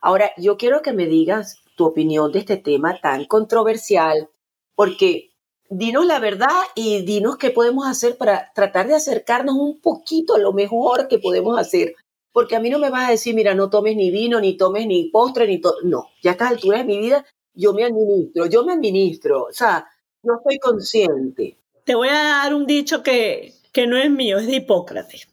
Ahora, 0.00 0.32
yo 0.36 0.56
quiero 0.56 0.82
que 0.82 0.92
me 0.92 1.06
digas 1.06 1.62
tu 1.76 1.84
opinión 1.84 2.32
de 2.32 2.40
este 2.40 2.56
tema 2.56 3.00
tan 3.00 3.24
controversial, 3.24 4.28
porque 4.74 5.30
dinos 5.70 6.06
la 6.06 6.18
verdad 6.18 6.48
y 6.74 7.02
dinos 7.02 7.36
qué 7.36 7.50
podemos 7.50 7.86
hacer 7.86 8.16
para 8.16 8.50
tratar 8.52 8.88
de 8.88 8.96
acercarnos 8.96 9.54
un 9.54 9.80
poquito 9.80 10.34
a 10.34 10.38
lo 10.40 10.52
mejor 10.52 11.06
que 11.06 11.20
podemos 11.20 11.56
hacer. 11.56 11.94
Porque 12.32 12.56
a 12.56 12.60
mí 12.60 12.68
no 12.68 12.80
me 12.80 12.90
vas 12.90 13.08
a 13.08 13.12
decir, 13.12 13.36
mira, 13.36 13.54
no 13.54 13.70
tomes 13.70 13.94
ni 13.94 14.10
vino, 14.10 14.40
ni 14.40 14.56
tomes 14.56 14.88
ni 14.88 15.04
postre, 15.04 15.46
ni 15.46 15.60
todo. 15.60 15.76
No, 15.84 16.08
ya 16.20 16.32
a 16.32 16.32
estas 16.32 16.50
alturas 16.50 16.80
de 16.80 16.86
mi 16.86 16.98
vida 16.98 17.24
yo 17.54 17.72
me 17.74 17.84
administro, 17.84 18.46
yo 18.46 18.64
me 18.64 18.72
administro. 18.72 19.44
O 19.44 19.52
sea, 19.52 19.88
no 20.24 20.38
estoy 20.38 20.58
consciente. 20.58 21.58
Te 21.84 21.94
voy 21.94 22.08
a 22.08 22.42
dar 22.42 22.54
un 22.54 22.66
dicho 22.66 23.04
que, 23.04 23.54
que 23.78 23.86
no 23.86 23.96
es 23.96 24.10
mío, 24.10 24.38
es 24.38 24.48
de 24.48 24.56
Hipócrates. 24.56 25.28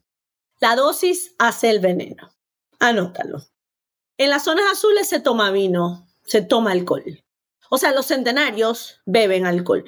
La 0.59 0.75
dosis 0.75 1.33
hace 1.39 1.71
el 1.71 1.79
veneno. 1.79 2.29
Anótalo. 2.77 3.41
En 4.19 4.29
las 4.29 4.43
zonas 4.43 4.65
azules 4.71 5.09
se 5.09 5.19
toma 5.19 5.49
vino, 5.49 6.07
se 6.25 6.43
toma 6.43 6.71
alcohol. 6.71 7.23
O 7.71 7.79
sea, 7.79 7.91
los 7.91 8.05
centenarios 8.05 9.01
beben 9.07 9.47
alcohol 9.47 9.83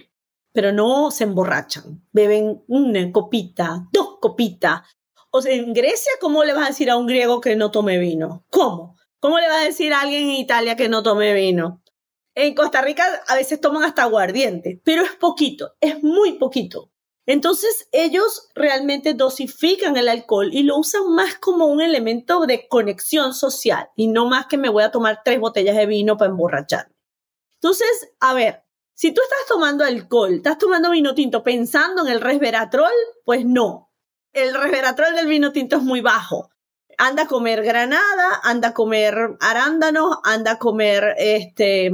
pero 0.54 0.72
no 0.72 1.12
se 1.12 1.26
emborrachan. 1.26 2.04
Beben 2.12 2.64
una 2.68 3.12
copita, 3.12 3.88
dos 3.92 4.18
copitas. 4.20 4.82
O 5.30 5.40
sea, 5.40 5.54
en 5.54 5.72
Grecia, 5.72 6.14
¿cómo 6.20 6.44
le 6.44 6.54
vas 6.54 6.66
a 6.66 6.70
decir 6.70 6.90
a 6.90 6.98
un 6.98 7.06
griego 7.06 7.40
que 7.40 7.56
no 7.56 7.70
tome 7.70 8.00
vino? 8.00 8.44
¿Cómo? 8.50 8.98
¿Cómo 9.20 9.38
le 9.38 9.48
vas 9.48 9.62
a 9.62 9.66
decir 9.66 9.94
a 9.94 10.02
alguien 10.02 10.24
en 10.24 10.32
Italia 10.32 10.76
que 10.76 10.90
no 10.90 11.04
tome 11.04 11.32
vino? 11.36 11.84
En 12.34 12.56
Costa 12.56 12.82
Rica 12.82 13.06
a 13.28 13.36
veces 13.36 13.62
toman 13.62 13.84
hasta 13.84 14.02
aguardiente, 14.02 14.82
pero 14.84 15.04
es 15.04 15.12
poquito, 15.12 15.76
es 15.80 16.02
muy 16.02 16.40
poquito. 16.40 16.90
Entonces 17.28 17.90
ellos 17.92 18.50
realmente 18.56 19.14
dosifican 19.14 19.98
el 19.98 20.08
alcohol 20.08 20.50
y 20.54 20.64
lo 20.64 20.78
usan 20.78 21.14
más 21.14 21.36
como 21.36 21.66
un 21.66 21.82
elemento 21.82 22.46
de 22.46 22.70
conexión 22.70 23.34
social 23.34 23.90
y 23.98 24.08
no 24.08 24.28
más 24.28 24.48
que 24.48 24.58
me 24.58 24.70
voy 24.70 24.84
a 24.84 24.92
tomar 24.92 25.22
tres 25.26 25.40
botellas 25.40 25.76
de 25.76 25.86
vino 25.86 26.16
para 26.16 26.32
emborrachar. 26.32 26.90
Entonces, 27.62 28.14
a 28.22 28.34
ver, 28.34 28.64
si 28.94 29.12
tú 29.12 29.22
estás 29.22 29.46
tomando 29.48 29.84
alcohol, 29.84 30.36
estás 30.36 30.58
tomando 30.58 30.90
vino 30.90 31.14
tinto 31.14 31.44
pensando 31.44 32.06
en 32.06 32.14
el 32.14 32.22
resveratrol, 32.22 32.94
pues 33.26 33.46
no. 33.46 33.92
El 34.32 34.54
resveratrol 34.54 35.14
del 35.14 35.28
vino 35.28 35.52
tinto 35.52 35.76
es 35.76 35.84
muy 35.84 36.00
bajo. 36.00 36.50
Anda 37.00 37.24
a 37.24 37.28
comer 37.28 37.64
granada, 37.64 38.42
anda 38.44 38.70
a 38.70 38.74
comer 38.74 39.38
arándanos, 39.40 40.18
anda 40.24 40.54
a 40.54 40.58
comer, 40.58 41.14
este, 41.18 41.92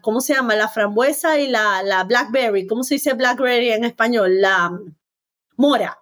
¿cómo 0.00 0.22
se 0.22 0.34
llama? 0.34 0.56
La 0.56 0.68
frambuesa 0.68 1.38
y 1.38 1.48
la, 1.48 1.82
la 1.82 2.04
blackberry. 2.04 2.66
¿Cómo 2.66 2.82
se 2.82 2.94
dice 2.94 3.12
blackberry 3.12 3.72
en 3.72 3.84
español? 3.84 4.40
La 4.40 4.70
mora. 5.56 5.98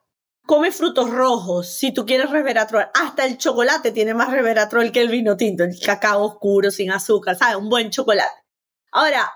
Come 0.46 0.70
frutos 0.70 1.10
rojos 1.10 1.68
si 1.68 1.92
tú 1.92 2.06
quieres 2.06 2.30
resveratrol. 2.30 2.86
Hasta 2.94 3.24
el 3.24 3.36
chocolate 3.36 3.90
tiene 3.92 4.14
más 4.14 4.30
resveratrol 4.30 4.92
que 4.92 5.00
el 5.00 5.08
vino 5.08 5.36
tinto, 5.36 5.64
el 5.64 5.78
cacao 5.80 6.24
oscuro 6.24 6.70
sin 6.70 6.92
azúcar, 6.92 7.36
¿sabes? 7.36 7.56
Un 7.56 7.68
buen 7.68 7.90
chocolate. 7.90 8.44
Ahora, 8.92 9.30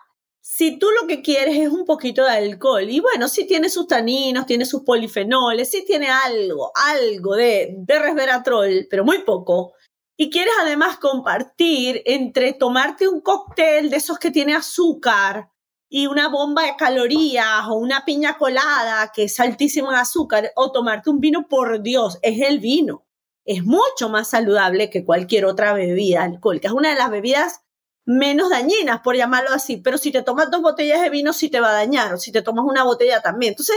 si 0.47 0.79
tú 0.79 0.89
lo 1.01 1.07
que 1.07 1.23
quieres 1.23 1.57
es 1.57 1.71
un 1.71 1.87
poquito 1.87 2.23
de 2.23 2.33
alcohol, 2.33 2.85
y 2.91 3.01
bueno, 3.01 3.29
si 3.29 3.47
tiene 3.47 3.71
sus 3.71 3.87
taninos, 3.87 4.45
tiene 4.45 4.67
sus 4.67 4.83
polifenoles, 4.83 5.71
si 5.71 5.87
tiene 5.87 6.11
algo, 6.11 6.71
algo 6.75 7.35
de, 7.35 7.75
de 7.79 7.99
resveratrol, 7.99 8.87
pero 8.91 9.07
muy 9.07 9.21
poco, 9.23 9.73
y 10.19 10.29
quieres 10.29 10.53
además 10.61 10.99
compartir 10.99 12.03
entre 12.05 12.53
tomarte 12.53 13.09
un 13.09 13.23
cóctel 13.23 13.89
de 13.89 13.97
esos 13.97 14.19
que 14.19 14.31
tiene 14.31 14.55
azúcar 14.55 15.49
y 15.89 16.09
una 16.09 16.29
bomba 16.29 16.65
de 16.65 16.77
calorías 16.77 17.67
o 17.71 17.77
una 17.77 18.05
piña 18.05 18.37
colada 18.37 19.13
que 19.15 19.25
es 19.25 19.41
altísimo 19.41 19.93
en 19.93 19.97
azúcar 19.97 20.53
o 20.57 20.71
tomarte 20.71 21.09
un 21.09 21.21
vino, 21.21 21.49
por 21.49 21.83
Dios, 21.83 22.19
es 22.21 22.43
el 22.43 22.59
vino. 22.59 23.07
Es 23.47 23.65
mucho 23.65 24.11
más 24.11 24.29
saludable 24.29 24.91
que 24.91 25.07
cualquier 25.07 25.47
otra 25.47 25.73
bebida 25.73 26.23
alcohólica. 26.23 26.69
Es 26.69 26.75
una 26.75 26.91
de 26.91 26.97
las 26.97 27.11
bebidas 27.11 27.64
menos 28.05 28.51
dañinas, 28.51 29.01
por 29.01 29.17
llamarlo 29.17 29.51
así. 29.51 29.79
Pero 29.79 29.99
si 29.99 30.13
te 30.13 30.23
tomas 30.23 30.51
dos 30.51 30.63
botellas 30.63 31.01
de 31.03 31.11
vino, 31.11 31.33
sí 31.33 31.49
te 31.49 31.61
va 31.61 31.71
a 31.71 31.73
dañar, 31.73 32.15
o 32.15 32.19
si 32.19 32.33
te 32.33 32.43
tomas 32.43 32.65
una 32.65 32.85
botella 32.85 33.21
también. 33.21 33.53
Entonces, 33.53 33.77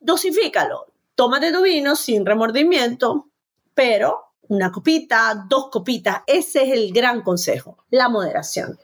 dosifícalo. 0.00 0.92
Tómate 1.14 1.52
tu 1.52 1.62
vino 1.62 1.96
sin 1.96 2.26
remordimiento, 2.26 3.30
pero 3.74 4.34
una 4.48 4.70
copita, 4.70 5.46
dos 5.48 5.68
copitas. 5.70 6.22
Ese 6.26 6.62
es 6.62 6.72
el 6.72 6.92
gran 6.92 7.22
consejo, 7.22 7.78
la 7.90 8.08
moderación. 8.08 8.78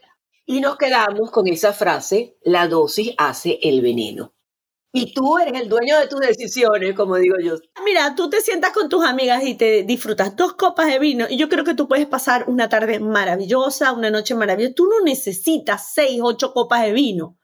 Y 0.46 0.60
nos 0.60 0.76
quedamos 0.76 1.30
con 1.30 1.46
esa 1.46 1.72
frase, 1.72 2.36
la 2.42 2.68
dosis 2.68 3.14
hace 3.16 3.58
el 3.62 3.80
veneno. 3.80 4.32
Y 4.94 5.14
tú 5.14 5.38
eres 5.38 5.58
el 5.58 5.70
dueño 5.70 5.98
de 5.98 6.06
tus 6.06 6.20
decisiones, 6.20 6.94
como 6.94 7.16
digo 7.16 7.36
yo. 7.42 7.54
Mira, 7.82 8.14
tú 8.14 8.28
te 8.28 8.42
sientas 8.42 8.72
con 8.72 8.90
tus 8.90 9.02
amigas 9.04 9.42
y 9.42 9.54
te 9.54 9.84
disfrutas 9.84 10.36
dos 10.36 10.52
copas 10.52 10.86
de 10.88 10.98
vino 10.98 11.26
y 11.30 11.38
yo 11.38 11.48
creo 11.48 11.64
que 11.64 11.74
tú 11.74 11.88
puedes 11.88 12.06
pasar 12.06 12.44
una 12.46 12.68
tarde 12.68 13.00
maravillosa, 13.00 13.92
una 13.92 14.10
noche 14.10 14.34
maravillosa. 14.34 14.74
Tú 14.74 14.86
no 14.86 15.02
necesitas 15.02 15.92
seis, 15.94 16.20
ocho 16.22 16.52
copas 16.52 16.82
de 16.82 16.92
vino. 16.92 17.38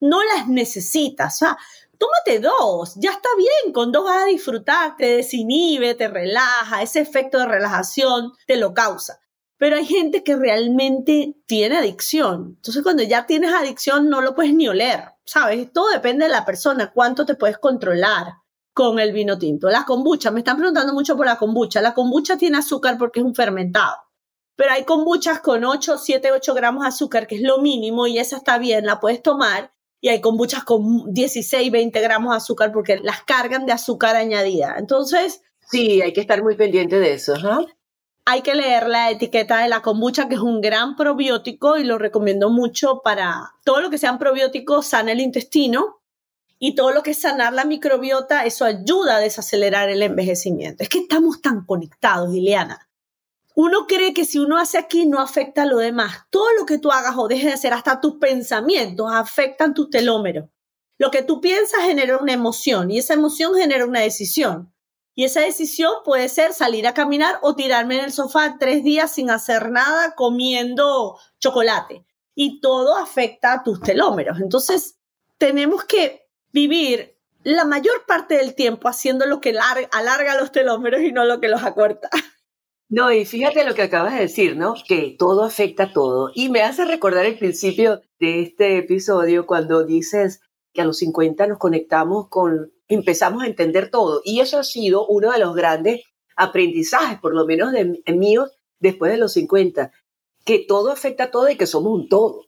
No 0.00 0.22
las 0.22 0.46
necesitas. 0.46 1.34
O 1.34 1.38
sea, 1.38 1.58
tómate 1.98 2.38
dos. 2.38 2.94
Ya 2.96 3.10
está 3.10 3.28
bien. 3.36 3.72
Con 3.72 3.90
dos 3.90 4.04
vas 4.04 4.22
a 4.22 4.26
disfrutar. 4.26 4.96
Te 4.96 5.16
desinhibe, 5.16 5.94
te 5.94 6.06
relaja. 6.06 6.82
Ese 6.82 7.00
efecto 7.00 7.38
de 7.38 7.46
relajación 7.46 8.32
te 8.46 8.56
lo 8.56 8.74
causa. 8.74 9.20
Pero 9.58 9.76
hay 9.76 9.86
gente 9.86 10.22
que 10.22 10.36
realmente 10.36 11.34
tiene 11.46 11.78
adicción. 11.78 12.54
Entonces, 12.56 12.82
cuando 12.82 13.02
ya 13.02 13.26
tienes 13.26 13.52
adicción, 13.52 14.08
no 14.08 14.20
lo 14.20 14.34
puedes 14.34 14.54
ni 14.54 14.68
oler. 14.68 15.11
¿Sabes? 15.24 15.72
Todo 15.72 15.90
depende 15.90 16.26
de 16.26 16.30
la 16.30 16.44
persona, 16.44 16.92
cuánto 16.92 17.24
te 17.26 17.34
puedes 17.34 17.58
controlar 17.58 18.34
con 18.74 18.98
el 18.98 19.12
vino 19.12 19.38
tinto. 19.38 19.68
La 19.68 19.84
kombucha, 19.84 20.30
me 20.30 20.40
están 20.40 20.56
preguntando 20.56 20.94
mucho 20.94 21.16
por 21.16 21.26
la 21.26 21.36
kombucha. 21.36 21.82
La 21.82 21.94
kombucha 21.94 22.36
tiene 22.36 22.58
azúcar 22.58 22.96
porque 22.98 23.20
es 23.20 23.26
un 23.26 23.34
fermentado. 23.34 23.96
Pero 24.56 24.72
hay 24.72 24.84
kombuchas 24.84 25.40
con 25.40 25.64
8, 25.64 25.98
7, 25.98 26.32
8 26.32 26.54
gramos 26.54 26.82
de 26.82 26.88
azúcar, 26.88 27.26
que 27.26 27.36
es 27.36 27.42
lo 27.42 27.58
mínimo, 27.58 28.06
y 28.06 28.18
esa 28.18 28.36
está 28.36 28.58
bien, 28.58 28.86
la 28.86 29.00
puedes 29.00 29.22
tomar. 29.22 29.72
Y 30.00 30.08
hay 30.08 30.20
kombuchas 30.20 30.64
con 30.64 31.12
16, 31.12 31.70
20 31.70 32.00
gramos 32.00 32.32
de 32.32 32.36
azúcar 32.38 32.72
porque 32.72 32.98
las 32.98 33.22
cargan 33.22 33.66
de 33.66 33.72
azúcar 33.72 34.16
añadida. 34.16 34.74
Entonces, 34.78 35.42
Sí, 35.72 36.02
hay 36.02 36.12
que 36.12 36.20
estar 36.20 36.42
muy 36.42 36.54
pendiente 36.54 36.98
de 36.98 37.14
eso. 37.14 37.34
Hay 38.24 38.42
que 38.42 38.54
leer 38.54 38.88
la 38.88 39.10
etiqueta 39.10 39.58
de 39.58 39.68
la 39.68 39.82
kombucha, 39.82 40.28
que 40.28 40.36
es 40.36 40.40
un 40.40 40.60
gran 40.60 40.94
probiótico 40.94 41.76
y 41.76 41.84
lo 41.84 41.98
recomiendo 41.98 42.50
mucho 42.50 43.02
para 43.02 43.54
todo 43.64 43.80
lo 43.80 43.90
que 43.90 43.98
sean 43.98 44.18
probióticos, 44.18 44.86
sana 44.86 45.12
el 45.12 45.20
intestino 45.20 46.02
y 46.64 46.76
todo 46.76 46.92
lo 46.92 47.02
que 47.02 47.10
es 47.10 47.20
sanar 47.20 47.52
la 47.52 47.64
microbiota, 47.64 48.44
eso 48.44 48.64
ayuda 48.64 49.16
a 49.16 49.20
desacelerar 49.20 49.88
el 49.88 50.00
envejecimiento. 50.00 50.84
Es 50.84 50.88
que 50.88 51.00
estamos 51.00 51.42
tan 51.42 51.66
conectados, 51.66 52.32
Ileana. 52.32 52.88
Uno 53.56 53.88
cree 53.88 54.14
que 54.14 54.24
si 54.24 54.38
uno 54.38 54.58
hace 54.58 54.78
aquí 54.78 55.04
no 55.04 55.20
afecta 55.20 55.62
a 55.62 55.66
lo 55.66 55.78
demás. 55.78 56.20
Todo 56.30 56.46
lo 56.56 56.64
que 56.64 56.78
tú 56.78 56.92
hagas 56.92 57.16
o 57.18 57.26
dejes 57.26 57.46
de 57.46 57.52
hacer, 57.54 57.72
hasta 57.72 58.00
tus 58.00 58.14
pensamientos, 58.14 59.12
afectan 59.12 59.74
tus 59.74 59.90
telómeros. 59.90 60.48
Lo 60.98 61.10
que 61.10 61.22
tú 61.22 61.40
piensas 61.40 61.82
genera 61.82 62.18
una 62.18 62.32
emoción 62.32 62.92
y 62.92 62.98
esa 62.98 63.14
emoción 63.14 63.54
genera 63.56 63.84
una 63.84 63.98
decisión. 63.98 64.71
Y 65.14 65.24
esa 65.24 65.40
decisión 65.40 65.92
puede 66.04 66.28
ser 66.28 66.52
salir 66.54 66.86
a 66.86 66.94
caminar 66.94 67.38
o 67.42 67.54
tirarme 67.54 67.98
en 67.98 68.04
el 68.04 68.12
sofá 68.12 68.56
tres 68.58 68.82
días 68.82 69.12
sin 69.12 69.30
hacer 69.30 69.70
nada 69.70 70.14
comiendo 70.14 71.18
chocolate. 71.38 72.06
Y 72.34 72.60
todo 72.60 72.96
afecta 72.96 73.52
a 73.52 73.62
tus 73.62 73.80
telómeros. 73.80 74.40
Entonces, 74.40 74.98
tenemos 75.36 75.84
que 75.84 76.26
vivir 76.50 77.18
la 77.42 77.64
mayor 77.64 78.06
parte 78.06 78.36
del 78.36 78.54
tiempo 78.54 78.88
haciendo 78.88 79.26
lo 79.26 79.40
que 79.40 79.54
alarga 79.90 80.36
los 80.36 80.52
telómeros 80.52 81.02
y 81.02 81.12
no 81.12 81.24
lo 81.24 81.40
que 81.40 81.48
los 81.48 81.62
acorta. 81.62 82.08
No, 82.88 83.10
y 83.10 83.24
fíjate 83.24 83.64
lo 83.64 83.74
que 83.74 83.80
acabas 83.80 84.12
de 84.12 84.20
decir, 84.20 84.54
¿no? 84.54 84.74
Que 84.86 85.16
todo 85.18 85.44
afecta 85.44 85.84
a 85.84 85.92
todo. 85.94 86.30
Y 86.34 86.50
me 86.50 86.60
hace 86.60 86.84
recordar 86.84 87.24
el 87.24 87.38
principio 87.38 88.02
de 88.20 88.42
este 88.42 88.76
episodio 88.76 89.46
cuando 89.46 89.82
dices 89.84 90.42
que 90.72 90.80
a 90.82 90.84
los 90.84 90.98
50 90.98 91.46
nos 91.46 91.58
conectamos 91.58 92.28
con, 92.28 92.72
empezamos 92.88 93.42
a 93.42 93.46
entender 93.46 93.90
todo. 93.90 94.22
Y 94.24 94.40
eso 94.40 94.58
ha 94.58 94.64
sido 94.64 95.06
uno 95.06 95.32
de 95.32 95.38
los 95.38 95.54
grandes 95.54 96.02
aprendizajes, 96.36 97.18
por 97.20 97.34
lo 97.34 97.46
menos 97.46 97.72
de, 97.72 98.02
míos, 98.14 98.50
después 98.78 99.12
de 99.12 99.18
los 99.18 99.32
50, 99.34 99.92
que 100.44 100.58
todo 100.60 100.90
afecta 100.90 101.24
a 101.24 101.30
todo 101.30 101.48
y 101.50 101.56
que 101.56 101.66
somos 101.66 101.92
un 101.92 102.08
todo. 102.08 102.46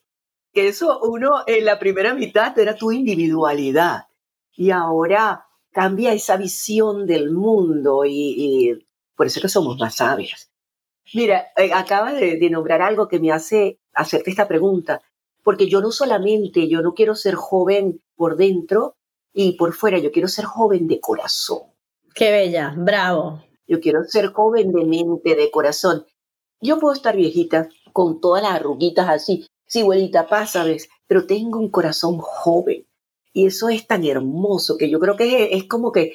Que 0.52 0.68
eso 0.68 1.00
uno 1.02 1.42
en 1.46 1.64
la 1.64 1.78
primera 1.78 2.14
mitad 2.14 2.58
era 2.58 2.76
tu 2.76 2.92
individualidad 2.92 4.06
y 4.52 4.70
ahora 4.70 5.46
cambia 5.72 6.12
esa 6.12 6.36
visión 6.36 7.06
del 7.06 7.32
mundo 7.32 8.04
y 8.06 8.86
por 9.16 9.26
eso 9.26 9.38
es 9.38 9.42
que 9.42 9.48
somos 9.48 9.78
más 9.78 9.96
sabias. 9.96 10.50
Mira, 11.12 11.46
eh, 11.56 11.72
acaba 11.72 12.12
de, 12.12 12.38
de, 12.38 12.50
nombrar 12.50 12.82
algo 12.82 13.08
que 13.08 13.20
me 13.20 13.30
hace 13.30 13.78
hacerte 13.92 14.30
esta 14.30 14.48
pregunta, 14.48 15.02
porque 15.44 15.68
yo 15.68 15.80
no 15.80 15.92
solamente, 15.92 16.68
yo 16.68 16.80
no 16.82 16.94
quiero 16.94 17.14
ser 17.14 17.34
joven 17.34 18.02
por 18.16 18.36
dentro 18.36 18.96
y 19.32 19.52
por 19.52 19.74
fuera, 19.74 19.98
yo 19.98 20.10
quiero 20.10 20.26
ser 20.26 20.46
joven 20.46 20.88
de 20.88 21.00
corazón. 21.00 21.62
Qué 22.14 22.32
bella, 22.32 22.74
bravo. 22.76 23.44
Yo 23.66 23.80
quiero 23.80 24.04
ser 24.04 24.32
joven 24.32 24.72
de 24.72 24.84
mente, 24.84 25.36
de 25.36 25.50
corazón. 25.50 26.06
Yo 26.60 26.78
puedo 26.78 26.94
estar 26.94 27.16
viejita 27.16 27.68
con 27.92 28.20
todas 28.20 28.42
las 28.42 28.54
arruguitas 28.54 29.08
así, 29.08 29.46
sí, 29.66 29.82
abuelita, 29.82 30.26
pasa, 30.26 30.64
¿ves? 30.64 30.88
Pero 31.06 31.26
tengo 31.26 31.58
un 31.58 31.70
corazón 31.70 32.18
joven. 32.18 32.86
Y 33.32 33.46
eso 33.46 33.68
es 33.68 33.86
tan 33.86 34.04
hermoso 34.04 34.76
que 34.78 34.88
yo 34.88 34.98
creo 34.98 35.16
que 35.16 35.44
es, 35.44 35.62
es 35.62 35.68
como 35.68 35.92
que 35.92 36.14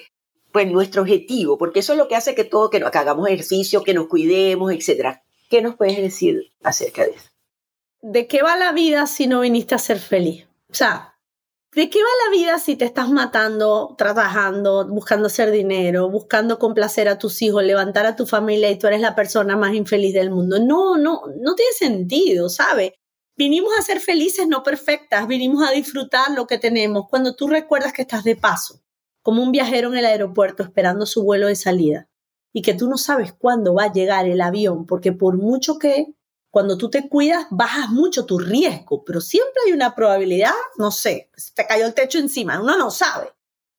pues 0.51 0.71
nuestro 0.71 1.03
objetivo, 1.03 1.57
porque 1.57 1.79
eso 1.79 1.93
es 1.93 1.99
lo 1.99 2.07
que 2.07 2.15
hace 2.15 2.33
que 2.33 2.43
todo, 2.43 2.69
que, 2.69 2.77
hagamos 2.77 3.27
ejercicio, 3.27 3.83
que 3.83 3.93
nos 3.93 4.07
cuidemos, 4.07 4.71
etc. 4.71 5.19
¿Qué 5.49 5.61
nos 5.61 5.75
puedes 5.75 5.97
decir 5.97 6.51
acerca 6.63 7.03
de 7.03 7.11
eso? 7.11 7.28
¿De 8.01 8.27
qué 8.27 8.41
va 8.41 8.55
la 8.55 8.71
vida 8.71 9.07
si 9.07 9.27
no 9.27 9.41
viniste 9.41 9.75
a 9.75 9.79
ser 9.79 9.99
feliz? 9.99 10.47
O 10.69 10.73
sea, 10.73 11.17
¿de 11.73 11.89
qué 11.89 11.99
va 11.99 12.09
la 12.25 12.31
vida 12.31 12.59
si 12.59 12.77
te 12.77 12.85
estás 12.85 13.09
matando, 13.09 13.95
trabajando, 13.97 14.87
buscando 14.87 15.27
hacer 15.27 15.51
dinero, 15.51 16.09
buscando 16.09 16.59
complacer 16.59 17.09
a 17.09 17.17
tus 17.17 17.41
hijos, 17.41 17.63
levantar 17.63 18.05
a 18.05 18.15
tu 18.15 18.25
familia 18.25 18.71
y 18.71 18.79
tú 18.79 18.87
eres 18.87 19.01
la 19.01 19.15
persona 19.15 19.57
más 19.57 19.73
infeliz 19.73 20.13
del 20.13 20.31
mundo? 20.31 20.59
No, 20.59 20.97
no, 20.97 21.23
no 21.41 21.55
tiene 21.55 21.73
sentido, 21.73 22.47
¿sabes? 22.47 22.93
Vinimos 23.35 23.71
a 23.77 23.81
ser 23.81 23.99
felices, 23.99 24.47
no 24.47 24.63
perfectas, 24.63 25.27
vinimos 25.27 25.67
a 25.67 25.71
disfrutar 25.71 26.31
lo 26.31 26.47
que 26.47 26.57
tenemos 26.57 27.05
cuando 27.09 27.35
tú 27.35 27.47
recuerdas 27.47 27.91
que 27.91 28.03
estás 28.03 28.23
de 28.23 28.35
paso 28.35 28.81
como 29.21 29.43
un 29.43 29.51
viajero 29.51 29.91
en 29.91 29.97
el 29.97 30.05
aeropuerto 30.05 30.63
esperando 30.63 31.05
su 31.05 31.23
vuelo 31.23 31.47
de 31.47 31.55
salida 31.55 32.09
y 32.53 32.61
que 32.61 32.73
tú 32.73 32.89
no 32.89 32.97
sabes 32.97 33.33
cuándo 33.33 33.73
va 33.73 33.83
a 33.83 33.91
llegar 33.91 34.25
el 34.25 34.41
avión, 34.41 34.85
porque 34.85 35.11
por 35.11 35.37
mucho 35.37 35.77
que 35.77 36.15
cuando 36.51 36.77
tú 36.77 36.89
te 36.89 37.07
cuidas 37.07 37.45
bajas 37.51 37.89
mucho 37.89 38.25
tu 38.25 38.39
riesgo, 38.39 39.03
pero 39.03 39.21
siempre 39.21 39.53
hay 39.65 39.73
una 39.73 39.95
probabilidad, 39.95 40.53
no 40.77 40.91
sé, 40.91 41.29
te 41.53 41.65
cayó 41.65 41.85
el 41.85 41.93
techo 41.93 42.17
encima, 42.17 42.59
uno 42.59 42.77
no 42.77 42.91
sabe. 42.91 43.31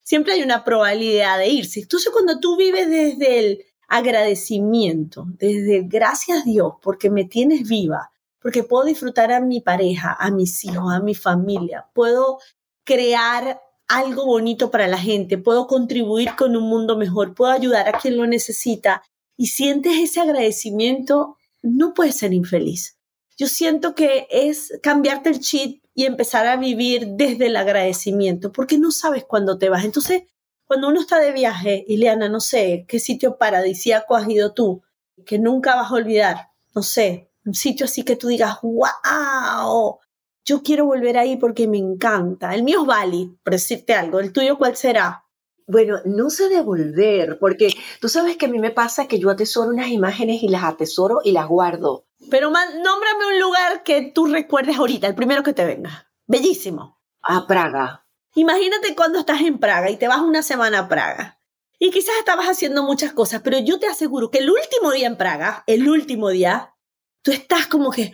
Siempre 0.02 0.32
hay 0.32 0.42
una 0.42 0.64
probabilidad 0.64 1.38
de 1.38 1.48
irse. 1.48 1.80
Entonces 1.80 2.10
cuando 2.12 2.40
tú 2.40 2.56
vives 2.56 2.88
desde 2.88 3.38
el 3.38 3.64
agradecimiento, 3.88 5.24
desde 5.38 5.82
gracias 5.82 6.42
a 6.42 6.44
Dios 6.44 6.74
porque 6.82 7.10
me 7.10 7.24
tienes 7.24 7.68
viva, 7.68 8.10
porque 8.40 8.62
puedo 8.62 8.84
disfrutar 8.84 9.32
a 9.32 9.40
mi 9.40 9.60
pareja, 9.60 10.16
a 10.18 10.30
mis 10.30 10.64
hijos, 10.64 10.92
a 10.92 11.00
mi 11.00 11.14
familia, 11.14 11.88
puedo 11.92 12.38
crear 12.84 13.60
algo 13.88 14.24
bonito 14.24 14.70
para 14.70 14.86
la 14.86 14.98
gente, 14.98 15.36
puedo 15.36 15.66
contribuir 15.66 16.36
con 16.36 16.56
un 16.56 16.68
mundo 16.68 16.96
mejor, 16.96 17.34
puedo 17.34 17.50
ayudar 17.50 17.88
a 17.88 17.98
quien 17.98 18.16
lo 18.16 18.26
necesita 18.26 19.02
y 19.36 19.48
sientes 19.48 19.94
ese 19.98 20.20
agradecimiento, 20.20 21.36
no 21.62 21.94
puedes 21.94 22.16
ser 22.16 22.32
infeliz. 22.32 22.98
Yo 23.36 23.46
siento 23.46 23.94
que 23.94 24.26
es 24.30 24.78
cambiarte 24.82 25.30
el 25.30 25.40
chip 25.40 25.82
y 25.94 26.04
empezar 26.04 26.46
a 26.46 26.56
vivir 26.56 27.08
desde 27.12 27.46
el 27.46 27.56
agradecimiento, 27.56 28.52
porque 28.52 28.78
no 28.78 28.90
sabes 28.90 29.24
cuándo 29.24 29.58
te 29.58 29.68
vas. 29.68 29.84
Entonces, 29.84 30.24
cuando 30.66 30.88
uno 30.88 31.00
está 31.00 31.18
de 31.18 31.32
viaje, 31.32 31.84
Ileana, 31.88 32.28
no 32.28 32.40
sé 32.40 32.84
qué 32.86 33.00
sitio 33.00 33.38
paradisíaco 33.38 34.14
has 34.14 34.28
ido 34.28 34.52
tú, 34.52 34.82
que 35.26 35.38
nunca 35.38 35.74
vas 35.74 35.90
a 35.90 35.94
olvidar, 35.94 36.50
no 36.74 36.82
sé, 36.82 37.30
un 37.44 37.54
sitio 37.54 37.86
así 37.86 38.02
que 38.04 38.16
tú 38.16 38.28
digas, 38.28 38.58
wow, 38.62 39.98
yo 40.44 40.62
quiero 40.62 40.84
volver 40.84 41.18
ahí 41.18 41.36
porque 41.36 41.66
me 41.66 41.78
encanta. 41.78 42.54
El 42.54 42.62
mío 42.62 42.82
es 42.82 42.86
Bali, 42.86 43.38
por 43.42 43.52
decirte 43.52 43.94
algo. 43.94 44.20
¿El 44.20 44.32
tuyo 44.32 44.58
cuál 44.58 44.76
será? 44.76 45.24
Bueno, 45.70 46.00
no 46.04 46.30
sé 46.30 46.48
de 46.48 46.62
volver, 46.62 47.38
porque 47.38 47.72
tú 48.00 48.08
sabes 48.08 48.36
que 48.36 48.46
a 48.46 48.48
mí 48.48 48.58
me 48.58 48.72
pasa 48.72 49.06
que 49.06 49.20
yo 49.20 49.30
atesoro 49.30 49.70
unas 49.70 49.86
imágenes 49.86 50.42
y 50.42 50.48
las 50.48 50.64
atesoro 50.64 51.20
y 51.22 51.30
las 51.30 51.46
guardo. 51.46 52.08
Pero 52.28 52.50
nómbrame 52.50 53.26
un 53.32 53.38
lugar 53.38 53.84
que 53.84 54.10
tú 54.12 54.26
recuerdes 54.26 54.78
ahorita, 54.78 55.06
el 55.06 55.14
primero 55.14 55.44
que 55.44 55.52
te 55.52 55.64
venga. 55.64 56.10
Bellísimo. 56.26 57.00
A 57.22 57.46
Praga. 57.46 58.04
Imagínate 58.34 58.96
cuando 58.96 59.20
estás 59.20 59.42
en 59.42 59.58
Praga 59.58 59.90
y 59.90 59.96
te 59.96 60.08
vas 60.08 60.18
una 60.18 60.42
semana 60.42 60.80
a 60.80 60.88
Praga. 60.88 61.40
Y 61.78 61.92
quizás 61.92 62.16
estabas 62.18 62.46
haciendo 62.46 62.82
muchas 62.82 63.12
cosas, 63.12 63.40
pero 63.44 63.60
yo 63.60 63.78
te 63.78 63.86
aseguro 63.86 64.28
que 64.32 64.38
el 64.38 64.50
último 64.50 64.90
día 64.90 65.06
en 65.06 65.16
Praga, 65.16 65.62
el 65.68 65.88
último 65.88 66.30
día, 66.30 66.74
tú 67.22 67.30
estás 67.30 67.68
como 67.68 67.92
que, 67.92 68.12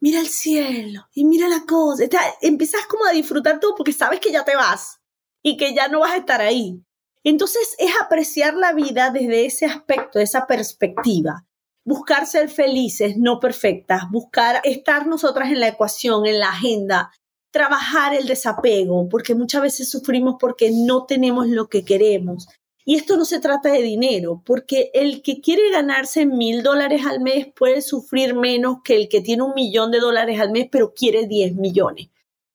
mira 0.00 0.20
el 0.20 0.28
cielo 0.28 1.08
y 1.14 1.24
mira 1.24 1.48
la 1.48 1.64
cosa. 1.66 2.04
empiezas 2.42 2.84
como 2.84 3.06
a 3.06 3.12
disfrutar 3.12 3.58
todo 3.58 3.74
porque 3.74 3.94
sabes 3.94 4.20
que 4.20 4.30
ya 4.30 4.44
te 4.44 4.54
vas 4.54 5.00
y 5.44 5.56
que 5.58 5.74
ya 5.74 5.86
no 5.86 6.00
vas 6.00 6.12
a 6.12 6.16
estar 6.16 6.40
ahí. 6.40 6.82
Entonces 7.22 7.76
es 7.78 7.92
apreciar 8.02 8.54
la 8.54 8.72
vida 8.72 9.10
desde 9.10 9.46
ese 9.46 9.66
aspecto, 9.66 10.18
esa 10.18 10.46
perspectiva. 10.46 11.46
Buscar 11.84 12.26
ser 12.26 12.48
felices, 12.48 13.18
no 13.18 13.38
perfectas, 13.40 14.10
buscar 14.10 14.62
estar 14.64 15.06
nosotras 15.06 15.50
en 15.50 15.60
la 15.60 15.68
ecuación, 15.68 16.24
en 16.24 16.40
la 16.40 16.48
agenda, 16.48 17.12
trabajar 17.50 18.14
el 18.14 18.26
desapego, 18.26 19.06
porque 19.08 19.34
muchas 19.34 19.60
veces 19.60 19.90
sufrimos 19.90 20.36
porque 20.40 20.70
no 20.72 21.04
tenemos 21.04 21.46
lo 21.46 21.68
que 21.68 21.84
queremos. 21.84 22.48
Y 22.86 22.96
esto 22.96 23.16
no 23.18 23.26
se 23.26 23.38
trata 23.38 23.70
de 23.70 23.82
dinero, 23.82 24.42
porque 24.46 24.90
el 24.94 25.22
que 25.22 25.40
quiere 25.42 25.70
ganarse 25.70 26.24
mil 26.24 26.62
dólares 26.62 27.04
al 27.06 27.20
mes 27.20 27.48
puede 27.54 27.82
sufrir 27.82 28.34
menos 28.34 28.78
que 28.82 28.96
el 28.96 29.08
que 29.08 29.20
tiene 29.20 29.42
un 29.42 29.54
millón 29.54 29.90
de 29.90 30.00
dólares 30.00 30.40
al 30.40 30.52
mes, 30.52 30.68
pero 30.70 30.94
quiere 30.94 31.26
10 31.26 31.54
millones. 31.56 32.08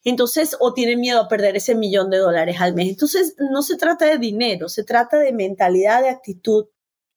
Entonces, 0.04 0.56
o 0.60 0.74
tiene 0.74 0.96
miedo 0.96 1.22
a 1.22 1.28
perder 1.28 1.58
ese 1.58 1.76
millón 1.76 2.10
de 2.10 2.18
dólares 2.18 2.62
al 2.62 2.74
mes. 2.74 2.90
Entonces, 2.90 3.36
no 3.52 3.62
se 3.62 3.78
trata 3.78 4.06
de 4.06 4.18
dinero, 4.18 4.70
se 4.70 4.84
trata 4.84 5.18
de 5.18 5.34
mentalidad, 5.34 6.02
de 6.02 6.10
actitud. 6.10 6.68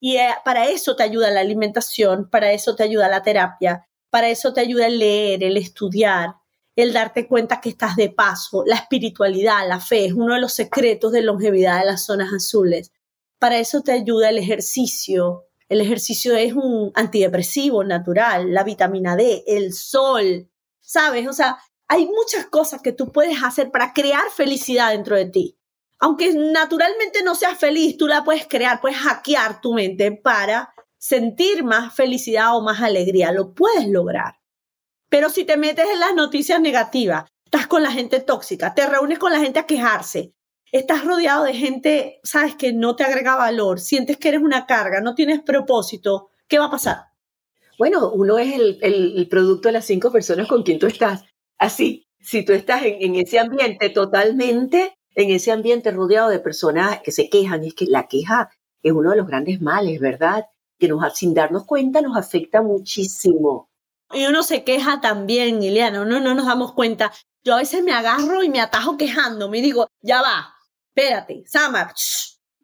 Y 0.01 0.17
eh, 0.17 0.35
para 0.45 0.69
eso 0.69 0.97
te 0.97 1.05
ayuda 1.05 1.31
la 1.31 1.41
alimentación, 1.41 2.29
para 2.29 2.53
eso 2.53 2.75
te 2.75 2.83
ayuda 2.83 3.09
la 3.09 3.23
terapia, 3.23 3.87
para 4.11 4.29
eso 4.29 4.53
te 4.53 4.61
ayuda 4.61 4.89
el 4.89 4.99
leer, 4.99 5.45
el 5.45 5.57
estudiar, 5.57 6.35
el 6.75 6.93
darte 6.93 7.29
cuenta 7.29 7.61
que 7.61 7.69
estás 7.69 7.95
de 7.97 8.11
paso. 8.11 8.65
La 8.67 8.77
espiritualidad, 8.77 9.67
la 9.69 9.79
fe, 9.79 10.07
es 10.07 10.13
uno 10.13 10.35
de 10.35 10.41
los 10.41 10.53
secretos 10.53 11.13
de 11.13 11.23
longevidad 11.23 11.79
de 11.79 11.87
las 11.87 12.05
zonas 12.05 12.33
azules. 12.33 12.91
Para 13.39 13.59
eso 13.59 13.83
te 13.83 13.93
ayuda 13.93 14.31
el 14.31 14.39
ejercicio. 14.39 15.47
El 15.69 15.81
ejercicio 15.81 16.35
es 16.37 16.53
un 16.53 16.93
antidepresivo 16.95 17.85
natural, 17.85 18.53
la 18.53 18.65
vitamina 18.65 19.17
D, 19.17 19.45
el 19.47 19.73
sol, 19.73 20.51
¿sabes? 20.81 21.27
O 21.29 21.33
sea, 21.33 21.59
hay 21.93 22.07
muchas 22.07 22.47
cosas 22.47 22.81
que 22.81 22.93
tú 22.93 23.13
puedes 23.13 23.43
hacer 23.43 23.71
para 23.71 23.93
crear 23.93 24.25
felicidad 24.35 24.93
dentro 24.93 25.15
de 25.15 25.27
ti. 25.27 25.59
Aunque 25.99 26.33
naturalmente 26.33 27.23
no 27.23 27.35
seas 27.35 27.59
feliz, 27.59 27.99
tú 27.99 28.09
la 28.09 28.25
puedes 28.25 28.47
crear, 28.47 28.81
puedes 28.81 28.97
hackear 28.97 29.61
tu 29.61 29.75
mente 29.75 30.11
para 30.11 30.73
sentir 30.97 31.65
más 31.65 31.95
felicidad 31.95 32.57
o 32.57 32.63
más 32.63 32.81
alegría. 32.81 33.31
Lo 33.31 33.53
puedes 33.53 33.87
lograr. 33.89 34.37
Pero 35.11 35.29
si 35.29 35.45
te 35.45 35.59
metes 35.59 35.87
en 35.87 36.01
las 36.01 36.15
noticias 36.15 36.63
negativas, 36.63 37.25
estás 37.45 37.67
con 37.67 37.83
la 37.83 37.93
gente 37.93 38.21
tóxica, 38.21 38.73
te 38.73 38.87
reúnes 38.87 39.19
con 39.19 39.31
la 39.31 39.41
gente 39.41 39.59
a 39.59 39.67
quejarse, 39.67 40.33
estás 40.73 41.05
rodeado 41.05 41.45
de 41.45 41.53
gente, 41.53 42.21
sabes, 42.25 42.57
que 42.57 42.73
no 42.73 42.97
te 42.97 43.05
agrega 43.05 43.37
valor, 43.37 43.81
sientes 43.81 44.17
que 44.17 44.29
eres 44.29 44.41
una 44.41 44.65
carga, 44.65 45.03
no 45.03 45.15
tienes 45.15 45.43
propósito, 45.43 46.31
¿qué 46.49 46.59
va 46.59 46.65
a 46.65 46.71
pasar? 46.71 47.13
Bueno, 47.79 48.11
uno 48.13 48.39
es 48.39 48.55
el, 48.55 49.29
producto 49.29 49.69
de 49.69 49.73
las 49.73 49.85
cinco 49.85 50.11
personas 50.11 50.49
con 50.49 50.63
quien 50.63 50.79
tú 50.79 50.87
estás. 50.87 51.25
Así, 51.63 52.09
si 52.19 52.45
tú 52.45 52.55
estás 52.55 52.83
en, 52.85 53.15
ese 53.15 53.39
ambiente 53.39 53.89
totalmente, 53.89 54.99
en 55.15 55.31
ese 55.31 55.53
ambiente 55.53 55.93
rodeado 55.93 56.29
de 56.29 56.41
personas 56.41 57.01
que 57.03 57.13
se 57.13 57.29
quejan, 57.31 57.63
es 57.63 57.73
que 57.73 57.87
la 57.87 58.09
queja 58.09 58.51
es 58.83 58.91
uno 58.91 59.11
de 59.11 59.17
los 59.17 59.29
grandes 59.29 59.61
males, 59.61 60.01
¿verdad? 60.01 60.47
Que 60.77 60.89
nos, 60.89 61.17
sin 61.17 61.35
darnos 61.35 61.65
cuenta 61.65 62.03
nos 62.03 62.17
afecta 62.17 62.63
muchísimo. 62.63 63.71
Y 64.13 64.27
uno 64.27 64.43
se 64.43 64.65
queja 64.65 65.01
también, 65.01 65.63
Ileana, 65.63 66.03
uno 66.03 66.19
no 66.19 66.35
nos 66.35 66.47
damos 66.47 66.73
cuenta. 66.73 67.13
Yo 67.45 67.55
a 67.55 67.59
veces 67.59 67.85
me 67.85 67.93
agarro 67.93 68.43
y 68.43 68.49
me 68.49 68.61
atajo 68.61 68.97
quejándome 68.97 69.59
y 69.59 69.63
digo, 69.63 69.87
ya 70.01 70.21
va, 70.21 70.53
espérate, 70.89 71.45
Samar, 71.47 71.95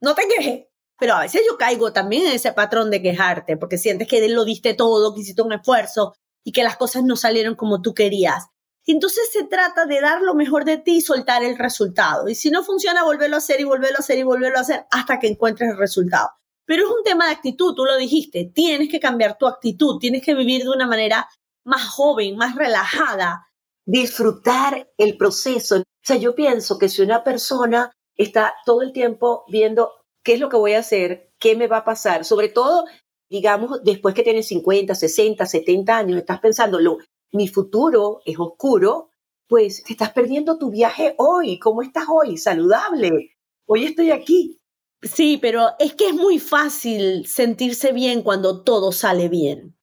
no 0.01 0.17
te 0.17 0.23
quejes. 0.27 0.67
Pero 0.99 1.15
a 1.15 1.21
veces 1.21 1.43
yo 1.49 1.57
caigo 1.57 1.93
también 1.93 2.27
en 2.27 2.33
ese 2.33 2.53
patrón 2.53 2.91
de 2.91 3.01
quejarte, 3.01 3.57
porque 3.57 3.79
sientes 3.79 4.09
que 4.09 4.29
lo 4.29 4.45
diste 4.45 4.75
todo, 4.75 5.15
que 5.15 5.21
hiciste 5.21 5.43
un 5.43 5.53
esfuerzo 5.53 6.15
y 6.43 6.51
que 6.51 6.65
las 6.65 6.77
cosas 6.77 7.05
no 7.05 7.15
salieron 7.15 7.55
como 7.55 7.81
tú 7.81 7.95
querías. 7.95 8.49
Entonces 8.93 9.29
se 9.31 9.45
trata 9.45 9.85
de 9.85 10.01
dar 10.01 10.23
lo 10.23 10.35
mejor 10.35 10.65
de 10.65 10.79
ti 10.79 10.97
y 10.97 11.01
soltar 11.03 11.45
el 11.45 11.59
resultado. 11.59 12.27
Y 12.27 12.35
si 12.35 12.51
no 12.51 12.65
funciona, 12.65 13.05
volverlo 13.05 13.37
a 13.37 13.39
hacer 13.39 13.61
y 13.61 13.65
volverlo 13.65 13.99
a 13.99 14.01
hacer 14.01 14.17
y 14.17 14.23
volverlo 14.23 14.57
a 14.57 14.63
hacer 14.63 14.87
hasta 14.91 15.19
que 15.19 15.27
encuentres 15.27 15.71
el 15.71 15.77
resultado. 15.77 16.31
Pero 16.65 16.85
es 16.85 16.91
un 16.91 17.03
tema 17.05 17.27
de 17.27 17.33
actitud, 17.33 17.75
tú 17.75 17.85
lo 17.85 17.99
dijiste, 17.99 18.51
tienes 18.55 18.89
que 18.89 18.99
cambiar 18.99 19.37
tu 19.37 19.47
actitud, 19.47 19.99
tienes 19.99 20.25
que 20.25 20.35
vivir 20.35 20.63
de 20.63 20.71
una 20.71 20.87
manera 20.87 21.29
más 21.65 21.87
joven, 21.87 22.37
más 22.39 22.55
relajada. 22.55 23.47
Disfrutar 23.85 24.91
el 24.97 25.19
proceso. 25.19 25.77
O 25.77 25.83
sea, 26.03 26.17
yo 26.17 26.35
pienso 26.35 26.79
que 26.79 26.89
si 26.89 27.03
una 27.03 27.23
persona 27.23 27.93
está 28.17 28.55
todo 28.65 28.81
el 28.81 28.93
tiempo 28.93 29.45
viendo 29.49 29.93
qué 30.25 30.35
es 30.35 30.41
lo 30.41 30.49
que 30.49 30.57
voy 30.57 30.73
a 30.73 30.81
hacer, 30.81 31.31
qué 31.39 31.57
me 31.57 31.67
va 31.67 31.79
a 31.79 31.85
pasar, 31.85 32.25
sobre 32.25 32.49
todo, 32.49 32.87
digamos, 33.29 33.83
después 33.85 34.15
que 34.15 34.23
tienes 34.23 34.49
50, 34.49 34.95
60, 34.95 35.45
70 35.45 35.97
años, 35.97 36.19
estás 36.19 36.41
pensando, 36.41 36.81
lo, 36.81 36.99
mi 37.33 37.49
futuro 37.49 38.21
es 38.25 38.39
oscuro, 38.39 39.11
pues 39.47 39.83
te 39.83 39.93
estás 39.93 40.13
perdiendo 40.13 40.59
tu 40.59 40.71
viaje 40.71 41.15
hoy. 41.19 41.59
¿Cómo 41.59 41.83
estás 41.83 42.05
hoy? 42.09 42.37
Saludable. 42.37 43.37
Hoy 43.67 43.85
estoy 43.85 44.11
aquí. 44.11 44.61
Sí, 45.03 45.39
pero 45.41 45.69
es 45.79 45.95
que 45.95 46.09
es 46.09 46.15
muy 46.15 46.39
fácil 46.39 47.27
sentirse 47.27 47.93
bien 47.93 48.23
cuando 48.23 48.63
todo 48.63 48.93
sale 48.93 49.29
bien. 49.29 49.77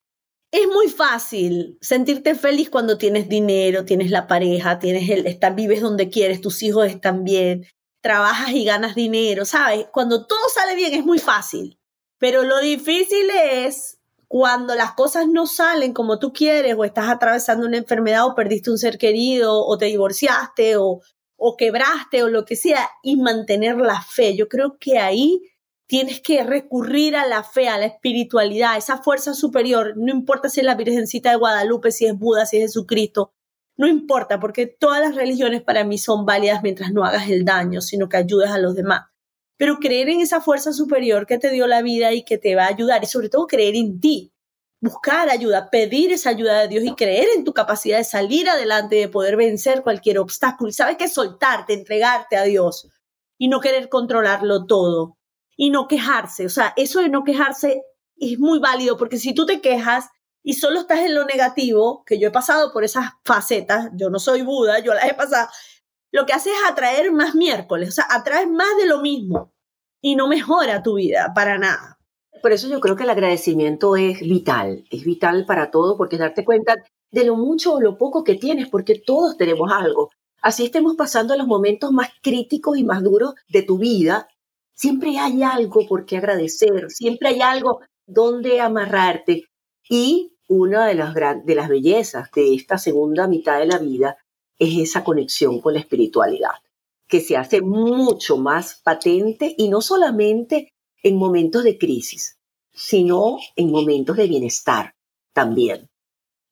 Es 0.51 0.67
muy 0.67 0.87
fácil 0.87 1.77
sentirte 1.81 2.35
feliz 2.35 2.69
cuando 2.69 2.97
tienes 2.97 3.27
dinero, 3.27 3.85
tienes 3.85 4.11
la 4.11 4.27
pareja, 4.27 4.79
tienes 4.79 5.09
el 5.09 5.25
estar, 5.25 5.55
vives 5.55 5.81
donde 5.81 6.09
quieres, 6.09 6.41
tus 6.41 6.63
hijos 6.63 6.87
están 6.87 7.23
bien, 7.23 7.65
trabajas 8.01 8.51
y 8.51 8.63
ganas 8.63 8.95
dinero, 8.95 9.45
¿sabes? 9.45 9.87
Cuando 9.91 10.25
todo 10.27 10.47
sale 10.53 10.75
bien 10.75 10.93
es 10.93 11.05
muy 11.05 11.19
fácil, 11.19 11.79
pero 12.19 12.43
lo 12.43 12.59
difícil 12.59 13.29
es 13.29 13.99
cuando 14.37 14.75
las 14.75 14.91
cosas 14.95 15.29
no 15.29 15.47
salen 15.47 15.93
como 15.93 16.19
tú 16.19 16.33
quieres 16.33 16.75
o 16.77 16.83
estás 16.83 17.07
atravesando 17.07 17.65
una 17.65 17.77
enfermedad 17.77 18.25
o 18.25 18.35
perdiste 18.35 18.69
un 18.69 18.77
ser 18.77 18.97
querido 18.97 19.65
o 19.65 19.77
te 19.77 19.85
divorciaste 19.85 20.75
o, 20.75 20.99
o 21.37 21.55
quebraste 21.55 22.21
o 22.21 22.27
lo 22.27 22.43
que 22.43 22.57
sea 22.57 22.89
y 23.01 23.15
mantener 23.15 23.77
la 23.77 24.01
fe. 24.01 24.35
Yo 24.35 24.49
creo 24.49 24.75
que 24.77 24.99
ahí 24.99 25.41
tienes 25.87 26.19
que 26.19 26.43
recurrir 26.43 27.15
a 27.15 27.25
la 27.25 27.43
fe, 27.43 27.69
a 27.69 27.77
la 27.77 27.85
espiritualidad, 27.85 28.73
a 28.73 28.77
esa 28.77 28.97
fuerza 28.97 29.33
superior, 29.33 29.93
no 29.95 30.11
importa 30.11 30.49
si 30.49 30.59
es 30.59 30.65
la 30.65 30.75
Virgencita 30.75 31.29
de 31.29 31.37
Guadalupe, 31.37 31.93
si 31.93 32.05
es 32.05 32.19
Buda, 32.19 32.45
si 32.45 32.57
es 32.57 32.63
Jesucristo, 32.63 33.31
no 33.77 33.87
importa, 33.87 34.41
porque 34.41 34.67
todas 34.67 34.99
las 34.99 35.15
religiones 35.15 35.61
para 35.61 35.85
mí 35.85 35.97
son 35.97 36.25
válidas 36.25 36.61
mientras 36.61 36.91
no 36.91 37.05
hagas 37.05 37.29
el 37.29 37.45
daño, 37.45 37.79
sino 37.79 38.09
que 38.09 38.17
ayudes 38.17 38.49
a 38.49 38.57
los 38.57 38.75
demás. 38.75 39.03
Pero 39.57 39.77
creer 39.77 40.09
en 40.09 40.21
esa 40.21 40.41
fuerza 40.41 40.73
superior 40.73 41.25
que 41.25 41.37
te 41.37 41.49
dio 41.49 41.67
la 41.67 41.81
vida 41.81 42.11
y 42.13 42.23
que 42.23 42.37
te 42.37 42.55
va 42.55 42.65
a 42.65 42.69
ayudar, 42.69 43.03
y 43.03 43.07
sobre 43.07 43.29
todo 43.29 43.47
creer 43.47 43.75
en 43.75 43.99
ti, 43.99 44.33
buscar 44.81 45.29
ayuda, 45.29 45.69
pedir 45.69 46.11
esa 46.11 46.29
ayuda 46.29 46.61
de 46.61 46.67
Dios 46.67 46.83
y 46.83 46.93
creer 46.95 47.27
en 47.35 47.43
tu 47.43 47.53
capacidad 47.53 47.97
de 47.97 48.03
salir 48.03 48.49
adelante, 48.49 48.95
de 48.95 49.09
poder 49.09 49.35
vencer 49.37 49.81
cualquier 49.81 50.19
obstáculo. 50.19 50.69
Y 50.69 50.73
sabes 50.73 50.97
que 50.97 51.07
soltarte, 51.07 51.73
entregarte 51.73 52.37
a 52.37 52.43
Dios 52.43 52.89
y 53.37 53.47
no 53.47 53.59
querer 53.59 53.89
controlarlo 53.89 54.65
todo 54.65 55.17
y 55.57 55.69
no 55.69 55.87
quejarse. 55.87 56.45
O 56.45 56.49
sea, 56.49 56.73
eso 56.75 56.99
de 56.99 57.09
no 57.09 57.23
quejarse 57.23 57.81
es 58.17 58.39
muy 58.39 58.59
válido 58.59 58.97
porque 58.97 59.17
si 59.17 59.33
tú 59.33 59.45
te 59.45 59.61
quejas, 59.61 60.09
y 60.47 60.53
solo 60.53 60.81
estás 60.81 60.99
en 60.99 61.15
lo 61.15 61.25
negativo, 61.25 62.03
que 62.05 62.19
yo 62.19 62.27
he 62.27 62.31
pasado 62.31 62.71
por 62.71 62.83
esas 62.83 63.09
facetas, 63.23 63.89
yo 63.95 64.11
no 64.11 64.19
soy 64.19 64.43
Buda, 64.43 64.77
yo 64.77 64.93
las 64.93 65.05
he 65.05 65.15
pasado, 65.15 65.49
lo 66.15 66.25
que 66.25 66.31
hace 66.31 66.49
es 66.49 66.71
atraer 66.71 67.11
más 67.11 67.35
miércoles, 67.35 67.89
o 67.89 67.91
sea, 67.91 68.05
atraer 68.09 68.47
más 68.47 68.77
de 68.79 68.87
lo 68.87 69.01
mismo 69.01 69.51
y 70.01 70.15
no 70.15 70.29
mejora 70.29 70.81
tu 70.81 70.95
vida 70.95 71.33
para 71.35 71.57
nada. 71.57 71.99
Por 72.41 72.53
eso 72.53 72.69
yo 72.69 72.79
creo 72.79 72.95
que 72.95 73.03
el 73.03 73.09
agradecimiento 73.09 73.97
es 73.97 74.21
vital, 74.21 74.85
es 74.89 75.03
vital 75.03 75.45
para 75.45 75.71
todo 75.71 75.97
porque 75.97 76.17
darte 76.17 76.45
cuenta 76.45 76.75
de 77.11 77.25
lo 77.25 77.35
mucho 77.35 77.73
o 77.73 77.81
lo 77.81 77.97
poco 77.97 78.23
que 78.23 78.35
tienes, 78.35 78.69
porque 78.69 78.97
todos 79.05 79.35
tenemos 79.35 79.69
algo. 79.73 80.09
Así 80.41 80.63
estemos 80.63 80.95
pasando 80.95 81.35
los 81.35 81.47
momentos 81.47 81.91
más 81.91 82.07
críticos 82.23 82.77
y 82.77 82.85
más 82.85 83.03
duros 83.03 83.33
de 83.49 83.63
tu 83.63 83.77
vida, 83.77 84.29
siempre 84.73 85.19
hay 85.19 85.43
algo 85.43 85.85
por 85.85 86.05
qué 86.05 86.15
agradecer, 86.15 86.89
siempre 86.91 87.27
hay 87.27 87.41
algo 87.41 87.81
donde 88.07 88.61
amarrarte. 88.61 89.43
Y 89.89 90.37
una 90.47 90.87
de 90.87 90.95
las, 90.95 91.13
de 91.13 91.55
las 91.55 91.67
bellezas 91.67 92.31
de 92.31 92.55
esta 92.55 92.77
segunda 92.77 93.27
mitad 93.27 93.59
de 93.59 93.65
la 93.65 93.79
vida 93.79 94.15
es 94.59 94.89
esa 94.89 95.03
conexión 95.03 95.61
con 95.61 95.73
la 95.73 95.79
espiritualidad, 95.79 96.51
que 97.07 97.21
se 97.21 97.37
hace 97.37 97.61
mucho 97.61 98.37
más 98.37 98.81
patente 98.83 99.53
y 99.57 99.69
no 99.69 99.81
solamente 99.81 100.73
en 101.03 101.17
momentos 101.17 101.63
de 101.63 101.77
crisis, 101.77 102.37
sino 102.73 103.37
en 103.55 103.71
momentos 103.71 104.17
de 104.17 104.27
bienestar 104.27 104.95
también. 105.33 105.89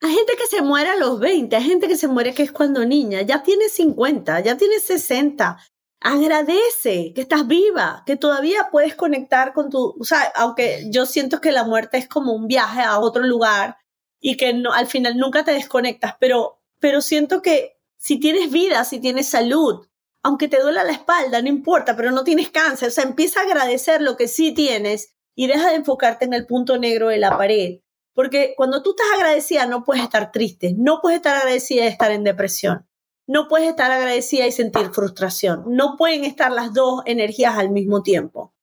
Hay 0.01 0.13
gente 0.13 0.33
que 0.37 0.47
se 0.47 0.61
muere 0.61 0.89
a 0.89 0.97
los 0.97 1.19
20, 1.19 1.55
hay 1.55 1.63
gente 1.63 1.87
que 1.87 1.95
se 1.95 2.07
muere 2.07 2.33
que 2.33 2.43
es 2.43 2.51
cuando 2.51 2.85
niña, 2.85 3.21
ya 3.21 3.41
tiene 3.41 3.69
50, 3.69 4.41
ya 4.41 4.57
tiene 4.57 4.79
60. 4.79 5.57
Agradece 6.01 7.13
que 7.13 7.21
estás 7.21 7.47
viva, 7.47 8.03
que 8.05 8.17
todavía 8.17 8.67
puedes 8.69 8.95
conectar 8.95 9.53
con 9.53 9.69
tu, 9.69 9.95
o 9.97 10.03
sea, 10.03 10.31
aunque 10.35 10.87
yo 10.89 11.05
siento 11.05 11.39
que 11.39 11.53
la 11.53 11.63
muerte 11.63 11.97
es 11.97 12.09
como 12.09 12.33
un 12.33 12.47
viaje 12.47 12.81
a 12.81 12.99
otro 12.99 13.23
lugar, 13.23 13.77
y 14.23 14.37
que 14.37 14.63
al 14.71 14.87
final 14.87 15.17
nunca 15.17 15.43
te 15.43 15.51
desconectas, 15.51 16.15
pero, 16.17 16.61
pero 16.79 17.01
siento 17.01 17.41
que 17.41 17.72
si 18.03 18.19
tienes 18.19 18.51
vida, 18.51 18.83
si 18.83 18.99
tienes 18.99 19.29
salud, 19.29 19.87
aunque 20.23 20.49
te 20.49 20.59
duela 20.59 20.83
la 20.83 20.91
espalda, 20.91 21.41
no 21.41 21.47
importa, 21.47 21.95
pero 21.95 22.11
no 22.11 22.25
tienes 22.25 22.49
cáncer, 22.49 22.89
o 22.89 22.91
sea, 22.91 23.05
empieza 23.05 23.39
a 23.39 23.43
agradecer 23.43 24.01
lo 24.01 24.17
que 24.17 24.27
sí 24.27 24.53
tienes 24.53 25.15
y 25.35 25.47
deja 25.47 25.69
de 25.69 25.77
enfocarte 25.77 26.25
en 26.25 26.33
el 26.33 26.45
punto 26.45 26.77
negro 26.77 27.07
de 27.07 27.17
la 27.17 27.37
pared. 27.37 27.79
Porque 28.13 28.55
cuando 28.57 28.83
tú 28.83 28.89
estás 28.89 29.07
agradecida 29.15 29.67
no 29.67 29.85
puedes 29.85 30.03
estar 30.03 30.33
triste, 30.33 30.75
no 30.77 30.99
puedes 31.01 31.15
estar 31.15 31.37
agradecida 31.37 31.85
y 31.85 31.87
estar 31.87 32.11
en 32.11 32.25
depresión, 32.25 32.85
no 33.25 33.47
puedes 33.47 33.69
estar 33.69 33.89
agradecida 33.89 34.47
y 34.47 34.51
sentir 34.51 34.89
frustración, 34.91 35.63
no 35.67 35.95
pueden 35.95 36.25
estar 36.25 36.51
las 36.51 36.73
dos 36.73 37.03
energías 37.05 37.57
al 37.57 37.69
mismo 37.69 38.03
tiempo. 38.03 38.53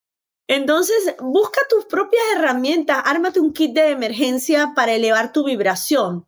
Entonces, 0.48 1.16
busca 1.18 1.62
tus 1.66 1.86
propias 1.86 2.22
herramientas, 2.36 3.02
ármate 3.06 3.40
un 3.40 3.54
kit 3.54 3.72
de 3.72 3.88
emergencia 3.88 4.72
para 4.76 4.92
elevar 4.92 5.32
tu 5.32 5.44
vibración. 5.44 6.26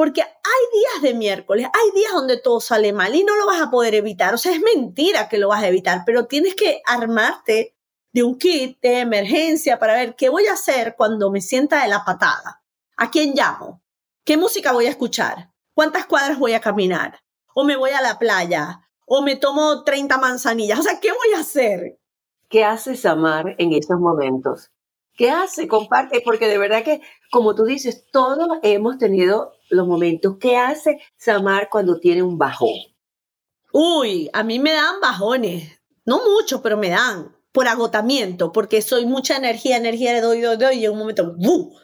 Porque 0.00 0.22
hay 0.22 0.80
días 0.80 1.02
de 1.02 1.12
miércoles, 1.12 1.66
hay 1.66 1.90
días 1.94 2.14
donde 2.14 2.38
todo 2.38 2.58
sale 2.58 2.90
mal 2.90 3.14
y 3.14 3.22
no 3.22 3.36
lo 3.36 3.44
vas 3.44 3.60
a 3.60 3.70
poder 3.70 3.94
evitar. 3.94 4.32
O 4.32 4.38
sea, 4.38 4.50
es 4.50 4.62
mentira 4.62 5.28
que 5.28 5.36
lo 5.36 5.48
vas 5.48 5.62
a 5.62 5.68
evitar, 5.68 6.04
pero 6.06 6.24
tienes 6.24 6.54
que 6.54 6.80
armarte 6.86 7.76
de 8.10 8.22
un 8.22 8.38
kit 8.38 8.80
de 8.80 9.00
emergencia 9.00 9.78
para 9.78 9.92
ver 9.92 10.16
qué 10.16 10.30
voy 10.30 10.46
a 10.46 10.54
hacer 10.54 10.94
cuando 10.96 11.30
me 11.30 11.42
sienta 11.42 11.82
de 11.82 11.88
la 11.88 12.02
patada. 12.02 12.62
¿A 12.96 13.10
quién 13.10 13.34
llamo? 13.34 13.82
¿Qué 14.24 14.38
música 14.38 14.72
voy 14.72 14.86
a 14.86 14.88
escuchar? 14.88 15.52
¿Cuántas 15.74 16.06
cuadras 16.06 16.38
voy 16.38 16.54
a 16.54 16.62
caminar? 16.62 17.20
¿O 17.54 17.64
me 17.64 17.76
voy 17.76 17.90
a 17.90 18.00
la 18.00 18.18
playa? 18.18 18.88
¿O 19.04 19.20
me 19.20 19.36
tomo 19.36 19.84
30 19.84 20.16
manzanillas? 20.16 20.78
O 20.78 20.82
sea, 20.82 20.98
¿qué 20.98 21.10
voy 21.10 21.36
a 21.36 21.40
hacer? 21.40 21.98
¿Qué 22.48 22.64
hace 22.64 22.96
Samar 22.96 23.54
en 23.58 23.74
esos 23.74 24.00
momentos? 24.00 24.70
¿Qué 25.12 25.30
hace? 25.30 25.68
Comparte, 25.68 26.22
porque 26.24 26.48
de 26.48 26.56
verdad 26.56 26.84
que, 26.84 27.02
como 27.30 27.54
tú 27.54 27.64
dices, 27.64 28.06
todos 28.10 28.48
hemos 28.62 28.96
tenido 28.96 29.59
los 29.70 29.86
momentos. 29.86 30.36
¿Qué 30.38 30.56
hace 30.56 31.00
Samar 31.16 31.68
cuando 31.70 31.98
tiene 31.98 32.22
un 32.22 32.38
bajón? 32.38 32.74
Uy, 33.72 34.28
a 34.32 34.42
mí 34.42 34.58
me 34.58 34.72
dan 34.72 35.00
bajones. 35.00 35.80
No 36.04 36.20
mucho, 36.24 36.62
pero 36.62 36.76
me 36.76 36.90
dan. 36.90 37.36
Por 37.52 37.66
agotamiento, 37.66 38.52
porque 38.52 38.80
soy 38.80 39.06
mucha 39.06 39.36
energía, 39.36 39.76
energía, 39.76 40.12
le 40.12 40.20
doy, 40.20 40.40
doy, 40.40 40.56
doy, 40.56 40.76
y 40.76 40.84
en 40.84 40.92
un 40.92 40.98
momento, 40.98 41.34
¡bu! 41.36 41.76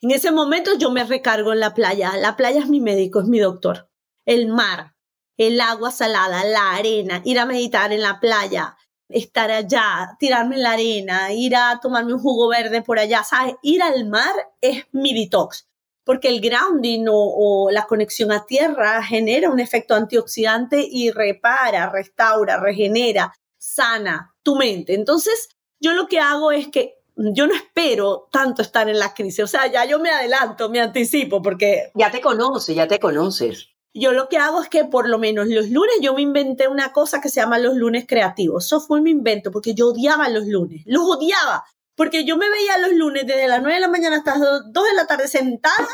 En 0.00 0.10
ese 0.10 0.32
momento 0.32 0.72
yo 0.78 0.90
me 0.90 1.04
recargo 1.04 1.52
en 1.52 1.60
la 1.60 1.74
playa. 1.74 2.16
La 2.16 2.36
playa 2.36 2.60
es 2.60 2.68
mi 2.68 2.80
médico, 2.80 3.20
es 3.20 3.26
mi 3.26 3.38
doctor. 3.38 3.90
El 4.24 4.48
mar, 4.48 4.94
el 5.36 5.60
agua 5.60 5.90
salada, 5.90 6.44
la 6.44 6.72
arena, 6.72 7.20
ir 7.24 7.38
a 7.38 7.46
meditar 7.46 7.92
en 7.92 8.02
la 8.02 8.20
playa, 8.20 8.76
estar 9.08 9.50
allá, 9.50 10.16
tirarme 10.18 10.56
en 10.56 10.62
la 10.62 10.72
arena, 10.72 11.32
ir 11.32 11.56
a 11.56 11.80
tomarme 11.80 12.14
un 12.14 12.20
jugo 12.20 12.48
verde 12.48 12.82
por 12.82 12.98
allá, 12.98 13.24
¿sabes? 13.24 13.54
Ir 13.62 13.82
al 13.82 14.08
mar 14.08 14.34
es 14.60 14.84
mi 14.92 15.14
detox, 15.14 15.68
porque 16.04 16.28
el 16.28 16.40
grounding 16.40 17.06
o, 17.08 17.70
la 17.70 17.86
conexión 17.86 18.30
a 18.32 18.46
tierra 18.46 19.02
genera 19.02 19.50
un 19.50 19.60
efecto 19.60 19.94
antioxidante 19.94 20.86
y 20.88 21.10
repara, 21.10 21.90
restaura, 21.90 22.60
regenera. 22.60 23.34
Sana 23.58 24.34
tu 24.42 24.56
mente. 24.56 24.94
Entonces, 24.94 25.48
yo 25.80 25.94
lo 25.94 26.06
que 26.06 26.20
hago 26.20 26.52
es 26.52 26.68
que 26.68 26.94
yo 27.16 27.46
no 27.46 27.54
espero 27.54 28.28
tanto 28.30 28.62
estar 28.62 28.88
en 28.88 28.98
la 28.98 29.14
crisis, 29.14 29.44
o 29.44 29.46
sea, 29.46 29.70
ya 29.70 29.84
yo 29.84 29.98
me 30.00 30.10
adelanto, 30.10 30.68
me 30.68 30.80
anticipo, 30.80 31.40
porque... 31.40 31.92
Ya 31.94 32.10
te 32.10 32.20
conoces, 32.20 32.74
ya 32.74 32.88
te 32.88 32.98
conoces. 32.98 33.68
Yo 33.94 34.12
lo 34.12 34.28
que 34.28 34.38
hago 34.38 34.60
es 34.60 34.68
que 34.68 34.84
por 34.84 35.08
lo 35.08 35.18
menos 35.18 35.46
los 35.46 35.70
lunes 35.70 35.94
yo 36.02 36.14
me 36.14 36.22
inventé 36.22 36.66
una 36.66 36.92
cosa 36.92 37.20
que 37.20 37.28
se 37.28 37.40
llama 37.40 37.58
los 37.58 37.76
lunes 37.76 38.06
creativos. 38.08 38.66
Eso 38.66 38.80
fue 38.80 39.00
mi 39.00 39.12
invento, 39.12 39.52
porque 39.52 39.74
yo 39.74 39.90
odiaba 39.90 40.28
los 40.28 40.46
lunes, 40.46 40.82
los 40.84 41.04
odiaba, 41.04 41.64
porque 41.96 42.24
yo 42.24 42.36
me 42.36 42.50
veía 42.50 42.78
los 42.78 42.92
lunes 42.92 43.26
desde 43.26 43.48
las 43.48 43.60
9 43.60 43.74
de 43.74 43.80
la 43.80 43.88
mañana 43.88 44.16
hasta 44.16 44.38
las 44.38 44.72
2 44.72 44.84
de 44.84 44.94
la 44.94 45.06
tarde 45.06 45.28
sentada 45.28 45.88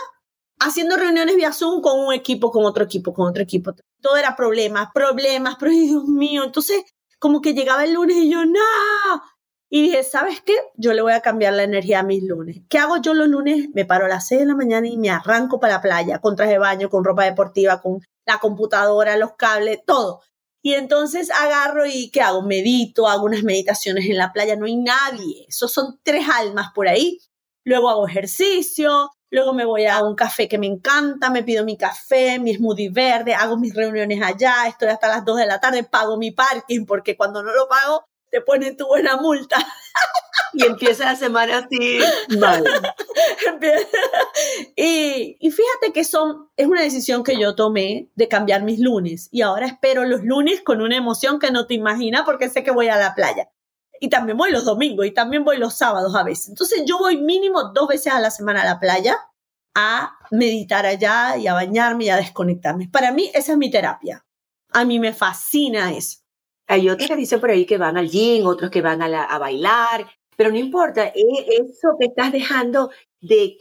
haciendo 0.61 0.97
reuniones 0.97 1.37
vía 1.37 1.53
Zoom 1.53 1.81
con 1.81 1.99
un 1.99 2.13
equipo, 2.13 2.51
con 2.51 2.65
otro 2.65 2.85
equipo, 2.85 3.13
con 3.13 3.29
otro 3.29 3.43
equipo. 3.43 3.75
Todo 4.01 4.17
era 4.17 4.37
problemas, 4.37 4.91
problemas, 4.93 5.57
pero 5.59 5.73
Dios 5.73 6.05
mío, 6.05 6.45
entonces 6.45 6.83
como 7.19 7.41
que 7.41 7.55
llegaba 7.55 7.85
el 7.85 7.95
lunes 7.95 8.17
y 8.17 8.31
yo, 8.31 8.45
no, 8.47 8.61
y 9.73 9.83
dije, 9.83 10.03
¿sabes 10.03 10.41
qué? 10.41 10.55
Yo 10.75 10.93
le 10.95 11.01
voy 11.01 11.13
a 11.13 11.21
cambiar 11.21 11.53
la 11.53 11.63
energía 11.63 12.01
a 12.01 12.03
mis 12.03 12.25
lunes. 12.25 12.63
¿Qué 12.69 12.79
hago 12.79 12.97
yo 12.97 13.15
los 13.15 13.29
lunes? 13.29 13.69
Me 13.73 13.85
paro 13.85 14.07
a 14.07 14.09
las 14.09 14.27
6 14.27 14.41
de 14.41 14.47
la 14.47 14.57
mañana 14.57 14.89
y 14.89 14.99
me 14.99 15.11
arranco 15.11 15.61
para 15.61 15.75
la 15.75 15.83
playa, 15.83 16.19
con 16.19 16.35
traje 16.35 16.53
de 16.53 16.59
baño, 16.59 16.91
con 16.91 17.05
ropa 17.05 17.25
deportiva, 17.25 17.81
con 17.81 18.01
la 18.27 18.39
computadora, 18.39 19.17
los 19.17 19.35
cables, 19.37 19.81
todo. 19.87 20.23
Y 20.63 20.75
entonces 20.75 21.31
agarro 21.31 21.87
y 21.87 22.11
¿qué 22.11 22.21
hago? 22.21 22.43
Medito, 22.43 23.09
hago 23.09 23.25
unas 23.25 23.43
meditaciones 23.43 24.07
en 24.07 24.19
la 24.19 24.33
playa, 24.33 24.57
no 24.57 24.67
hay 24.67 24.77
nadie. 24.77 25.47
Esos 25.49 25.73
son 25.73 25.99
tres 26.03 26.27
almas 26.29 26.69
por 26.75 26.89
ahí. 26.89 27.19
Luego 27.65 27.89
hago 27.89 28.07
ejercicio, 28.07 29.11
luego 29.31 29.53
me 29.55 29.65
voy 29.65 29.87
a 29.87 30.03
un 30.03 30.15
café 30.15 30.49
que 30.49 30.59
me 30.59 30.67
encanta, 30.67 31.31
me 31.31 31.43
pido 31.43 31.65
mi 31.65 31.77
café, 31.77 32.39
mi 32.39 32.55
smoothie 32.55 32.91
verde, 32.91 33.35
hago 33.35 33.57
mis 33.57 33.75
reuniones 33.75 34.23
allá, 34.23 34.67
estoy 34.67 34.89
hasta 34.89 35.09
las 35.09 35.25
2 35.25 35.39
de 35.39 35.47
la 35.47 35.61
tarde, 35.61 35.85
pago 35.85 36.17
mi 36.17 36.31
parking 36.31 36.85
porque 36.87 37.17
cuando 37.17 37.43
no 37.43 37.53
lo 37.55 37.69
pago 37.69 38.05
te 38.31 38.41
ponen 38.41 38.77
tu 38.77 38.87
buena 38.87 39.17
multa. 39.17 39.57
Y 40.53 40.65
empieza 40.65 41.05
la 41.05 41.15
semana 41.15 41.59
así 41.59 42.01
mal. 42.41 42.65
y, 44.77 45.37
y 45.39 45.51
fíjate 45.53 45.93
que 45.95 46.03
son, 46.03 46.49
es 46.57 46.67
una 46.67 46.83
decisión 46.83 47.23
que 47.23 47.39
yo 47.39 47.55
tomé 47.55 48.11
de 48.17 48.27
cambiar 48.27 48.65
mis 48.65 48.81
lunes. 48.81 49.29
Y 49.31 49.43
ahora 49.43 49.67
espero 49.67 50.05
los 50.07 50.25
lunes 50.25 50.61
con 50.63 50.81
una 50.81 50.97
emoción 50.97 51.39
que 51.39 51.53
no 51.53 51.67
te 51.67 51.75
imaginas 51.75 52.23
porque 52.25 52.49
sé 52.49 52.65
que 52.65 52.73
voy 52.73 52.89
a 52.89 52.97
la 52.97 53.15
playa. 53.15 53.49
Y 54.01 54.09
también 54.09 54.39
voy 54.39 54.51
los 54.51 54.65
domingos 54.65 55.07
y 55.07 55.13
también 55.13 55.45
voy 55.45 55.59
los 55.59 55.77
sábados 55.77 56.17
a 56.17 56.25
veces. 56.25 56.49
Entonces 56.49 56.83
yo 56.85 56.99
voy 56.99 57.19
mínimo 57.19 57.71
dos 57.73 57.87
veces 57.87 58.13
a 58.13 58.19
la 58.19 58.33
semana 58.33 58.63
a 58.63 58.65
la 58.65 58.81
playa 58.81 59.19
a 59.75 60.19
meditar 60.31 60.87
allá 60.87 61.37
y 61.37 61.47
a 61.47 61.55
bañarme 61.55 62.07
y 62.07 62.09
a 62.09 62.17
desconectarme. 62.17 62.89
Para 62.89 63.13
mí 63.13 63.31
esa 63.35 63.53
es 63.53 63.59
mi 63.59 63.71
terapia. 63.71 64.25
A 64.73 64.85
mí 64.85 64.99
me 64.99 65.13
fascina 65.13 65.93
eso. 65.93 66.20
Hay 66.71 66.89
otros 66.89 67.09
que 67.09 67.17
dicen 67.17 67.41
por 67.41 67.51
ahí 67.51 67.67
que 67.67 67.79
van 67.79 67.97
al 67.97 68.09
gym, 68.09 68.47
otros 68.47 68.71
que 68.71 68.81
van 68.81 69.03
a, 69.03 69.39
bailar, 69.41 70.07
pero 70.37 70.51
no 70.51 70.57
importa, 70.57 71.09
e, 71.09 71.23
eso 71.61 71.97
que 71.99 72.07
estás 72.07 72.31
dejando 72.31 72.91
de 73.21 73.57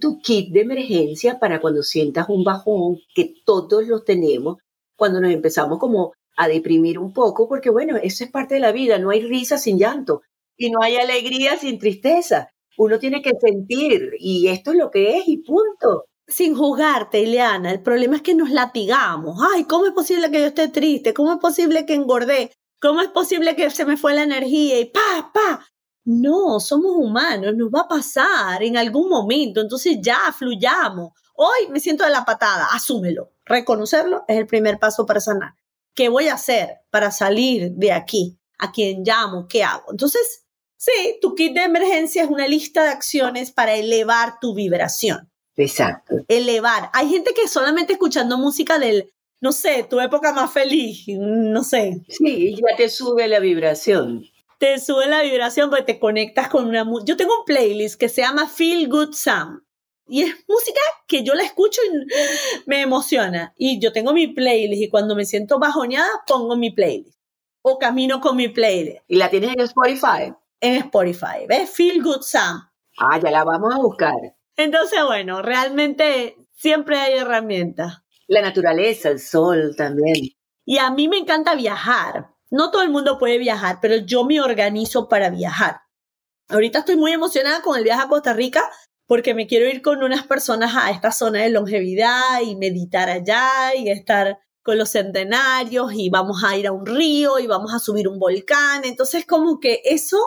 tu 0.00 0.18
kit 0.22 0.50
de 0.50 0.62
emergencia 0.62 1.38
para 1.38 1.60
cuando 1.60 1.82
sientas 1.82 2.26
un 2.30 2.42
bajón, 2.42 2.96
que 3.14 3.34
todos 3.44 3.86
los 3.86 4.06
tenemos, 4.06 4.56
cuando 4.96 5.20
nos 5.20 5.30
empezamos 5.30 5.78
como 5.78 6.14
a 6.38 6.48
deprimir 6.48 6.98
un 6.98 7.12
poco, 7.12 7.46
porque 7.46 7.68
bueno, 7.68 7.98
eso 7.98 8.24
es 8.24 8.30
parte 8.30 8.54
de 8.54 8.60
la 8.60 8.72
vida, 8.72 8.96
no 8.96 9.10
hay 9.10 9.20
risa 9.20 9.58
sin 9.58 9.78
llanto 9.78 10.22
y 10.56 10.70
no 10.70 10.78
hay 10.82 10.96
alegría 10.96 11.58
sin 11.58 11.78
tristeza. 11.78 12.48
Uno 12.78 12.98
tiene 12.98 13.20
que 13.20 13.32
sentir 13.38 14.14
y 14.18 14.48
esto 14.48 14.72
es 14.72 14.78
lo 14.78 14.90
que 14.90 15.18
es 15.18 15.28
y 15.28 15.36
punto 15.36 16.06
sin 16.26 16.56
juzgarte, 16.56 17.20
Ileana. 17.20 17.70
El 17.70 17.82
problema 17.82 18.16
es 18.16 18.22
que 18.22 18.34
nos 18.34 18.50
latigamos. 18.50 19.38
Ay, 19.54 19.64
¿cómo 19.64 19.86
es 19.86 19.92
posible 19.92 20.30
que 20.30 20.40
yo 20.40 20.46
esté 20.46 20.68
triste? 20.68 21.14
¿Cómo 21.14 21.32
es 21.32 21.38
posible 21.38 21.86
que 21.86 21.94
engordé? 21.94 22.52
¿Cómo 22.80 23.00
es 23.00 23.08
posible 23.08 23.56
que 23.56 23.70
se 23.70 23.84
me 23.84 23.96
fue 23.96 24.14
la 24.14 24.22
energía? 24.22 24.78
Y 24.78 24.86
pa, 24.86 25.30
pa. 25.32 25.66
No, 26.04 26.60
somos 26.60 26.92
humanos, 26.96 27.54
nos 27.56 27.70
va 27.70 27.82
a 27.82 27.88
pasar 27.88 28.62
en 28.62 28.76
algún 28.76 29.08
momento. 29.08 29.60
Entonces 29.60 29.98
ya, 30.02 30.32
fluyamos. 30.36 31.12
Hoy 31.34 31.68
me 31.70 31.80
siento 31.80 32.04
de 32.04 32.10
la 32.10 32.24
patada, 32.24 32.68
asúmelo. 32.72 33.32
Reconocerlo 33.44 34.24
es 34.28 34.36
el 34.38 34.46
primer 34.46 34.78
paso 34.78 35.06
para 35.06 35.20
sanar. 35.20 35.54
¿Qué 35.94 36.08
voy 36.08 36.28
a 36.28 36.34
hacer 36.34 36.80
para 36.90 37.10
salir 37.10 37.72
de 37.72 37.92
aquí? 37.92 38.38
¿A 38.58 38.70
quién 38.70 39.02
llamo? 39.04 39.46
¿Qué 39.48 39.64
hago? 39.64 39.90
Entonces, 39.90 40.46
sí, 40.76 41.18
tu 41.20 41.34
kit 41.34 41.54
de 41.54 41.62
emergencia 41.62 42.22
es 42.22 42.30
una 42.30 42.46
lista 42.46 42.82
de 42.84 42.90
acciones 42.90 43.50
para 43.50 43.74
elevar 43.74 44.38
tu 44.40 44.54
vibración. 44.54 45.30
Exacto. 45.56 46.16
Elevar. 46.28 46.90
Hay 46.92 47.08
gente 47.08 47.32
que 47.34 47.48
solamente 47.48 47.94
escuchando 47.94 48.38
música 48.38 48.78
del, 48.78 49.12
no 49.40 49.52
sé, 49.52 49.86
tu 49.88 50.00
época 50.00 50.32
más 50.32 50.52
feliz, 50.52 51.04
no 51.08 51.62
sé. 51.62 52.00
Sí, 52.08 52.56
ya 52.56 52.76
te 52.76 52.88
sube 52.88 53.28
la 53.28 53.40
vibración. 53.40 54.24
Te 54.58 54.78
sube 54.78 55.06
la 55.06 55.22
vibración 55.22 55.70
porque 55.70 55.84
te 55.84 55.98
conectas 55.98 56.48
con 56.48 56.66
una 56.66 56.84
música. 56.84 57.12
Yo 57.12 57.16
tengo 57.16 57.38
un 57.40 57.44
playlist 57.44 57.98
que 57.98 58.08
se 58.08 58.22
llama 58.22 58.48
Feel 58.48 58.88
Good 58.88 59.12
Sound. 59.12 59.62
Y 60.06 60.22
es 60.22 60.34
música 60.46 60.80
que 61.08 61.24
yo 61.24 61.34
la 61.34 61.44
escucho 61.44 61.80
y 61.82 62.66
me 62.66 62.82
emociona. 62.82 63.54
Y 63.56 63.80
yo 63.80 63.92
tengo 63.92 64.12
mi 64.12 64.28
playlist 64.28 64.82
y 64.82 64.88
cuando 64.88 65.16
me 65.16 65.24
siento 65.24 65.58
bajoneada 65.58 66.10
pongo 66.26 66.56
mi 66.56 66.70
playlist. 66.70 67.18
O 67.62 67.78
camino 67.78 68.20
con 68.20 68.36
mi 68.36 68.48
playlist. 68.48 68.98
¿Y 69.08 69.16
la 69.16 69.30
tienes 69.30 69.50
en 69.54 69.60
Spotify? 69.60 70.34
En 70.60 70.74
Spotify. 70.76 71.46
¿Ves? 71.48 71.70
Feel 71.70 72.02
Good 72.02 72.22
Sound. 72.22 72.62
Ah, 72.98 73.18
ya 73.18 73.30
la 73.30 73.44
vamos 73.44 73.74
a 73.74 73.78
buscar. 73.78 74.33
Entonces, 74.56 75.00
bueno, 75.04 75.42
realmente 75.42 76.36
siempre 76.52 76.98
hay 76.98 77.14
herramientas. 77.14 78.02
La 78.26 78.40
naturaleza, 78.40 79.10
el 79.10 79.20
sol 79.20 79.74
también. 79.76 80.16
Y 80.64 80.78
a 80.78 80.90
mí 80.90 81.08
me 81.08 81.18
encanta 81.18 81.54
viajar. 81.54 82.30
No 82.50 82.70
todo 82.70 82.82
el 82.82 82.90
mundo 82.90 83.18
puede 83.18 83.38
viajar, 83.38 83.78
pero 83.82 83.96
yo 83.96 84.24
me 84.24 84.40
organizo 84.40 85.08
para 85.08 85.30
viajar. 85.30 85.80
Ahorita 86.48 86.80
estoy 86.80 86.96
muy 86.96 87.12
emocionada 87.12 87.62
con 87.62 87.76
el 87.76 87.84
viaje 87.84 88.02
a 88.02 88.08
Costa 88.08 88.32
Rica 88.32 88.70
porque 89.06 89.34
me 89.34 89.46
quiero 89.46 89.68
ir 89.68 89.82
con 89.82 90.02
unas 90.02 90.26
personas 90.26 90.74
a 90.76 90.90
esta 90.90 91.10
zona 91.10 91.42
de 91.42 91.50
longevidad 91.50 92.40
y 92.42 92.56
meditar 92.56 93.10
allá 93.10 93.74
y 93.74 93.90
estar 93.90 94.38
con 94.62 94.78
los 94.78 94.90
centenarios 94.90 95.92
y 95.94 96.08
vamos 96.08 96.42
a 96.42 96.56
ir 96.56 96.66
a 96.66 96.72
un 96.72 96.86
río 96.86 97.38
y 97.38 97.46
vamos 97.46 97.74
a 97.74 97.78
subir 97.78 98.08
un 98.08 98.18
volcán. 98.18 98.84
Entonces 98.84 99.26
como 99.26 99.60
que 99.60 99.82
eso 99.84 100.18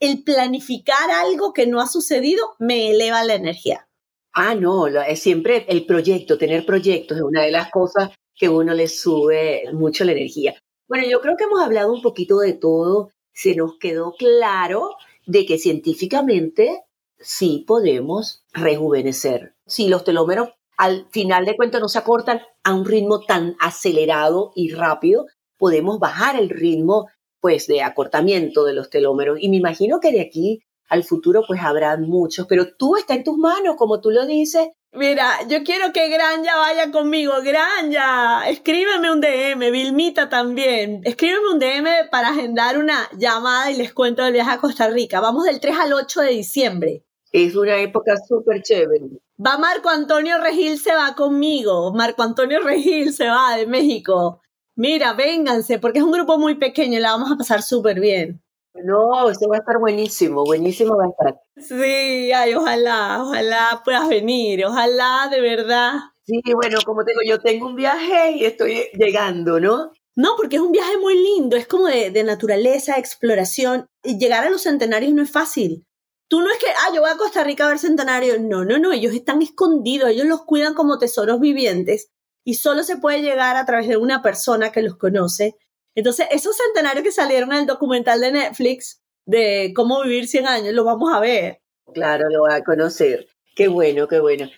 el 0.00 0.24
planificar 0.24 1.10
algo 1.10 1.52
que 1.52 1.66
no 1.66 1.80
ha 1.80 1.86
sucedido 1.86 2.54
me 2.58 2.90
eleva 2.90 3.22
la 3.22 3.34
energía. 3.34 3.86
Ah, 4.32 4.54
no, 4.54 4.86
es 4.86 5.20
siempre 5.20 5.66
el 5.68 5.86
proyecto, 5.86 6.38
tener 6.38 6.64
proyectos 6.64 7.18
es 7.18 7.22
una 7.22 7.42
de 7.42 7.50
las 7.50 7.70
cosas 7.70 8.10
que 8.34 8.48
uno 8.48 8.72
le 8.74 8.88
sube 8.88 9.64
mucho 9.72 10.04
la 10.04 10.12
energía. 10.12 10.54
Bueno, 10.88 11.04
yo 11.08 11.20
creo 11.20 11.36
que 11.36 11.44
hemos 11.44 11.60
hablado 11.60 11.92
un 11.92 12.00
poquito 12.00 12.38
de 12.38 12.54
todo. 12.54 13.10
Se 13.32 13.54
nos 13.54 13.78
quedó 13.78 14.14
claro 14.16 14.96
de 15.26 15.46
que 15.46 15.58
científicamente 15.58 16.84
sí 17.18 17.64
podemos 17.66 18.44
rejuvenecer. 18.52 19.54
Si 19.66 19.88
los 19.88 20.04
telómeros 20.04 20.48
al 20.76 21.06
final 21.10 21.44
de 21.44 21.56
cuentas 21.56 21.80
no 21.80 21.88
se 21.88 21.98
acortan 21.98 22.40
a 22.64 22.74
un 22.74 22.86
ritmo 22.86 23.20
tan 23.20 23.54
acelerado 23.60 24.52
y 24.54 24.72
rápido, 24.72 25.26
podemos 25.58 25.98
bajar 25.98 26.36
el 26.36 26.48
ritmo 26.48 27.08
pues 27.40 27.66
de 27.66 27.82
acortamiento 27.82 28.64
de 28.64 28.74
los 28.74 28.90
telómeros. 28.90 29.38
Y 29.40 29.48
me 29.48 29.56
imagino 29.56 30.00
que 30.00 30.12
de 30.12 30.20
aquí 30.20 30.62
al 30.88 31.04
futuro 31.04 31.42
pues 31.46 31.60
habrán 31.62 32.02
muchos, 32.02 32.46
pero 32.46 32.74
tú 32.74 32.96
está 32.96 33.14
en 33.14 33.24
tus 33.24 33.38
manos, 33.38 33.76
como 33.76 34.00
tú 34.00 34.10
lo 34.10 34.26
dices. 34.26 34.68
Mira, 34.92 35.46
yo 35.48 35.62
quiero 35.62 35.92
que 35.92 36.08
Granja 36.08 36.56
vaya 36.56 36.90
conmigo. 36.90 37.34
Granja, 37.44 38.48
escríbeme 38.48 39.12
un 39.12 39.20
DM, 39.20 39.70
Vilmita 39.70 40.28
también. 40.28 41.00
Escríbeme 41.04 41.48
un 41.52 41.58
DM 41.60 42.10
para 42.10 42.30
agendar 42.30 42.76
una 42.76 43.08
llamada 43.16 43.70
y 43.70 43.76
les 43.76 43.94
cuento 43.94 44.24
del 44.24 44.32
viaje 44.32 44.50
a 44.50 44.58
Costa 44.58 44.88
Rica. 44.88 45.20
Vamos 45.20 45.44
del 45.44 45.60
3 45.60 45.78
al 45.78 45.92
8 45.92 46.22
de 46.22 46.30
diciembre. 46.30 47.04
Es 47.30 47.54
una 47.54 47.76
época 47.76 48.16
súper 48.16 48.62
chévere. 48.62 49.04
Va 49.38 49.58
Marco 49.58 49.88
Antonio 49.88 50.38
Regil, 50.38 50.76
se 50.80 50.92
va 50.92 51.14
conmigo. 51.14 51.92
Marco 51.94 52.24
Antonio 52.24 52.58
Regil 52.60 53.12
se 53.12 53.28
va 53.28 53.56
de 53.56 53.68
México 53.68 54.40
mira, 54.80 55.12
vénganse, 55.12 55.78
porque 55.78 55.98
es 55.98 56.04
un 56.04 56.10
grupo 56.10 56.38
muy 56.38 56.54
pequeño 56.54 56.98
y 56.98 57.02
la 57.02 57.12
vamos 57.12 57.30
a 57.30 57.36
pasar 57.36 57.62
súper 57.62 58.00
bien. 58.00 58.42
No, 58.72 59.28
eso 59.28 59.46
va 59.48 59.56
a 59.56 59.58
estar 59.58 59.78
buenísimo, 59.78 60.42
buenísimo 60.44 60.96
va 60.96 61.04
a 61.04 61.08
estar. 61.08 61.40
Sí, 61.56 62.32
ay, 62.32 62.54
ojalá, 62.54 63.22
ojalá 63.22 63.82
puedas 63.84 64.08
venir, 64.08 64.64
ojalá 64.64 65.28
de 65.30 65.40
verdad. 65.42 65.92
Sí, 66.24 66.40
bueno, 66.54 66.78
como 66.86 67.04
te 67.04 67.12
digo, 67.12 67.22
yo 67.26 67.40
tengo 67.40 67.66
un 67.66 67.76
viaje 67.76 68.32
y 68.32 68.46
estoy 68.46 68.88
llegando, 68.94 69.60
¿no? 69.60 69.92
No, 70.16 70.30
porque 70.36 70.56
es 70.56 70.62
un 70.62 70.72
viaje 70.72 70.96
muy 70.98 71.14
lindo, 71.14 71.56
es 71.56 71.66
como 71.66 71.86
de, 71.86 72.10
de 72.10 72.24
naturaleza, 72.24 72.96
exploración, 72.96 73.86
y 74.02 74.18
llegar 74.18 74.46
a 74.46 74.50
los 74.50 74.62
centenarios 74.62 75.12
no 75.12 75.22
es 75.22 75.30
fácil. 75.30 75.84
Tú 76.28 76.40
no 76.40 76.50
es 76.50 76.58
que, 76.58 76.68
ah, 76.68 76.94
yo 76.94 77.02
voy 77.02 77.10
a 77.10 77.16
Costa 77.18 77.44
Rica 77.44 77.66
a 77.66 77.68
ver 77.68 77.78
centenarios. 77.78 78.40
No, 78.40 78.64
no, 78.64 78.78
no, 78.78 78.92
ellos 78.92 79.12
están 79.12 79.42
escondidos, 79.42 80.10
ellos 80.10 80.26
los 80.26 80.44
cuidan 80.44 80.74
como 80.74 80.98
tesoros 80.98 81.40
vivientes 81.40 82.08
y 82.50 82.54
solo 82.54 82.82
se 82.82 82.96
puede 82.96 83.22
llegar 83.22 83.54
a 83.54 83.64
través 83.64 83.86
de 83.86 83.96
una 83.96 84.22
persona 84.22 84.72
que 84.72 84.82
los 84.82 84.96
conoce. 84.96 85.54
Entonces, 85.94 86.26
esos 86.32 86.56
centenarios 86.56 87.04
que 87.04 87.12
salieron 87.12 87.52
en 87.52 87.60
el 87.60 87.66
documental 87.66 88.20
de 88.20 88.32
Netflix 88.32 89.00
de 89.24 89.72
cómo 89.72 90.02
vivir 90.02 90.26
100 90.26 90.48
años, 90.48 90.74
los 90.74 90.84
vamos 90.84 91.14
a 91.14 91.20
ver. 91.20 91.60
Claro, 91.94 92.28
lo 92.28 92.42
va 92.42 92.56
a 92.56 92.64
conocer. 92.64 93.28
Qué 93.54 93.68
bueno, 93.68 94.08
qué 94.08 94.18
bueno. 94.18 94.50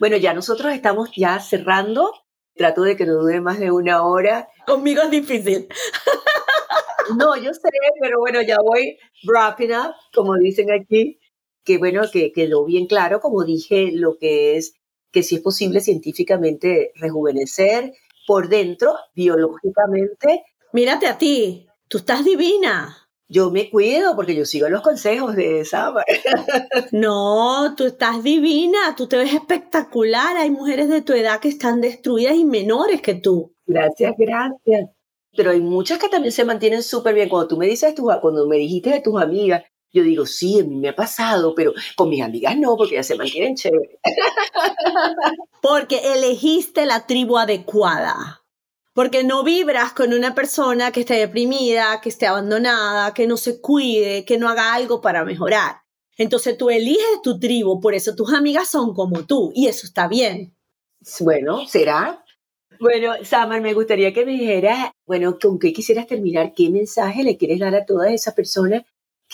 Bueno, 0.00 0.16
ya 0.16 0.32
nosotros 0.32 0.72
estamos 0.72 1.10
ya 1.14 1.38
cerrando. 1.38 2.14
Trato 2.54 2.80
de 2.80 2.96
que 2.96 3.04
no 3.04 3.12
dure 3.12 3.42
más 3.42 3.58
de 3.58 3.70
una 3.70 4.02
hora. 4.04 4.48
Conmigo 4.66 5.02
es 5.02 5.10
difícil. 5.10 5.68
No, 7.18 7.36
yo 7.36 7.52
sé, 7.52 7.68
pero 8.00 8.20
bueno, 8.20 8.40
ya 8.40 8.56
voy 8.64 8.96
wrapping 9.26 9.72
up, 9.72 9.92
como 10.14 10.38
dicen 10.38 10.72
aquí, 10.72 11.20
que 11.62 11.76
bueno, 11.76 12.04
que 12.10 12.32
quedó 12.32 12.64
bien 12.64 12.86
claro, 12.86 13.20
como 13.20 13.44
dije, 13.44 13.90
lo 13.92 14.16
que 14.16 14.56
es 14.56 14.76
que 15.14 15.22
si 15.22 15.36
es 15.36 15.40
posible 15.40 15.80
científicamente 15.80 16.90
rejuvenecer 16.96 17.94
por 18.26 18.48
dentro, 18.48 18.96
biológicamente. 19.14 20.44
Mírate 20.72 21.06
a 21.06 21.16
ti, 21.16 21.68
tú 21.88 21.98
estás 21.98 22.24
divina. 22.24 22.98
Yo 23.28 23.50
me 23.50 23.70
cuido 23.70 24.16
porque 24.16 24.34
yo 24.34 24.44
sigo 24.44 24.68
los 24.68 24.82
consejos 24.82 25.36
de 25.36 25.64
Saba. 25.64 26.04
No, 26.92 27.74
tú 27.76 27.84
estás 27.86 28.22
divina, 28.22 28.94
tú 28.96 29.06
te 29.06 29.16
ves 29.16 29.32
espectacular. 29.32 30.36
Hay 30.36 30.50
mujeres 30.50 30.88
de 30.88 31.00
tu 31.00 31.12
edad 31.12 31.40
que 31.40 31.48
están 31.48 31.80
destruidas 31.80 32.34
y 32.34 32.44
menores 32.44 33.00
que 33.00 33.14
tú. 33.14 33.54
Gracias, 33.66 34.14
gracias. 34.18 34.90
Pero 35.36 35.52
hay 35.52 35.60
muchas 35.60 35.98
que 35.98 36.08
también 36.08 36.32
se 36.32 36.44
mantienen 36.44 36.82
súper 36.82 37.14
bien. 37.14 37.28
Cuando 37.28 37.48
tú 37.48 37.56
me 37.56 37.66
dices, 37.66 37.94
cuando 38.20 38.46
me 38.46 38.56
dijiste 38.56 38.90
de 38.90 39.00
tus 39.00 39.20
amigas, 39.20 39.62
yo 39.94 40.02
digo, 40.02 40.26
sí, 40.26 40.58
a 40.58 40.64
mí 40.64 40.74
me 40.74 40.88
ha 40.88 40.96
pasado, 40.96 41.54
pero 41.54 41.72
con 41.94 42.08
mis 42.08 42.20
amigas 42.20 42.58
no, 42.58 42.76
porque 42.76 42.96
ya 42.96 43.04
se 43.04 43.14
mantienen 43.14 43.54
chéveres. 43.54 43.98
Porque 45.62 46.12
elegiste 46.12 46.84
la 46.84 47.06
tribu 47.06 47.38
adecuada. 47.38 48.42
Porque 48.92 49.24
no 49.24 49.44
vibras 49.44 49.92
con 49.92 50.12
una 50.12 50.34
persona 50.34 50.92
que 50.92 51.00
esté 51.00 51.14
deprimida, 51.14 52.00
que 52.02 52.10
esté 52.10 52.26
abandonada, 52.26 53.14
que 53.14 53.26
no 53.26 53.38
se 53.38 53.60
cuide, 53.62 54.24
que 54.26 54.36
no 54.36 54.48
haga 54.48 54.74
algo 54.74 55.00
para 55.00 55.24
mejorar. 55.24 55.76
Entonces 56.18 56.58
tú 56.58 56.68
eliges 56.68 57.22
tu 57.22 57.38
tribu, 57.38 57.80
por 57.80 57.94
eso 57.94 58.14
tus 58.14 58.34
amigas 58.34 58.68
son 58.68 58.94
como 58.94 59.24
tú, 59.24 59.52
y 59.54 59.68
eso 59.68 59.86
está 59.86 60.06
bien. 60.06 60.54
Bueno, 61.20 61.66
será. 61.66 62.22
Bueno, 62.78 63.14
Samar, 63.22 63.62
me 63.62 63.72
gustaría 63.74 64.12
que 64.12 64.26
me 64.26 64.32
dijeras, 64.32 64.90
bueno, 65.06 65.38
¿con 65.40 65.58
qué 65.58 65.72
quisieras 65.72 66.06
terminar? 66.06 66.52
¿Qué 66.54 66.68
mensaje 66.68 67.22
le 67.22 67.36
quieres 67.36 67.60
dar 67.60 67.74
a 67.74 67.86
todas 67.86 68.12
esas 68.12 68.34
personas 68.34 68.82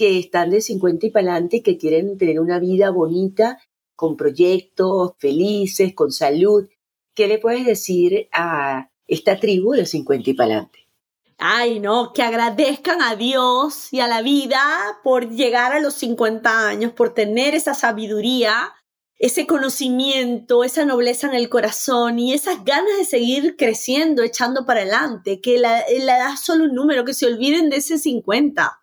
que 0.01 0.19
están 0.19 0.49
de 0.49 0.63
50 0.63 1.07
y 1.07 1.11
para 1.11 1.33
adelante 1.33 1.59
y 1.59 1.63
que 1.63 1.77
quieren 1.77 2.17
tener 2.17 2.41
una 2.41 2.59
vida 2.59 2.89
bonita, 2.91 3.59
con 3.95 4.17
proyectos, 4.17 5.13
felices, 5.19 5.95
con 5.95 6.11
salud? 6.11 6.67
¿Qué 7.15 7.27
le 7.29 7.39
puedes 7.39 7.67
decir 7.67 8.29
a 8.33 8.91
esta 9.11 9.39
tribu 9.39 9.73
de 9.73 9.85
50 9.85 10.31
y 10.31 10.35
para 10.35 10.47
adelante. 10.55 10.79
Ay, 11.37 11.81
no, 11.81 12.13
que 12.13 12.23
agradezcan 12.23 13.03
a 13.03 13.17
Dios 13.17 13.93
y 13.93 14.01
a 14.01 14.07
la 14.07 14.23
vida 14.23 14.61
por 15.03 15.31
llegar 15.31 15.73
a 15.73 15.81
los 15.81 15.95
50 15.95 16.69
años, 16.69 16.93
por 16.93 17.13
tener 17.13 17.55
esa 17.55 17.75
sabiduría, 17.75 18.73
ese 19.19 19.47
conocimiento, 19.47 20.65
esa 20.65 20.85
nobleza 20.85 21.27
en 21.27 21.35
el 21.35 21.49
corazón 21.49 22.19
y 22.19 22.35
esas 22.35 22.65
ganas 22.65 22.97
de 22.99 23.05
seguir 23.05 23.57
creciendo, 23.57 24.23
echando 24.23 24.65
para 24.65 24.83
adelante, 24.83 25.41
que 25.41 25.59
la, 25.59 25.83
la 26.05 26.19
edad 26.19 26.35
es 26.35 26.41
solo 26.41 26.65
un 26.65 26.75
número, 26.75 27.05
que 27.05 27.15
se 27.15 27.27
olviden 27.27 27.69
de 27.69 27.77
ese 27.77 27.99
50. 27.99 28.80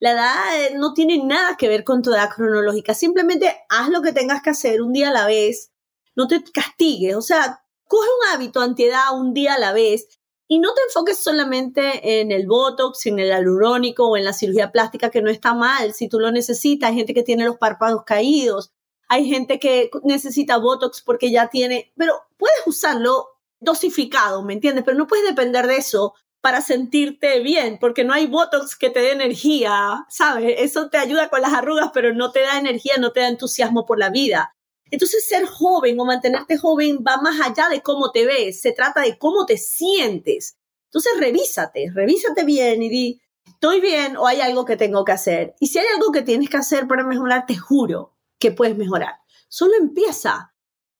La 0.00 0.12
edad 0.12 0.60
eh, 0.60 0.74
no 0.76 0.94
tiene 0.94 1.22
nada 1.24 1.56
que 1.56 1.68
ver 1.68 1.84
con 1.84 2.02
tu 2.02 2.10
edad 2.10 2.30
cronológica, 2.34 2.94
simplemente 2.94 3.56
haz 3.68 3.88
lo 3.88 4.02
que 4.02 4.12
tengas 4.12 4.42
que 4.42 4.50
hacer 4.50 4.80
un 4.82 4.92
día 4.92 5.08
a 5.08 5.12
la 5.12 5.26
vez, 5.26 5.72
no 6.14 6.28
te 6.28 6.42
castigues, 6.52 7.16
o 7.16 7.22
sea, 7.22 7.62
coge 7.88 8.06
un 8.06 8.34
hábito 8.34 8.60
antiedad 8.60 9.12
un 9.14 9.34
día 9.34 9.54
a 9.54 9.58
la 9.58 9.72
vez. 9.72 10.08
Y 10.50 10.60
no 10.60 10.72
te 10.72 10.80
enfoques 10.82 11.18
solamente 11.18 12.20
en 12.20 12.32
el 12.32 12.46
Botox, 12.46 13.04
en 13.04 13.18
el 13.18 13.32
alurónico 13.32 14.08
o 14.08 14.16
en 14.16 14.24
la 14.24 14.32
cirugía 14.32 14.72
plástica, 14.72 15.10
que 15.10 15.20
no 15.20 15.30
está 15.30 15.52
mal. 15.52 15.92
Si 15.92 16.08
tú 16.08 16.18
lo 16.18 16.32
necesitas. 16.32 16.88
Hay 16.88 16.96
gente 16.96 17.12
que 17.12 17.22
tiene 17.22 17.44
los 17.44 17.58
párpados 17.58 18.04
caídos, 18.04 18.72
hay 19.08 19.26
gente 19.28 19.58
que 19.58 19.90
necesita 20.04 20.58
Botox 20.58 21.02
porque 21.02 21.30
ya 21.30 21.48
tiene, 21.48 21.92
pero 21.96 22.14
puedes 22.36 22.58
usarlo 22.66 23.28
dosificado, 23.60 24.42
¿me 24.42 24.52
entiendes? 24.54 24.84
Pero 24.84 24.96
no 24.96 25.06
puedes 25.06 25.26
depender 25.26 25.66
de 25.66 25.76
eso 25.76 26.14
para 26.40 26.60
sentirte 26.60 27.40
bien, 27.40 27.78
porque 27.80 28.04
no 28.04 28.12
hay 28.12 28.26
Botox 28.26 28.76
que 28.76 28.90
te 28.90 29.00
dé 29.00 29.12
energía, 29.12 30.06
¿sabes? 30.08 30.54
Eso 30.58 30.88
te 30.88 30.98
ayuda 30.98 31.28
con 31.28 31.42
las 31.42 31.52
arrugas, 31.52 31.90
pero 31.92 32.14
no 32.14 32.30
te 32.30 32.40
da 32.40 32.58
energía, 32.58 32.94
no 32.98 33.12
te 33.12 33.20
da 33.20 33.28
entusiasmo 33.28 33.86
por 33.86 33.98
la 33.98 34.10
vida. 34.10 34.54
Entonces 34.90 35.26
ser 35.26 35.46
joven 35.46 35.98
o 36.00 36.04
mantenerte 36.04 36.56
joven 36.56 37.04
va 37.06 37.18
más 37.18 37.40
allá 37.40 37.68
de 37.68 37.82
cómo 37.82 38.10
te 38.10 38.24
ves, 38.24 38.60
se 38.60 38.72
trata 38.72 39.02
de 39.02 39.18
cómo 39.18 39.46
te 39.46 39.58
sientes. 39.58 40.56
Entonces 40.86 41.12
revísate, 41.18 41.90
revísate 41.92 42.44
bien 42.44 42.82
y 42.82 42.88
di, 42.88 43.20
estoy 43.46 43.80
bien 43.80 44.16
o 44.16 44.26
hay 44.26 44.40
algo 44.40 44.64
que 44.64 44.76
tengo 44.76 45.04
que 45.04 45.12
hacer. 45.12 45.54
Y 45.60 45.66
si 45.66 45.78
hay 45.78 45.86
algo 45.94 46.12
que 46.12 46.22
tienes 46.22 46.48
que 46.48 46.56
hacer 46.56 46.86
para 46.86 47.04
mejorar, 47.04 47.44
te 47.46 47.56
juro 47.56 48.16
que 48.38 48.52
puedes 48.52 48.76
mejorar. 48.76 49.16
Solo 49.48 49.72
empieza. 49.78 50.54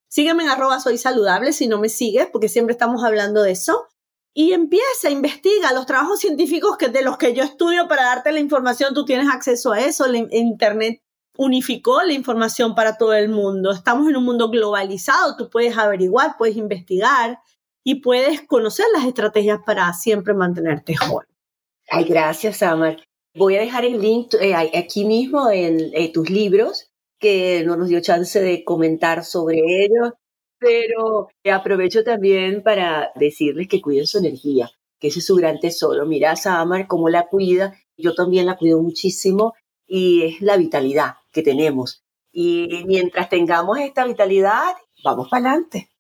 Sígueme 0.09 0.43
en 0.43 0.51
arroba 0.51 0.81
soy 0.81 0.99
saludable 0.99 1.53
si 1.53 1.69
no 1.69 1.79
me 1.79 1.89
sigues, 1.89 2.29
porque 2.31 2.49
siempre 2.49 2.73
estamos 2.73 3.05
hablando 3.05 3.43
de 3.43 3.53
eso. 3.53 3.87
Y 4.35 4.53
empieza, 4.53 5.11
investiga 5.11 5.73
los 5.73 5.87
trabajos 5.87 6.21
científicos 6.21 6.77
que 6.77 6.89
de 6.89 7.03
los 7.03 7.17
que 7.17 7.35
yo 7.35 7.43
estudio 7.43 7.89
para 7.89 8.05
darte 8.05 8.31
la 8.33 8.41
información, 8.41 8.95
tú 8.95 9.05
tienes 9.05 9.29
acceso 9.29 9.73
a 9.73 9.81
eso, 9.81 10.07
internet 10.15 11.03
unificó 11.37 12.03
la 12.03 12.13
información 12.13 12.75
para 12.75 12.99
todo 12.99 13.15
el 13.15 13.29
mundo. 13.29 13.71
Estamos 13.71 14.09
en 14.09 14.17
un 14.17 14.25
mundo 14.25 14.51
globalizado, 14.51 15.37
tú 15.37 15.49
puedes 15.49 15.79
averiguar, 15.79 16.37
puedes 16.37 16.57
investigar 16.57 17.39
y 17.85 17.97
puedes 17.97 18.43
conocer 18.43 18.87
las 18.93 19.07
estrategias 19.07 19.61
para 19.65 19.93
siempre 19.95 20.35
mantenerte 20.35 20.97
joven. 20.97 21.29
Ay, 21.89 22.05
gracias, 22.05 22.59
Samar. 22.59 22.99
Voy 23.35 23.57
a 23.57 23.61
dejar 23.61 23.85
el 23.85 24.01
link 24.01 24.35
eh, 24.41 24.55
aquí 24.55 25.05
mismo 25.05 25.49
en 25.49 25.91
eh, 25.95 26.13
tus 26.13 26.29
libros, 26.29 26.91
que 27.21 27.63
no 27.65 27.77
nos 27.77 27.89
dio 27.89 28.01
chance 28.01 28.41
de 28.41 28.65
comentar 28.65 29.25
sobre 29.25 29.59
ellos, 29.59 30.13
pero 30.59 31.29
aprovecho 31.51 32.05
también 32.05 32.63
para 32.63 33.11
decirles 33.15 33.69
que 33.69 33.81
cuiden 33.81 34.07
su 34.07 34.19
energía, 34.19 34.71
que 34.99 35.09
ese 35.09 35.21
es 35.21 35.27
su 35.27 35.37
gran 35.37 35.59
tesoro. 35.61 36.07
Mira, 36.07 36.37
Samar, 36.37 36.87
cómo 36.87 37.09
la 37.09 37.27
cuida. 37.27 37.75
Yo 37.97 38.15
también 38.15 38.47
la 38.47 38.57
cuido 38.57 38.81
muchísimo 38.81 39.55
y 39.87 40.23
es 40.25 40.41
la 40.41 40.57
vitalidad 40.57 41.15
que 41.33 41.43
tenemos. 41.43 42.05
Y 42.33 42.85
mientras 42.87 43.29
tengamos 43.29 43.79
esta 43.79 44.05
vitalidad, 44.05 44.75
vamos 45.03 45.29
para 45.29 45.51
adelante. 45.51 45.91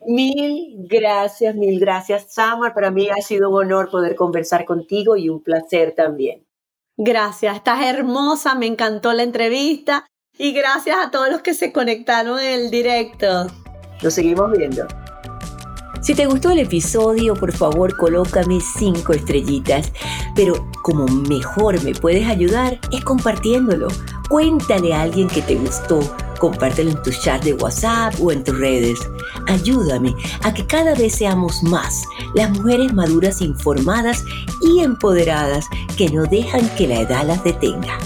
Mil 0.00 0.86
gracias, 0.88 1.54
mil 1.54 1.80
gracias, 1.80 2.32
Samar. 2.32 2.74
Para 2.74 2.90
mí 2.90 3.08
ha 3.08 3.20
sido 3.22 3.50
un 3.50 3.56
honor 3.56 3.90
poder 3.90 4.14
conversar 4.14 4.64
contigo 4.64 5.16
y 5.16 5.28
un 5.28 5.42
placer 5.42 5.94
también. 5.94 6.46
Gracias, 6.96 7.56
estás 7.56 7.84
hermosa, 7.84 8.54
me 8.54 8.66
encantó 8.66 9.12
la 9.12 9.22
entrevista 9.22 10.06
y 10.36 10.52
gracias 10.52 10.96
a 10.98 11.10
todos 11.10 11.30
los 11.30 11.42
que 11.42 11.54
se 11.54 11.72
conectaron 11.72 12.40
en 12.40 12.60
el 12.60 12.70
directo. 12.70 13.46
Nos 14.02 14.14
seguimos 14.14 14.50
viendo. 14.52 14.86
Si 16.00 16.14
te 16.14 16.26
gustó 16.26 16.52
el 16.52 16.60
episodio, 16.60 17.34
por 17.34 17.52
favor 17.52 17.96
colócame 17.96 18.60
cinco 18.60 19.12
estrellitas. 19.12 19.92
Pero 20.34 20.70
como 20.82 21.06
mejor 21.06 21.82
me 21.82 21.92
puedes 21.92 22.26
ayudar 22.26 22.78
es 22.92 23.04
compartiéndolo. 23.04 23.88
Cuéntale 24.28 24.94
a 24.94 25.02
alguien 25.02 25.28
que 25.28 25.42
te 25.42 25.56
gustó. 25.56 26.00
Compártelo 26.38 26.90
en 26.90 27.02
tu 27.02 27.10
chat 27.10 27.42
de 27.42 27.54
WhatsApp 27.54 28.14
o 28.20 28.30
en 28.30 28.44
tus 28.44 28.56
redes. 28.58 29.00
Ayúdame 29.48 30.14
a 30.44 30.54
que 30.54 30.64
cada 30.66 30.94
vez 30.94 31.16
seamos 31.16 31.62
más 31.64 32.04
las 32.34 32.50
mujeres 32.50 32.94
maduras 32.94 33.42
informadas 33.42 34.24
y 34.62 34.80
empoderadas 34.80 35.66
que 35.96 36.08
no 36.10 36.24
dejan 36.26 36.68
que 36.76 36.86
la 36.86 37.00
edad 37.00 37.26
las 37.26 37.42
detenga. 37.42 37.98